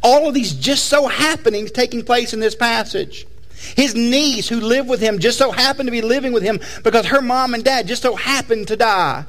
All 0.03 0.28
of 0.28 0.34
these 0.34 0.53
just 0.53 0.87
so 0.87 1.07
happenings 1.07 1.70
taking 1.70 2.05
place 2.05 2.34
in 2.34 2.41
this 2.41 2.55
passage. 2.55 3.26
His 3.74 3.95
niece, 3.95 4.49
who 4.49 4.61
lived 4.61 4.89
with 4.89 5.01
him, 5.01 5.18
just 5.18 5.39
so 5.39 5.51
happened 5.51 5.87
to 5.87 5.93
be 5.93 6.03
living 6.03 6.34
with 6.34 6.43
him 6.43 6.61
because 6.84 7.07
her 7.07 7.22
mom 7.22 7.55
and 7.55 7.64
dad 7.64 7.89
just 7.89 8.03
so 8.03 8.14
happened 8.14 8.68
to 8.68 8.76
die. 8.76 9.24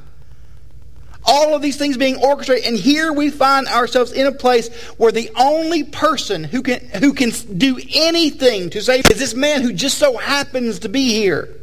All 1.30 1.54
of 1.54 1.60
these 1.60 1.76
things 1.76 1.98
being 1.98 2.16
orchestrated, 2.16 2.64
and 2.64 2.76
here 2.76 3.12
we 3.12 3.28
find 3.28 3.66
ourselves 3.66 4.12
in 4.12 4.26
a 4.26 4.32
place 4.32 4.68
where 4.96 5.12
the 5.12 5.30
only 5.36 5.84
person 5.84 6.42
who 6.42 6.62
can 6.62 6.80
who 6.88 7.12
can 7.12 7.30
do 7.58 7.78
anything 7.94 8.70
to 8.70 8.80
save 8.80 9.10
is 9.10 9.18
this 9.18 9.34
man 9.34 9.60
who 9.60 9.74
just 9.74 9.98
so 9.98 10.16
happens 10.16 10.78
to 10.80 10.88
be 10.88 11.10
here. 11.10 11.54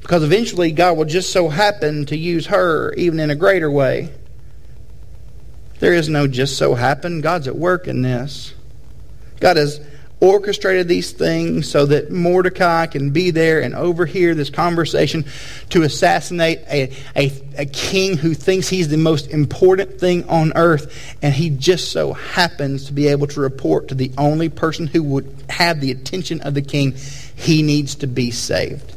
Because 0.00 0.22
eventually 0.22 0.70
God 0.70 0.96
will 0.96 1.04
just 1.04 1.32
so 1.32 1.48
happen 1.48 2.06
to 2.06 2.16
use 2.16 2.46
her 2.46 2.92
even 2.94 3.18
in 3.18 3.30
a 3.30 3.34
greater 3.34 3.68
way. 3.68 4.12
There 5.80 5.92
is 5.92 6.08
no 6.08 6.28
just 6.28 6.56
so 6.56 6.74
happen. 6.76 7.20
God's 7.20 7.48
at 7.48 7.56
work 7.56 7.88
in 7.88 8.02
this. 8.02 8.54
God 9.40 9.56
has 9.56 9.80
orchestrated 10.20 10.88
these 10.88 11.12
things 11.12 11.70
so 11.70 11.86
that 11.86 12.10
Mordecai 12.10 12.86
can 12.86 13.10
be 13.10 13.30
there 13.30 13.60
and 13.60 13.74
overhear 13.74 14.34
this 14.34 14.48
conversation 14.48 15.26
to 15.70 15.82
assassinate 15.82 16.60
a, 16.70 16.92
a, 17.14 17.30
a, 17.58 17.66
king 17.66 18.16
who 18.16 18.32
thinks 18.32 18.68
he's 18.68 18.88
the 18.88 18.96
most 18.96 19.28
important 19.28 20.00
thing 20.00 20.26
on 20.28 20.52
earth. 20.56 21.16
And 21.20 21.34
he 21.34 21.50
just 21.50 21.92
so 21.92 22.14
happens 22.14 22.86
to 22.86 22.94
be 22.94 23.08
able 23.08 23.26
to 23.28 23.40
report 23.40 23.88
to 23.88 23.94
the 23.94 24.10
only 24.16 24.48
person 24.48 24.86
who 24.86 25.02
would 25.02 25.44
have 25.50 25.80
the 25.80 25.90
attention 25.90 26.40
of 26.40 26.54
the 26.54 26.62
king 26.62 26.92
he 27.34 27.62
needs 27.62 27.96
to 27.96 28.06
be 28.06 28.30
saved. 28.30 28.94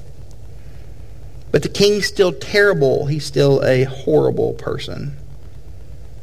But 1.52 1.64
the 1.64 1.70
king's 1.70 2.06
still 2.06 2.32
terrible. 2.32 3.08
He's 3.08 3.26
still 3.26 3.64
a 3.66 3.84
horrible 3.84 4.54
person. 4.54 5.18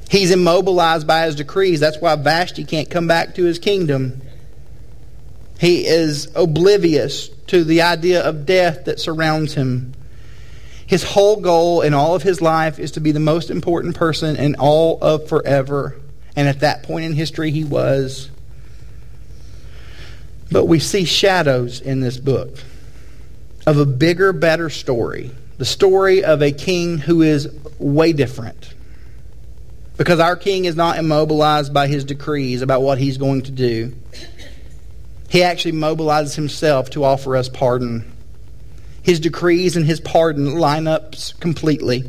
He's 0.08 0.30
immobilized 0.30 1.06
by 1.06 1.26
his 1.26 1.34
decrees. 1.34 1.80
That's 1.80 2.00
why 2.00 2.14
Vashti 2.16 2.64
can't 2.64 2.88
come 2.88 3.08
back 3.08 3.34
to 3.34 3.44
his 3.44 3.58
kingdom. 3.58 4.22
He 5.58 5.86
is 5.86 6.28
oblivious 6.34 7.28
to 7.48 7.64
the 7.64 7.82
idea 7.82 8.22
of 8.22 8.46
death 8.46 8.84
that 8.84 9.00
surrounds 9.00 9.54
him. 9.54 9.92
His 10.86 11.02
whole 11.02 11.40
goal 11.40 11.80
in 11.82 11.94
all 11.94 12.14
of 12.14 12.22
his 12.22 12.40
life 12.40 12.78
is 12.78 12.92
to 12.92 13.00
be 13.00 13.12
the 13.12 13.20
most 13.20 13.50
important 13.50 13.96
person 13.96 14.36
in 14.36 14.54
all 14.56 14.98
of 15.02 15.28
forever. 15.28 15.96
And 16.36 16.46
at 16.46 16.60
that 16.60 16.82
point 16.82 17.06
in 17.06 17.12
history, 17.14 17.50
he 17.50 17.64
was. 17.64 18.30
But 20.50 20.66
we 20.66 20.78
see 20.78 21.04
shadows 21.04 21.80
in 21.80 22.00
this 22.00 22.18
book 22.18 22.56
of 23.66 23.78
a 23.78 23.86
bigger, 23.86 24.32
better 24.32 24.70
story. 24.70 25.32
The 25.58 25.64
story 25.64 26.22
of 26.22 26.42
a 26.42 26.52
king 26.52 26.98
who 26.98 27.22
is 27.22 27.48
way 27.78 28.12
different. 28.12 28.74
Because 29.96 30.20
our 30.20 30.36
king 30.36 30.66
is 30.66 30.76
not 30.76 30.98
immobilized 30.98 31.72
by 31.72 31.88
his 31.88 32.04
decrees 32.04 32.60
about 32.60 32.82
what 32.82 32.98
he's 32.98 33.16
going 33.16 33.42
to 33.42 33.50
do. 33.50 33.94
He 35.28 35.42
actually 35.42 35.72
mobilizes 35.72 36.36
himself 36.36 36.90
to 36.90 37.04
offer 37.04 37.36
us 37.36 37.48
pardon. 37.48 38.12
His 39.02 39.20
decrees 39.20 39.76
and 39.76 39.86
his 39.86 40.00
pardon 40.00 40.58
line 40.58 40.86
up 40.86 41.14
completely. 41.40 42.04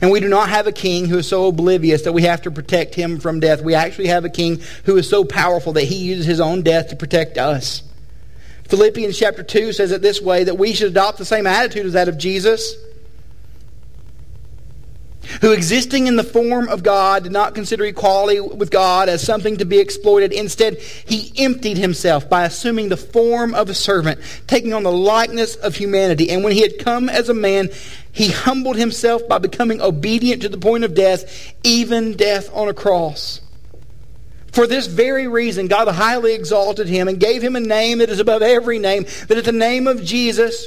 And 0.00 0.10
we 0.10 0.20
do 0.20 0.28
not 0.28 0.48
have 0.48 0.66
a 0.66 0.72
king 0.72 1.06
who 1.06 1.18
is 1.18 1.28
so 1.28 1.46
oblivious 1.46 2.02
that 2.02 2.12
we 2.12 2.22
have 2.22 2.42
to 2.42 2.50
protect 2.50 2.94
him 2.94 3.18
from 3.18 3.40
death. 3.40 3.62
We 3.62 3.74
actually 3.74 4.08
have 4.08 4.24
a 4.24 4.30
king 4.30 4.60
who 4.84 4.96
is 4.96 5.08
so 5.08 5.24
powerful 5.24 5.72
that 5.74 5.84
he 5.84 5.96
uses 5.96 6.26
his 6.26 6.40
own 6.40 6.62
death 6.62 6.88
to 6.88 6.96
protect 6.96 7.38
us. 7.38 7.82
Philippians 8.64 9.18
chapter 9.18 9.42
2 9.42 9.72
says 9.72 9.90
it 9.90 10.02
this 10.02 10.20
way 10.20 10.44
that 10.44 10.58
we 10.58 10.72
should 10.74 10.88
adopt 10.88 11.18
the 11.18 11.24
same 11.24 11.46
attitude 11.46 11.86
as 11.86 11.94
that 11.94 12.08
of 12.08 12.18
Jesus 12.18 12.76
who 15.40 15.52
existing 15.52 16.06
in 16.06 16.16
the 16.16 16.24
form 16.24 16.68
of 16.68 16.82
God 16.82 17.22
did 17.22 17.32
not 17.32 17.54
consider 17.54 17.84
equality 17.84 18.40
with 18.40 18.70
God 18.70 19.08
as 19.08 19.22
something 19.22 19.56
to 19.58 19.64
be 19.64 19.78
exploited. 19.78 20.32
Instead, 20.32 20.78
he 20.78 21.32
emptied 21.36 21.78
himself 21.78 22.28
by 22.28 22.44
assuming 22.44 22.88
the 22.88 22.96
form 22.96 23.54
of 23.54 23.68
a 23.68 23.74
servant, 23.74 24.20
taking 24.46 24.72
on 24.72 24.82
the 24.82 24.92
likeness 24.92 25.56
of 25.56 25.76
humanity. 25.76 26.30
And 26.30 26.44
when 26.44 26.52
he 26.52 26.62
had 26.62 26.78
come 26.78 27.08
as 27.08 27.28
a 27.28 27.34
man, 27.34 27.70
he 28.12 28.30
humbled 28.30 28.76
himself 28.76 29.26
by 29.28 29.38
becoming 29.38 29.80
obedient 29.80 30.42
to 30.42 30.48
the 30.48 30.58
point 30.58 30.84
of 30.84 30.94
death, 30.94 31.54
even 31.62 32.16
death 32.16 32.50
on 32.52 32.68
a 32.68 32.74
cross. 32.74 33.40
For 34.52 34.66
this 34.66 34.86
very 34.88 35.28
reason, 35.28 35.68
God 35.68 35.86
highly 35.88 36.34
exalted 36.34 36.88
him 36.88 37.06
and 37.06 37.20
gave 37.20 37.42
him 37.42 37.54
a 37.54 37.60
name 37.60 37.98
that 37.98 38.10
is 38.10 38.18
above 38.18 38.42
every 38.42 38.80
name, 38.80 39.04
that 39.28 39.38
at 39.38 39.44
the 39.44 39.52
name 39.52 39.86
of 39.86 40.02
Jesus, 40.02 40.66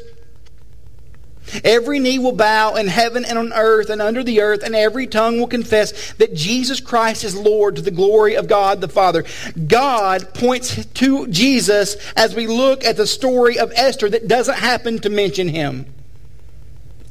Every 1.63 1.99
knee 1.99 2.19
will 2.19 2.33
bow 2.33 2.75
in 2.75 2.87
heaven 2.87 3.25
and 3.25 3.37
on 3.37 3.53
earth 3.53 3.89
and 3.89 4.01
under 4.01 4.23
the 4.23 4.41
earth, 4.41 4.63
and 4.63 4.75
every 4.75 5.07
tongue 5.07 5.39
will 5.39 5.47
confess 5.47 6.13
that 6.13 6.33
Jesus 6.33 6.79
Christ 6.79 7.23
is 7.23 7.35
Lord 7.35 7.75
to 7.75 7.81
the 7.81 7.91
glory 7.91 8.35
of 8.35 8.47
God 8.47 8.81
the 8.81 8.87
Father. 8.87 9.23
God 9.67 10.33
points 10.33 10.85
to 10.85 11.27
Jesus 11.27 11.95
as 12.15 12.35
we 12.35 12.47
look 12.47 12.83
at 12.83 12.97
the 12.97 13.07
story 13.07 13.59
of 13.59 13.71
Esther 13.75 14.09
that 14.09 14.27
doesn't 14.27 14.57
happen 14.57 14.99
to 14.99 15.09
mention 15.09 15.47
him. 15.47 15.85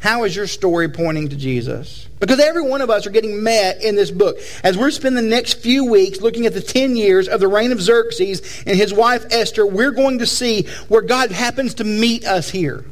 How 0.02 0.24
is 0.24 0.34
your 0.34 0.48
story 0.48 0.88
pointing 0.88 1.28
to 1.28 1.36
Jesus? 1.36 2.08
Because 2.18 2.40
every 2.40 2.62
one 2.62 2.80
of 2.80 2.90
us 2.90 3.06
are 3.06 3.10
getting 3.10 3.44
met 3.44 3.82
in 3.82 3.94
this 3.94 4.10
book. 4.10 4.36
As 4.64 4.76
we're 4.76 4.90
spending 4.90 5.22
the 5.22 5.30
next 5.30 5.60
few 5.60 5.84
weeks 5.84 6.20
looking 6.20 6.44
at 6.44 6.54
the 6.54 6.60
10 6.60 6.96
years 6.96 7.28
of 7.28 7.38
the 7.38 7.46
reign 7.46 7.70
of 7.70 7.80
Xerxes 7.80 8.64
and 8.66 8.76
his 8.76 8.92
wife 8.92 9.24
Esther, 9.30 9.64
we're 9.64 9.92
going 9.92 10.18
to 10.18 10.26
see 10.26 10.64
where 10.88 11.02
God 11.02 11.30
happens 11.30 11.74
to 11.74 11.84
meet 11.84 12.24
us 12.24 12.50
here. 12.50 12.84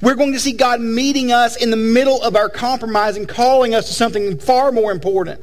We're 0.00 0.14
going 0.14 0.32
to 0.32 0.40
see 0.40 0.52
God 0.52 0.80
meeting 0.80 1.32
us 1.32 1.56
in 1.56 1.70
the 1.70 1.76
middle 1.76 2.22
of 2.22 2.36
our 2.36 2.48
compromise 2.48 3.16
and 3.16 3.28
calling 3.28 3.74
us 3.74 3.86
to 3.88 3.94
something 3.94 4.38
far 4.38 4.72
more 4.72 4.92
important. 4.92 5.40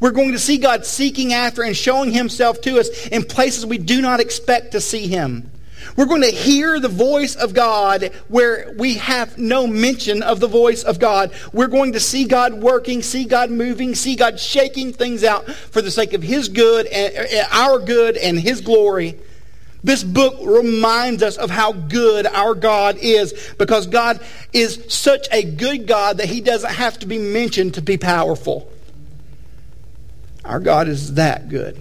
We're 0.00 0.10
going 0.10 0.32
to 0.32 0.38
see 0.38 0.58
God 0.58 0.84
seeking 0.84 1.32
after 1.32 1.62
and 1.62 1.76
showing 1.76 2.12
himself 2.12 2.60
to 2.62 2.78
us 2.78 3.06
in 3.08 3.24
places 3.24 3.66
we 3.66 3.78
do 3.78 4.00
not 4.00 4.20
expect 4.20 4.72
to 4.72 4.80
see 4.80 5.08
him. 5.08 5.50
We're 5.96 6.06
going 6.06 6.22
to 6.22 6.30
hear 6.30 6.78
the 6.78 6.88
voice 6.88 7.34
of 7.34 7.54
God 7.54 8.12
where 8.28 8.74
we 8.76 8.94
have 8.94 9.38
no 9.38 9.66
mention 9.66 10.22
of 10.22 10.40
the 10.40 10.46
voice 10.46 10.82
of 10.82 10.98
God. 10.98 11.32
We're 11.52 11.68
going 11.68 11.92
to 11.92 12.00
see 12.00 12.24
God 12.24 12.54
working, 12.54 13.02
see 13.02 13.24
God 13.24 13.50
moving, 13.50 13.94
see 13.94 14.14
God 14.14 14.38
shaking 14.38 14.92
things 14.92 15.24
out 15.24 15.48
for 15.50 15.82
the 15.82 15.90
sake 15.90 16.12
of 16.12 16.22
his 16.22 16.48
good 16.48 16.86
and 16.86 17.46
our 17.52 17.78
good 17.78 18.16
and 18.16 18.38
his 18.38 18.60
glory. 18.60 19.18
This 19.84 20.02
book 20.02 20.38
reminds 20.42 21.22
us 21.22 21.36
of 21.36 21.50
how 21.50 21.72
good 21.72 22.26
our 22.26 22.54
God 22.54 22.96
is 22.98 23.52
because 23.58 23.86
God 23.86 24.20
is 24.52 24.84
such 24.88 25.28
a 25.30 25.42
good 25.44 25.86
God 25.86 26.18
that 26.18 26.26
he 26.26 26.40
doesn't 26.40 26.72
have 26.72 26.98
to 27.00 27.06
be 27.06 27.18
mentioned 27.18 27.74
to 27.74 27.82
be 27.82 27.96
powerful. 27.96 28.70
Our 30.44 30.60
God 30.60 30.88
is 30.88 31.14
that 31.14 31.48
good. 31.48 31.80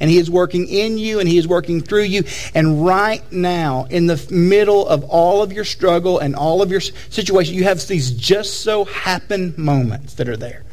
And 0.00 0.10
he 0.10 0.18
is 0.18 0.28
working 0.28 0.66
in 0.66 0.98
you 0.98 1.20
and 1.20 1.28
he 1.28 1.38
is 1.38 1.46
working 1.46 1.80
through 1.80 2.02
you. 2.02 2.24
And 2.56 2.84
right 2.84 3.22
now, 3.32 3.86
in 3.88 4.06
the 4.08 4.26
middle 4.30 4.86
of 4.86 5.04
all 5.04 5.42
of 5.42 5.52
your 5.52 5.64
struggle 5.64 6.18
and 6.18 6.34
all 6.34 6.60
of 6.60 6.72
your 6.72 6.80
situation, 6.80 7.54
you 7.54 7.64
have 7.64 7.86
these 7.86 8.10
just 8.10 8.62
so 8.62 8.84
happen 8.84 9.54
moments 9.56 10.14
that 10.14 10.28
are 10.28 10.36
there. 10.36 10.64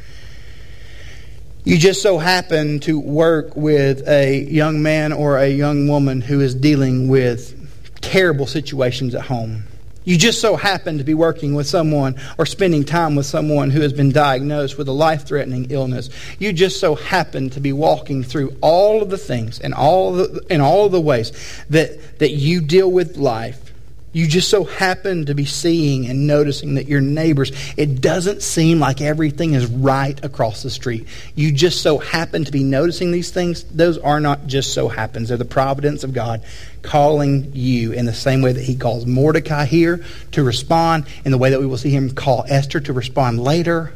You 1.63 1.77
just 1.77 2.01
so 2.01 2.17
happen 2.17 2.79
to 2.81 2.99
work 2.99 3.55
with 3.55 4.07
a 4.07 4.43
young 4.43 4.81
man 4.81 5.11
or 5.11 5.37
a 5.37 5.49
young 5.49 5.87
woman 5.87 6.21
who 6.21 6.39
is 6.39 6.55
dealing 6.55 7.09
with 7.09 7.55
terrible 8.01 8.47
situations 8.47 9.13
at 9.13 9.21
home. 9.21 9.63
You 10.05 10.17
just 10.17 10.41
so 10.41 10.55
happen 10.55 10.97
to 10.97 11.03
be 11.03 11.13
working 11.13 11.53
with 11.53 11.67
someone 11.67 12.15
or 12.37 12.45
spending 12.45 12.85
time 12.85 13.15
with 13.15 13.25
someone 13.25 13.69
who 13.69 13.81
has 13.81 13.93
been 13.93 14.11
diagnosed 14.11 14.77
with 14.77 14.87
a 14.87 14.93
life 14.93 15.27
threatening 15.27 15.67
illness. 15.69 16.09
You 16.39 16.53
just 16.53 16.79
so 16.79 16.95
happen 16.95 17.49
to 17.51 17.59
be 17.59 17.73
walking 17.73 18.23
through 18.23 18.55
all 18.61 19.03
of 19.03 19.09
the 19.09 19.17
things 19.17 19.59
and 19.59 19.73
all 19.73 20.13
the, 20.13 20.43
in 20.49 20.61
all 20.61 20.89
the 20.89 21.01
ways 21.01 21.31
that, 21.69 22.19
that 22.19 22.31
you 22.31 22.61
deal 22.61 22.89
with 22.89 23.17
life 23.17 23.69
you 24.11 24.27
just 24.27 24.49
so 24.49 24.63
happen 24.63 25.27
to 25.27 25.35
be 25.35 25.45
seeing 25.45 26.07
and 26.07 26.25
noticing 26.25 26.75
that 26.75 26.87
your 26.87 27.01
neighbors, 27.01 27.51
it 27.77 28.01
doesn't 28.01 28.41
seem 28.41 28.79
like 28.79 29.01
everything 29.01 29.53
is 29.53 29.67
right 29.67 30.23
across 30.25 30.63
the 30.63 30.71
street. 30.71 31.07
You 31.35 31.51
just 31.51 31.83
so 31.83 31.99
happen 31.99 32.43
to 32.45 32.51
be 32.51 32.63
noticing 32.63 33.11
these 33.11 33.29
things. 33.29 33.63
Those 33.65 33.99
are 33.99 34.19
not 34.19 34.47
just 34.47 34.73
so 34.73 34.87
happens. 34.87 35.29
They're 35.29 35.37
the 35.37 35.45
providence 35.45 36.03
of 36.03 36.13
God 36.13 36.43
calling 36.81 37.51
you 37.53 37.91
in 37.91 38.05
the 38.05 38.13
same 38.13 38.41
way 38.41 38.51
that 38.51 38.63
he 38.63 38.75
calls 38.75 39.05
Mordecai 39.05 39.65
here 39.65 40.03
to 40.31 40.43
respond, 40.43 41.05
in 41.23 41.31
the 41.31 41.37
way 41.37 41.51
that 41.51 41.59
we 41.59 41.67
will 41.67 41.77
see 41.77 41.91
him 41.91 42.09
call 42.09 42.45
Esther 42.47 42.79
to 42.79 42.93
respond 42.93 43.39
later. 43.39 43.93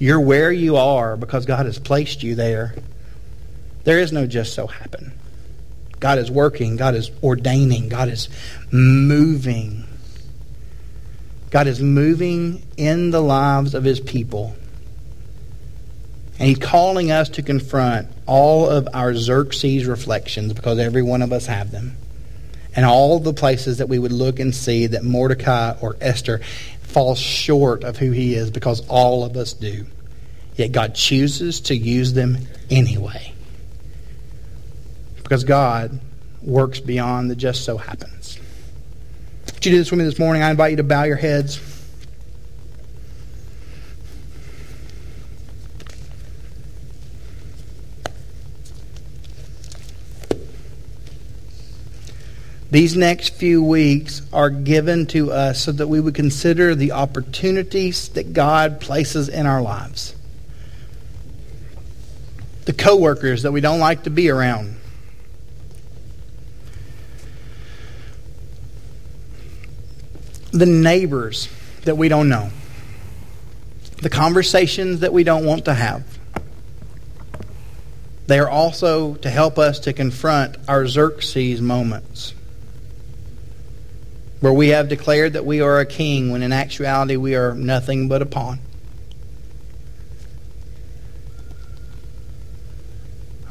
You're 0.00 0.20
where 0.20 0.50
you 0.50 0.76
are 0.76 1.16
because 1.16 1.46
God 1.46 1.66
has 1.66 1.78
placed 1.78 2.24
you 2.24 2.34
there. 2.34 2.74
There 3.84 4.00
is 4.00 4.12
no 4.12 4.26
just 4.26 4.54
so 4.54 4.66
happen. 4.66 5.12
God 6.00 6.18
is 6.18 6.30
working, 6.30 6.76
God 6.76 6.94
is 6.94 7.10
ordaining, 7.22 7.88
God 7.88 8.08
is 8.08 8.28
moving. 8.70 9.84
God 11.50 11.66
is 11.66 11.80
moving 11.80 12.62
in 12.76 13.10
the 13.10 13.22
lives 13.22 13.74
of 13.74 13.84
his 13.84 14.00
people. 14.00 14.54
And 16.38 16.48
he's 16.48 16.58
calling 16.58 17.10
us 17.10 17.30
to 17.30 17.42
confront 17.42 18.08
all 18.26 18.68
of 18.68 18.88
our 18.94 19.14
Xerxes 19.14 19.86
reflections 19.86 20.52
because 20.52 20.78
every 20.78 21.02
one 21.02 21.22
of 21.22 21.32
us 21.32 21.46
have 21.46 21.70
them. 21.70 21.96
And 22.76 22.84
all 22.84 23.18
the 23.18 23.32
places 23.32 23.78
that 23.78 23.88
we 23.88 23.98
would 23.98 24.12
look 24.12 24.38
and 24.38 24.54
see 24.54 24.88
that 24.88 25.02
Mordecai 25.02 25.74
or 25.80 25.96
Esther 26.00 26.40
falls 26.82 27.18
short 27.18 27.82
of 27.82 27.96
who 27.96 28.12
he 28.12 28.34
is 28.34 28.50
because 28.50 28.86
all 28.88 29.24
of 29.24 29.36
us 29.36 29.52
do. 29.52 29.86
Yet 30.54 30.72
God 30.72 30.94
chooses 30.94 31.60
to 31.62 31.76
use 31.76 32.12
them 32.12 32.38
anyway. 32.70 33.32
Because 35.28 35.44
God 35.44 36.00
works 36.40 36.80
beyond 36.80 37.30
the 37.30 37.36
just 37.36 37.62
so 37.66 37.76
happens. 37.76 38.38
Would 39.44 39.66
you 39.66 39.72
do 39.72 39.76
this 39.76 39.90
with 39.90 39.98
me 39.98 40.06
this 40.06 40.18
morning? 40.18 40.42
I 40.42 40.50
invite 40.50 40.70
you 40.70 40.78
to 40.78 40.82
bow 40.82 41.02
your 41.02 41.16
heads. 41.16 41.60
These 52.70 52.96
next 52.96 53.34
few 53.34 53.62
weeks 53.62 54.22
are 54.32 54.48
given 54.48 55.04
to 55.08 55.30
us 55.30 55.62
so 55.62 55.72
that 55.72 55.88
we 55.88 56.00
would 56.00 56.14
consider 56.14 56.74
the 56.74 56.92
opportunities 56.92 58.08
that 58.10 58.32
God 58.32 58.80
places 58.80 59.28
in 59.28 59.44
our 59.44 59.60
lives. 59.60 60.14
The 62.64 62.72
coworkers 62.72 63.42
that 63.42 63.52
we 63.52 63.60
don't 63.60 63.78
like 63.78 64.04
to 64.04 64.10
be 64.10 64.30
around. 64.30 64.77
The 70.50 70.66
neighbors 70.66 71.48
that 71.84 71.96
we 71.96 72.08
don't 72.08 72.28
know, 72.28 72.50
the 74.02 74.10
conversations 74.10 75.00
that 75.00 75.12
we 75.12 75.24
don't 75.24 75.44
want 75.44 75.66
to 75.66 75.74
have. 75.74 76.18
They 78.26 78.38
are 78.38 78.48
also 78.48 79.14
to 79.16 79.30
help 79.30 79.58
us 79.58 79.80
to 79.80 79.92
confront 79.92 80.56
our 80.68 80.86
Xerxes 80.86 81.60
moments, 81.60 82.34
where 84.40 84.52
we 84.52 84.68
have 84.68 84.88
declared 84.88 85.32
that 85.32 85.46
we 85.46 85.60
are 85.60 85.80
a 85.80 85.86
king 85.86 86.30
when 86.30 86.42
in 86.42 86.52
actuality 86.52 87.16
we 87.16 87.34
are 87.34 87.54
nothing 87.54 88.08
but 88.08 88.20
a 88.20 88.26
pawn. 88.26 88.58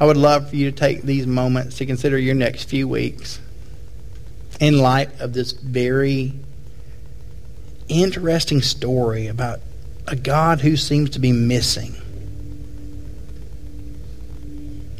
I 0.00 0.06
would 0.06 0.16
love 0.16 0.50
for 0.50 0.56
you 0.56 0.70
to 0.70 0.76
take 0.76 1.02
these 1.02 1.26
moments 1.26 1.78
to 1.78 1.86
consider 1.86 2.16
your 2.16 2.36
next 2.36 2.68
few 2.68 2.86
weeks 2.86 3.40
in 4.60 4.78
light 4.78 5.20
of 5.20 5.32
this 5.32 5.50
very 5.52 6.34
interesting 7.88 8.62
story 8.62 9.26
about 9.26 9.60
a 10.06 10.16
God 10.16 10.60
who 10.60 10.76
seems 10.76 11.10
to 11.10 11.18
be 11.18 11.32
missing. 11.32 11.94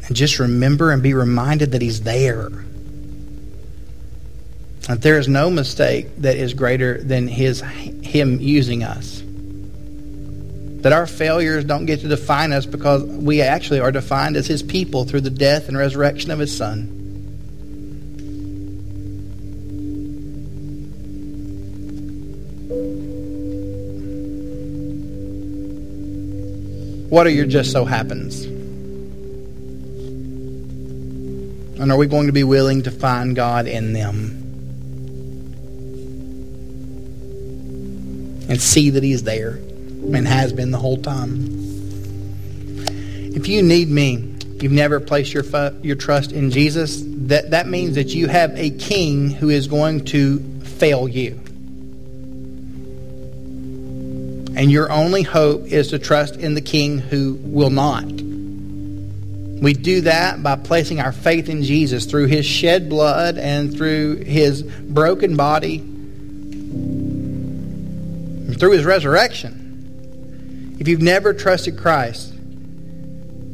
And 0.05 0.15
just 0.15 0.39
remember 0.39 0.91
and 0.91 1.03
be 1.03 1.13
reminded 1.13 1.71
that 1.73 1.81
He's 1.81 2.01
there. 2.01 2.49
That 4.87 5.01
there 5.01 5.19
is 5.19 5.27
no 5.27 5.49
mistake 5.49 6.07
that 6.17 6.35
is 6.35 6.53
greater 6.53 7.01
than 7.01 7.27
his, 7.27 7.61
Him 7.61 8.39
using 8.39 8.83
us. 8.83 9.21
That 10.81 10.93
our 10.93 11.05
failures 11.05 11.63
don't 11.65 11.85
get 11.85 11.99
to 12.01 12.07
define 12.07 12.53
us 12.53 12.65
because 12.65 13.03
we 13.03 13.41
actually 13.41 13.81
are 13.81 13.91
defined 13.91 14.35
as 14.35 14.47
His 14.47 14.63
people 14.63 15.05
through 15.05 15.21
the 15.21 15.29
death 15.29 15.67
and 15.67 15.77
resurrection 15.77 16.31
of 16.31 16.39
His 16.39 16.55
Son. 16.55 16.98
What 27.09 27.25
are 27.25 27.31
your 27.31 27.45
just 27.47 27.71
so 27.71 27.85
happens? 27.85 28.45
And 31.79 31.91
are 31.91 31.97
we 31.97 32.07
going 32.07 32.27
to 32.27 32.33
be 32.33 32.43
willing 32.43 32.83
to 32.83 32.91
find 32.91 33.35
God 33.35 33.67
in 33.67 33.93
them? 33.93 34.35
And 38.49 38.61
see 38.61 38.91
that 38.91 39.01
He's 39.03 39.23
there 39.23 39.51
and 39.53 40.27
has 40.27 40.53
been 40.53 40.71
the 40.71 40.77
whole 40.77 41.01
time. 41.01 41.69
If 43.35 43.47
you 43.47 43.63
need 43.63 43.89
me, 43.89 44.35
you've 44.59 44.71
never 44.71 44.99
placed 44.99 45.33
your, 45.33 45.43
your 45.81 45.95
trust 45.95 46.31
in 46.31 46.51
Jesus, 46.51 47.01
that, 47.05 47.51
that 47.51 47.67
means 47.67 47.95
that 47.95 48.09
you 48.09 48.27
have 48.27 48.51
a 48.57 48.69
king 48.71 49.29
who 49.29 49.49
is 49.49 49.67
going 49.67 50.05
to 50.05 50.39
fail 50.61 51.07
you. 51.07 51.39
And 54.59 54.69
your 54.69 54.91
only 54.91 55.23
hope 55.23 55.67
is 55.67 55.87
to 55.91 55.99
trust 55.99 56.35
in 56.35 56.53
the 56.53 56.59
King 56.59 56.99
who 56.99 57.39
will 57.41 57.69
not. 57.69 58.03
We 58.03 59.71
do 59.71 60.01
that 60.01 60.43
by 60.43 60.57
placing 60.57 60.99
our 60.99 61.13
faith 61.13 61.47
in 61.47 61.63
Jesus 61.63 62.03
through 62.05 62.25
his 62.25 62.45
shed 62.45 62.89
blood 62.89 63.37
and 63.37 63.73
through 63.73 64.17
his 64.17 64.63
broken 64.63 65.37
body, 65.37 65.77
and 68.49 68.59
through 68.59 68.71
his 68.71 68.83
resurrection. 68.83 70.75
If 70.77 70.89
you've 70.89 71.01
never 71.01 71.33
trusted 71.33 71.77
Christ, 71.77 72.33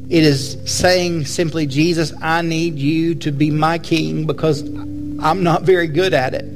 it 0.10 0.24
is 0.24 0.58
saying 0.66 1.26
simply, 1.26 1.68
Jesus, 1.68 2.14
I 2.20 2.41
need 2.41 2.80
you 2.80 3.14
to 3.14 3.32
be 3.32 3.51
my 3.51 3.78
king 3.78 4.26
because 4.26 4.62
I'm 4.64 5.43
not 5.43 5.62
very 5.62 5.86
good 5.86 6.16
at 6.16 6.34
it. 6.34 6.55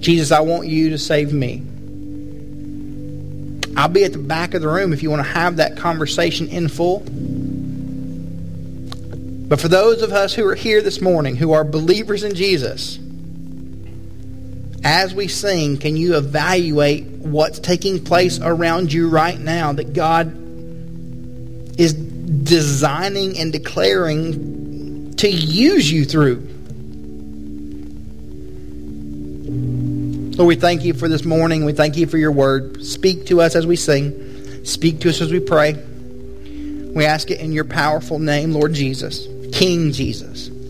Jesus, 0.00 0.30
I 0.32 0.40
want 0.40 0.68
you 0.68 0.90
to 0.90 0.98
save 0.98 1.32
me. 1.32 1.62
I'll 3.76 3.88
be 3.88 4.04
at 4.04 4.12
the 4.12 4.18
back 4.18 4.54
of 4.54 4.62
the 4.62 4.68
room 4.68 4.92
if 4.92 5.02
you 5.02 5.10
want 5.10 5.24
to 5.24 5.32
have 5.32 5.56
that 5.56 5.76
conversation 5.76 6.48
in 6.48 6.68
full. 6.68 7.00
But 9.48 9.60
for 9.60 9.68
those 9.68 10.02
of 10.02 10.12
us 10.12 10.34
who 10.34 10.46
are 10.46 10.54
here 10.54 10.82
this 10.82 11.00
morning 11.00 11.36
who 11.36 11.52
are 11.52 11.64
believers 11.64 12.22
in 12.24 12.34
Jesus, 12.34 12.98
as 14.84 15.14
we 15.14 15.28
sing, 15.28 15.78
can 15.78 15.96
you 15.96 16.16
evaluate 16.16 17.06
what's 17.06 17.58
taking 17.58 18.02
place 18.04 18.38
around 18.40 18.92
you 18.92 19.08
right 19.08 19.38
now 19.38 19.72
that 19.72 19.92
God 19.92 20.34
is 21.78 21.94
designing 21.94 23.38
and 23.38 23.52
declaring 23.52 25.14
to 25.16 25.28
use 25.30 25.90
you 25.90 26.04
through? 26.04 26.46
Lord, 30.38 30.46
we 30.46 30.54
thank 30.54 30.84
you 30.84 30.94
for 30.94 31.08
this 31.08 31.24
morning. 31.24 31.64
We 31.64 31.72
thank 31.72 31.96
you 31.96 32.06
for 32.06 32.16
your 32.16 32.30
word. 32.30 32.84
Speak 32.84 33.26
to 33.26 33.40
us 33.40 33.56
as 33.56 33.66
we 33.66 33.74
sing. 33.74 34.64
Speak 34.64 35.00
to 35.00 35.08
us 35.08 35.20
as 35.20 35.32
we 35.32 35.40
pray. 35.40 35.72
We 36.94 37.04
ask 37.04 37.32
it 37.32 37.40
in 37.40 37.50
your 37.50 37.64
powerful 37.64 38.20
name, 38.20 38.52
Lord 38.52 38.72
Jesus, 38.72 39.26
King 39.52 39.90
Jesus. 39.90 40.48